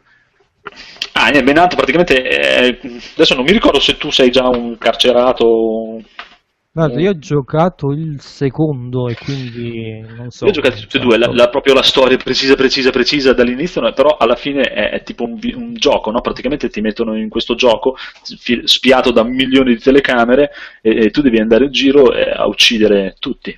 [1.28, 2.80] Ah, Benato praticamente, eh,
[3.16, 6.00] adesso non mi ricordo se tu sei già un carcerato
[6.76, 10.44] Guarda, io ho giocato il secondo e quindi non so.
[10.44, 13.80] Io ho giocato tutti e due, la, la, proprio la storia precisa, precisa, precisa dall'inizio,
[13.80, 16.20] no, però alla fine è, è tipo un, un, gioco, no?
[16.20, 17.96] praticamente ti mettono in questo gioco
[18.66, 23.16] spiato da milioni di telecamere e, e tu devi andare in giro eh, a uccidere
[23.20, 23.58] tutti,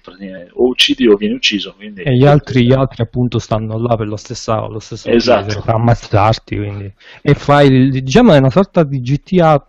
[0.53, 1.73] o uccidi o vieni ucciso.
[1.76, 2.03] Quindi...
[2.03, 5.64] E gli altri, gli altri, appunto stanno là per lo stesso, lo stesso esatto.
[5.65, 6.56] per ammazzarti.
[6.56, 6.94] Quindi.
[7.23, 9.60] E fai, diciamo, è una sorta di GTA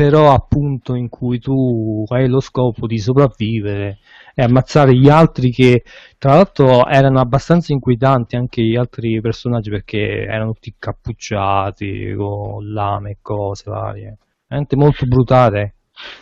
[0.00, 3.98] però appunto in cui tu hai lo scopo di sopravvivere
[4.34, 5.82] e ammazzare gli altri che
[6.16, 13.10] tra l'altro erano abbastanza inquietanti anche gli altri personaggi perché erano tutti incappucciati con lame
[13.10, 14.16] e cose varie.
[14.48, 15.74] Veramente molto brutale.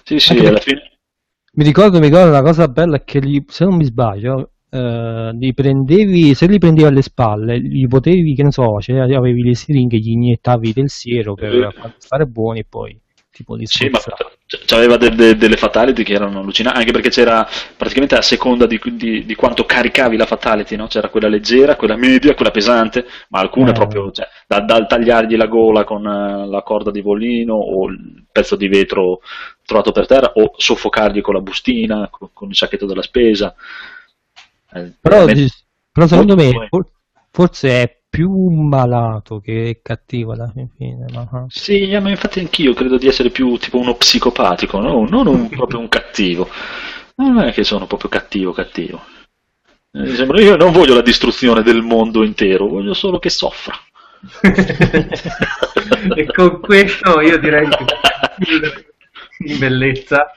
[0.03, 0.99] Sì sì alla fine.
[1.53, 5.31] mi ricordo, mi ricordo una cosa bella è che li, se non mi sbaglio Uh,
[5.31, 9.55] li prendevi, se li prendevi alle spalle, li potevi, che ne so, cioè, avevi le
[9.55, 11.95] siringhe, gli iniettavi del siero per eh.
[11.97, 13.01] stare buoni e poi
[13.39, 14.01] tipo di Sì, ma
[14.71, 18.81] aveva de- de- delle fatality che erano allucinanti, anche perché c'era praticamente a seconda di,
[18.93, 20.89] di, di quanto caricavi la fatality, no?
[20.89, 23.75] c'era quella leggera, quella media, quella pesante, ma alcune eh.
[23.75, 28.25] proprio, cioè, dal da tagliargli la gola con uh, la corda di volino o il
[28.31, 29.21] pezzo di vetro
[29.65, 33.55] trovato per terra o soffocargli con la bustina, con, con il sacchetto della spesa.
[34.73, 35.25] Eh, però,
[35.93, 36.69] però secondo me
[37.31, 41.05] forse è più malato che cattivo alla fine.
[41.13, 41.47] Ma...
[41.49, 45.07] Sì, ma infatti anch'io credo di essere più tipo uno psicopatico, no?
[45.07, 46.49] non un, proprio un cattivo.
[47.17, 49.03] Non è che sono proprio cattivo, cattivo.
[49.91, 53.75] Eh, io non voglio la distruzione del mondo intero, voglio solo che soffra.
[56.15, 57.85] e con questo io direi che
[59.47, 60.33] in bellezza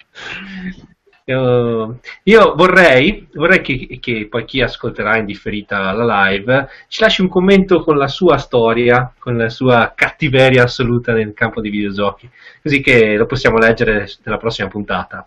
[1.33, 7.21] Uh, io vorrei, vorrei che, che, poi chi ascolterà in differita la live ci lasci
[7.21, 12.29] un commento con la sua storia, con la sua cattiveria assoluta nel campo dei videogiochi,
[12.61, 15.25] così che lo possiamo leggere nella prossima puntata.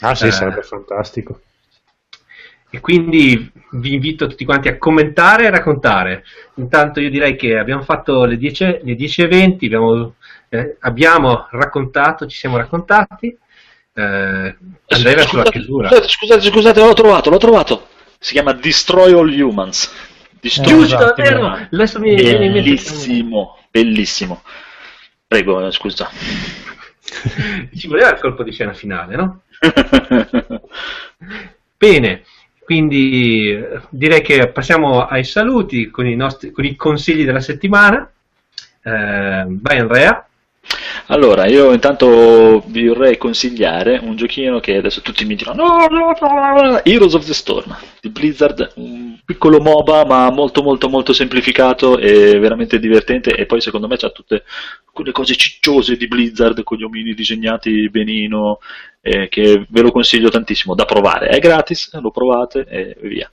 [0.00, 1.40] Ah sì, uh, sarebbe fantastico.
[2.74, 6.24] E quindi vi invito tutti quanti a commentare e raccontare.
[6.54, 10.14] Intanto io direi che abbiamo fatto le 10, le 10 eventi, abbiamo,
[10.48, 13.36] eh, abbiamo raccontato, ci siamo raccontati
[13.94, 14.56] eh,
[14.88, 15.88] andrei verso la chiusura.
[16.02, 17.88] Scusate, scusate, l'ho trovato, l'ho trovato.
[18.18, 19.92] Si chiama Destroy All Humans.
[20.40, 21.46] Destroy eh, Giusto, è vero.
[21.70, 24.42] Adesso mi bellissimo, bellissimo.
[25.26, 26.10] Prego, scusa.
[27.74, 29.42] Ci voleva il colpo di scena finale, no?
[31.76, 32.24] Bene,
[32.64, 33.58] quindi
[33.90, 38.10] direi che passiamo ai saluti con i, nostri, con i consigli della settimana.
[38.82, 40.26] Eh, vai Andrea.
[41.06, 46.14] Allora, io intanto vi vorrei consigliare un giochino che adesso tutti mi dicono no, no,
[46.20, 51.98] no, Heroes of the Storm di Blizzard, un piccolo MOBA ma molto molto molto semplificato
[51.98, 54.44] e veramente divertente e poi secondo me c'ha tutte
[54.92, 58.58] quelle cose cicciose di Blizzard con gli omini disegnati benino
[59.00, 63.30] eh, che ve lo consiglio tantissimo da provare, è gratis, lo provate e via.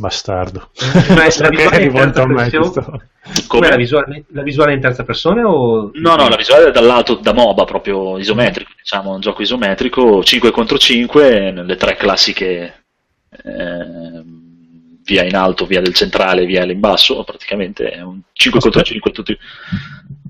[0.00, 0.70] Bastardo.
[1.10, 3.06] Ma è la visuale in terza persona?
[3.46, 5.46] Come la visuale, la visuale in terza persona?
[5.46, 5.90] O...
[5.92, 10.50] No, no, la visuale è dall'alto da MOBA, proprio isometrico, diciamo, un gioco isometrico, 5
[10.50, 12.84] contro 5, nelle tre classiche
[13.30, 14.22] eh,
[15.04, 18.60] via in alto, via del centrale, via in basso, praticamente è un 5 Aspetta.
[18.60, 19.38] contro 5 tutti.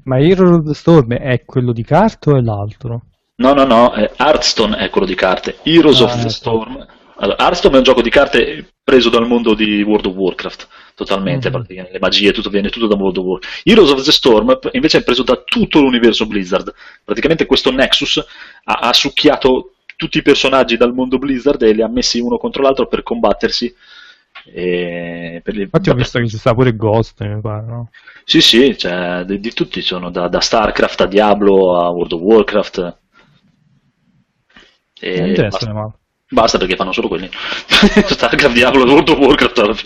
[0.02, 3.02] Ma Hero of the Storm è quello di carte o è l'altro?
[3.36, 5.58] No, no, no, Hearthstone è quello di carte.
[5.62, 6.28] Heroes ah, of the.
[6.28, 6.86] Storm
[7.22, 11.50] allora, Hearthstone è un gioco di carte preso dal mondo di World of Warcraft, totalmente,
[11.50, 11.92] mm-hmm.
[11.92, 13.60] le magie, tutto, viene tutto da World of Warcraft.
[13.64, 16.72] Heroes of the Storm invece è preso da tutto l'universo Blizzard.
[17.04, 18.24] Praticamente questo Nexus
[18.64, 22.62] ha, ha succhiato tutti i personaggi dal mondo Blizzard e li ha messi uno contro
[22.62, 23.74] l'altro per combattersi.
[24.42, 25.62] Per le...
[25.62, 27.90] Infatti ho visto che ci sta pure Ghost, mi pare, no?
[28.24, 32.20] Sì, sì, cioè, di, di, tutti sono, da, da, StarCraft a Diablo a World of
[32.22, 32.98] Warcraft.
[34.98, 35.94] E non interessa, ma...
[36.32, 37.28] Basta perché fanno solo quelli.
[37.34, 39.84] Starcraft, Diablo, World of Warcraft.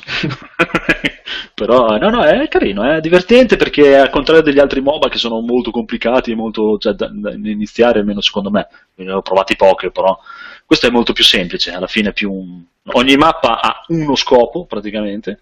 [1.54, 5.40] Però no, no, è carino, è divertente perché al contrario degli altri MOBA che sono
[5.40, 10.18] molto complicati molto, cioè, da, da iniziare almeno secondo me, ne ho provati poche però,
[10.66, 12.60] questo è molto più semplice, alla fine più un...
[12.92, 15.40] ogni mappa ha uno scopo praticamente,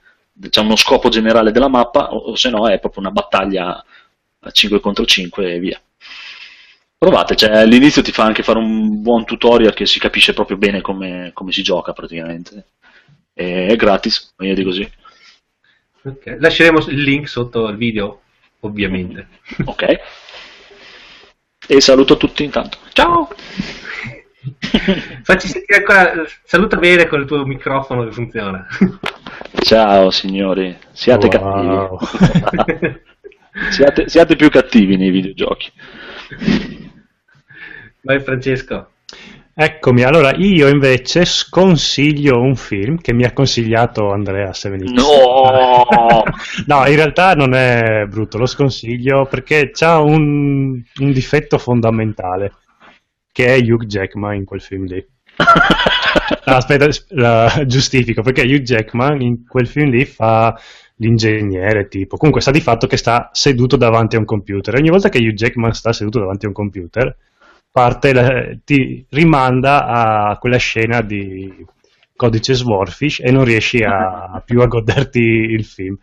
[0.50, 3.82] c'è uno scopo generale della mappa o, o se no è proprio una battaglia
[4.40, 5.80] a 5 contro 5 e via.
[7.02, 10.80] Provate, cioè, all'inizio ti fa anche fare un buon tutorial che si capisce proprio bene
[10.80, 12.66] come, come si gioca praticamente.
[13.34, 14.88] E è gratis, di così.
[16.00, 16.38] Okay.
[16.38, 18.20] Lasceremo il link sotto il video,
[18.60, 19.26] ovviamente.
[19.64, 19.84] Ok.
[21.66, 22.78] E saluto tutti intanto.
[22.92, 23.30] Ciao!
[25.24, 28.64] Facci sentire ancora, saluta bene con il tuo microfono che funziona.
[29.60, 31.98] Ciao signori, siate wow.
[31.98, 33.00] cattivi.
[33.74, 35.72] siate, siate più cattivi nei videogiochi.
[38.02, 38.88] Vai Francesco.
[39.54, 44.90] Eccomi, allora io invece sconsiglio un film che mi ha consigliato Andrea Sevenix.
[44.90, 45.84] No!
[46.66, 52.54] no, in realtà non è brutto, lo sconsiglio perché ha un, un, difetto fondamentale,
[53.30, 55.06] che è Hugh Jackman in quel film lì.
[56.46, 60.58] no, aspetta, la, giustifico, perché Hugh Jackman in quel film lì fa
[60.96, 64.74] l'ingegnere tipo, comunque sta di fatto che sta seduto davanti a un computer.
[64.74, 67.16] E ogni volta che Hugh Jackman sta seduto davanti a un computer
[67.72, 71.50] parte, ti rimanda a quella scena di
[72.14, 75.96] codice Swordfish e non riesci a, più a goderti il film.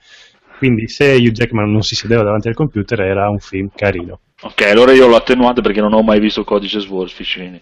[0.58, 4.20] Quindi se Hugh Jackman non si sedeva davanti al computer era un film carino.
[4.42, 7.36] Ok, allora io l'ho attenuato perché non ho mai visto codice Swordfish.
[7.36, 7.62] Quindi...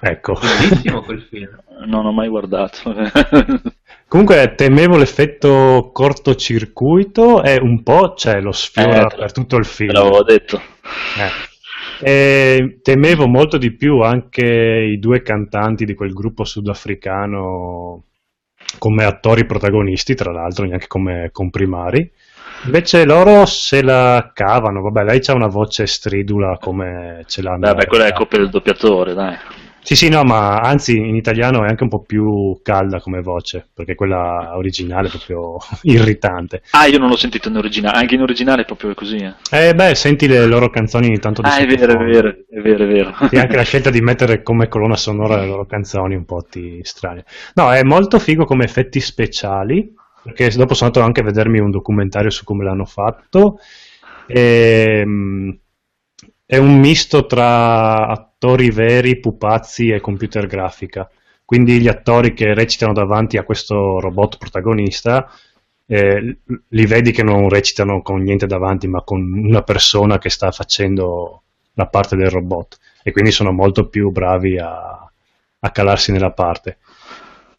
[0.00, 0.34] Ecco.
[0.40, 1.64] Bellissimo quel film.
[1.86, 2.94] Non ho mai guardato.
[4.08, 9.92] Comunque temevo l'effetto cortocircuito e un po' c'è lo sfiora eh, per tutto il film.
[9.92, 10.56] L'avevo detto.
[10.56, 11.55] Eh.
[12.00, 18.04] E temevo molto di più anche i due cantanti di quel gruppo sudafricano
[18.78, 22.10] come attori protagonisti, tra l'altro, neanche come comprimari.
[22.64, 27.56] Invece loro se la cavano, vabbè, lei ha una voce stridula come ce l'ha.
[27.58, 29.36] Vabbè, quella è colpa del doppiatore, dai.
[29.86, 33.68] Sì, sì, no, ma anzi in italiano è anche un po' più calda come voce,
[33.72, 36.62] perché quella originale è proprio irritante.
[36.72, 39.18] Ah, io non l'ho sentito in originale, anche in originale è proprio così.
[39.18, 42.28] Eh, eh beh, senti le loro canzoni ogni tanto di Ah, è vero, è vero,
[42.50, 43.14] è vero, è vero.
[43.30, 46.80] E anche la scelta di mettere come colonna sonora le loro canzoni un po' ti
[46.82, 47.24] strane.
[47.54, 49.94] No, è molto figo come effetti speciali,
[50.24, 53.60] perché dopo sono andato anche a vedermi un documentario su come l'hanno fatto.
[54.26, 55.58] E, ehm,
[56.44, 61.10] è un misto tra attori veri, pupazzi e computer grafica.
[61.44, 65.30] Quindi gli attori che recitano davanti a questo robot protagonista
[65.86, 66.38] eh,
[66.68, 71.42] li vedi che non recitano con niente davanti, ma con una persona che sta facendo
[71.74, 75.10] la parte del robot e quindi sono molto più bravi a,
[75.60, 76.78] a calarsi nella parte.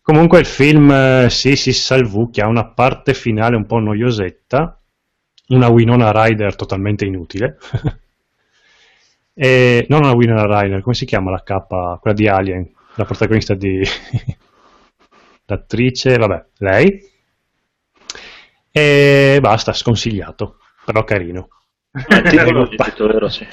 [0.01, 4.79] Comunque il film eh, sì, si salvucchia, ha una parte finale un po' noiosetta,
[5.49, 7.57] una Winona Rider totalmente inutile.
[9.39, 13.53] E non una Winona Ryder, come si chiama la K, quella di Alien, la protagonista
[13.53, 13.81] di...
[15.45, 16.99] l'attrice, vabbè, lei.
[18.71, 21.49] E basta, sconsigliato, però carino.
[21.91, 23.47] Il titolo, il titolo, sì.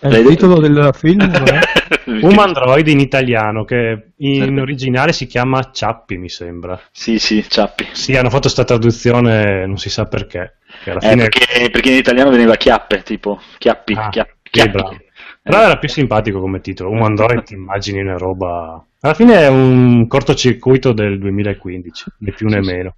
[0.00, 1.60] il titolo del film è
[2.06, 6.80] Human Droid in italiano, che in originale si chiama Ciappi, mi sembra.
[6.90, 7.88] Sì, sì, Ciappi.
[7.92, 10.58] Sì, hanno fatto questa traduzione, non si sa perché.
[10.84, 11.28] Eh, fine...
[11.28, 14.08] perché, perché, in italiano veniva Chiappe, tipo, Chiappi, ah.
[14.08, 14.41] Chiappi.
[14.52, 14.98] Che bravo.
[15.42, 16.90] Però era più simpatico come titolo.
[16.90, 18.84] Un Android ti immagini una roba.
[19.00, 22.96] Alla fine è un cortocircuito del 2015, né più né sì, meno.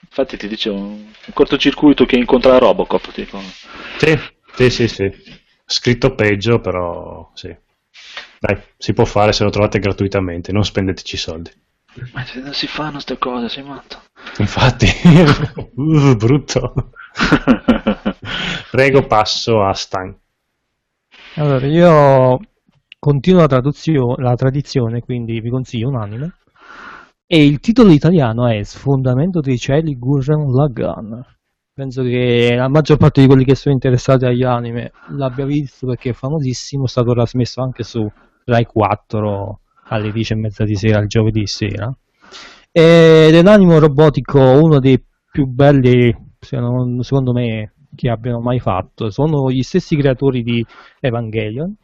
[0.00, 3.10] Infatti ti dicevo, un cortocircuito che incontra Robocop.
[3.10, 3.40] Tipo.
[3.98, 4.16] Sì,
[4.54, 5.12] sì, sì, sì.
[5.66, 7.54] Scritto peggio, però sì.
[8.38, 11.50] Dai, si può fare se lo trovate gratuitamente, non spendeteci soldi.
[12.12, 14.02] Ma se non si fanno queste cose, sei matto.
[14.38, 14.86] Infatti,
[15.74, 16.92] uh, brutto.
[18.70, 20.16] Prego, passo a Stan.
[21.36, 22.38] Allora, io
[22.98, 23.62] continuo la,
[24.16, 26.34] la tradizione, quindi vi consiglio un anime.
[27.26, 31.20] E il titolo italiano è Sfondamento dei cieli Gurren Lagann.
[31.72, 36.10] Penso che la maggior parte di quelli che sono interessati agli anime l'abbia visto perché
[36.10, 38.06] è famosissimo, è stato trasmesso anche su
[38.44, 41.90] Rai 4 alle 10 e mezza di sera, il giovedì sera.
[42.70, 49.10] Ed è l'animo robotico uno dei più belli, secondo me, che abbiano mai fatto.
[49.10, 50.64] Sono gli stessi creatori di
[51.00, 51.74] Evangelion,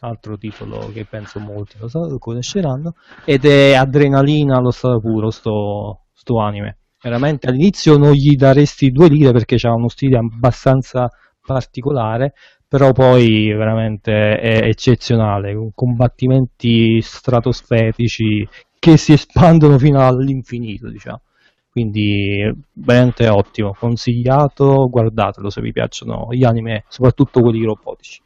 [0.00, 2.94] altro titolo che penso molti lo, conosceranno,
[3.24, 6.78] ed è Adrenalina allo stato puro, sto, sto anime.
[7.02, 11.08] Veramente all'inizio non gli daresti due lire perché c'ha uno stile abbastanza
[11.40, 12.34] particolare,
[12.68, 18.46] però poi veramente è eccezionale, con combattimenti stratosferici
[18.78, 21.22] che si espandono fino all'infinito, diciamo.
[21.70, 28.20] Quindi veramente ottimo, consigliato, guardatelo se vi piacciono gli anime, soprattutto quelli robotici.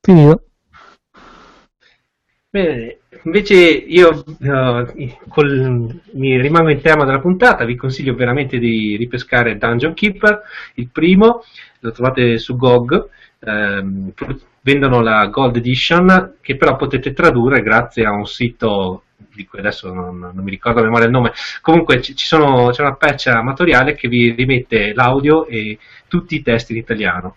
[0.00, 0.44] Finito.
[2.48, 8.96] Bene, invece io uh, col, mi rimango in tema della puntata, vi consiglio veramente di
[8.96, 10.42] ripescare Dungeon Keeper,
[10.74, 11.44] il primo,
[11.80, 13.08] lo trovate su GOG,
[13.40, 14.12] ehm,
[14.62, 19.92] vendono la Gold Edition che però potete tradurre grazie a un sito di cui adesso
[19.92, 23.28] non, non, mi ricordo a memoria il nome, comunque ci, ci sono, c'è una patch
[23.28, 25.78] amatoriale che vi rimette l'audio e
[26.08, 27.36] tutti i testi in italiano.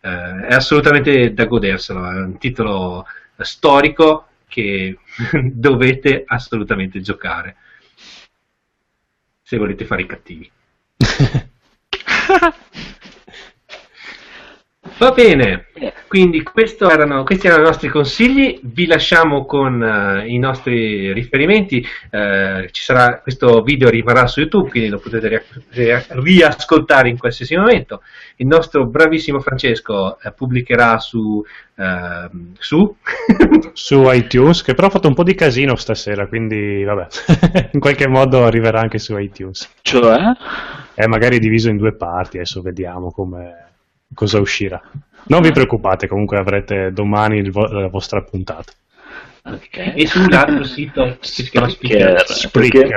[0.00, 3.06] Eh, è assolutamente da goderselo, è un titolo
[3.38, 4.98] storico, che
[5.52, 7.56] dovete assolutamente giocare
[9.42, 10.50] se volete fare i cattivi.
[15.00, 15.68] Va bene,
[16.08, 16.42] quindi
[16.78, 23.20] erano, questi erano i nostri consigli, vi lasciamo con uh, i nostri riferimenti, uh, sarà,
[23.22, 28.02] questo video arriverà su YouTube, quindi lo potete riascoltare in qualsiasi momento.
[28.36, 31.42] Il nostro bravissimo Francesco uh, pubblicherà su,
[31.76, 32.94] ehm, su?
[33.72, 37.06] su iTunes, che però ha fatto un po' di casino stasera, quindi vabbè,
[37.72, 39.76] in qualche modo arriverà anche su iTunes.
[39.80, 40.18] Cioè?
[40.92, 43.68] È magari diviso in due parti, adesso vediamo come
[44.14, 44.80] cosa uscirà.
[45.24, 48.72] Non vi preoccupate, comunque avrete domani vo- la vostra puntata.
[49.42, 49.94] Okay.
[49.94, 52.24] E sull'altro sito si chiama Spreaker.
[52.50, 52.88] Perché,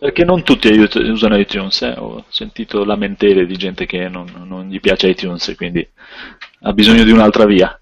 [0.00, 1.94] perché, non tutti usano iTunes, eh?
[1.96, 5.86] ho sentito lamentele di gente che non, non, gli piace iTunes, quindi
[6.62, 7.78] ha bisogno di un'altra via.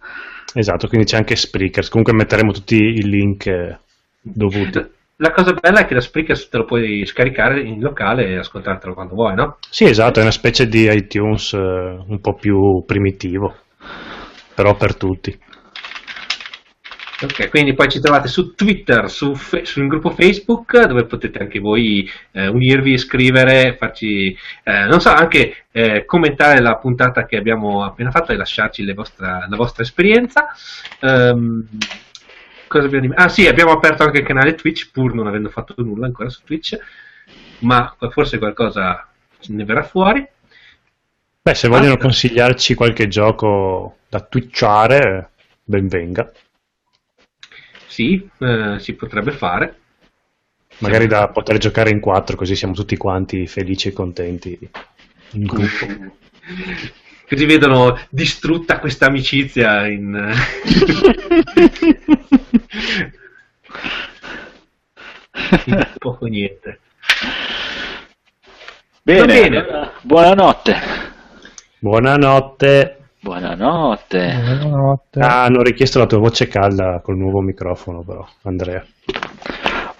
[0.52, 3.78] Esatto, quindi c'è anche Spreaker, comunque metteremo tutti i link eh,
[4.20, 4.98] dovuti.
[5.22, 8.94] La cosa bella è che da Spreaker te lo puoi scaricare in locale e ascoltartelo
[8.94, 9.58] quando vuoi, no?
[9.68, 13.54] Sì, esatto, è una specie di iTunes eh, un po' più primitivo,
[14.54, 15.38] però per tutti.
[17.22, 21.58] Ok, quindi poi ci trovate su Twitter, su, fe- sul gruppo Facebook, dove potete anche
[21.58, 24.34] voi eh, unirvi, scrivere, farci,
[24.64, 29.46] eh, non so, anche eh, commentare la puntata che abbiamo appena fatto e lasciarci vostra,
[29.50, 30.46] la vostra esperienza.
[31.02, 31.66] Um,
[32.70, 33.12] cosa abbiamo di...
[33.16, 36.42] Ah sì, abbiamo aperto anche il canale Twitch, pur non avendo fatto nulla ancora su
[36.44, 36.78] Twitch,
[37.60, 39.08] ma forse qualcosa
[39.48, 40.24] ne verrà fuori.
[41.42, 45.30] Beh, se vogliono ah, consigliarci qualche gioco da twitchare,
[45.64, 46.30] ben venga.
[47.88, 49.78] Sì, eh, si potrebbe fare.
[50.78, 54.56] Magari da poter giocare in quattro, così siamo tutti quanti felici e contenti
[55.32, 55.86] in gruppo.
[57.26, 60.32] Così vedono distrutta questa amicizia in...
[65.98, 66.80] poco niente.
[69.02, 69.90] Bene, bene.
[70.02, 70.76] buonanotte.
[71.78, 72.98] Buonanotte.
[73.20, 74.58] Buonanotte.
[74.60, 75.20] Buonanotte.
[75.20, 78.84] Ah, hanno richiesto la tua voce calda col nuovo microfono, però, Andrea.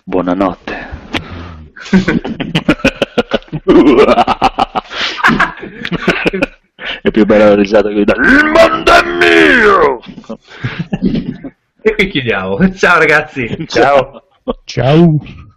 [0.05, 0.89] Buonanotte.
[7.03, 10.01] è più bella la risata che da Il mondo è mio!
[11.83, 12.59] e qui chiudiamo.
[12.75, 13.67] Ciao ragazzi.
[13.67, 14.23] Ciao.
[14.65, 15.49] Ciao.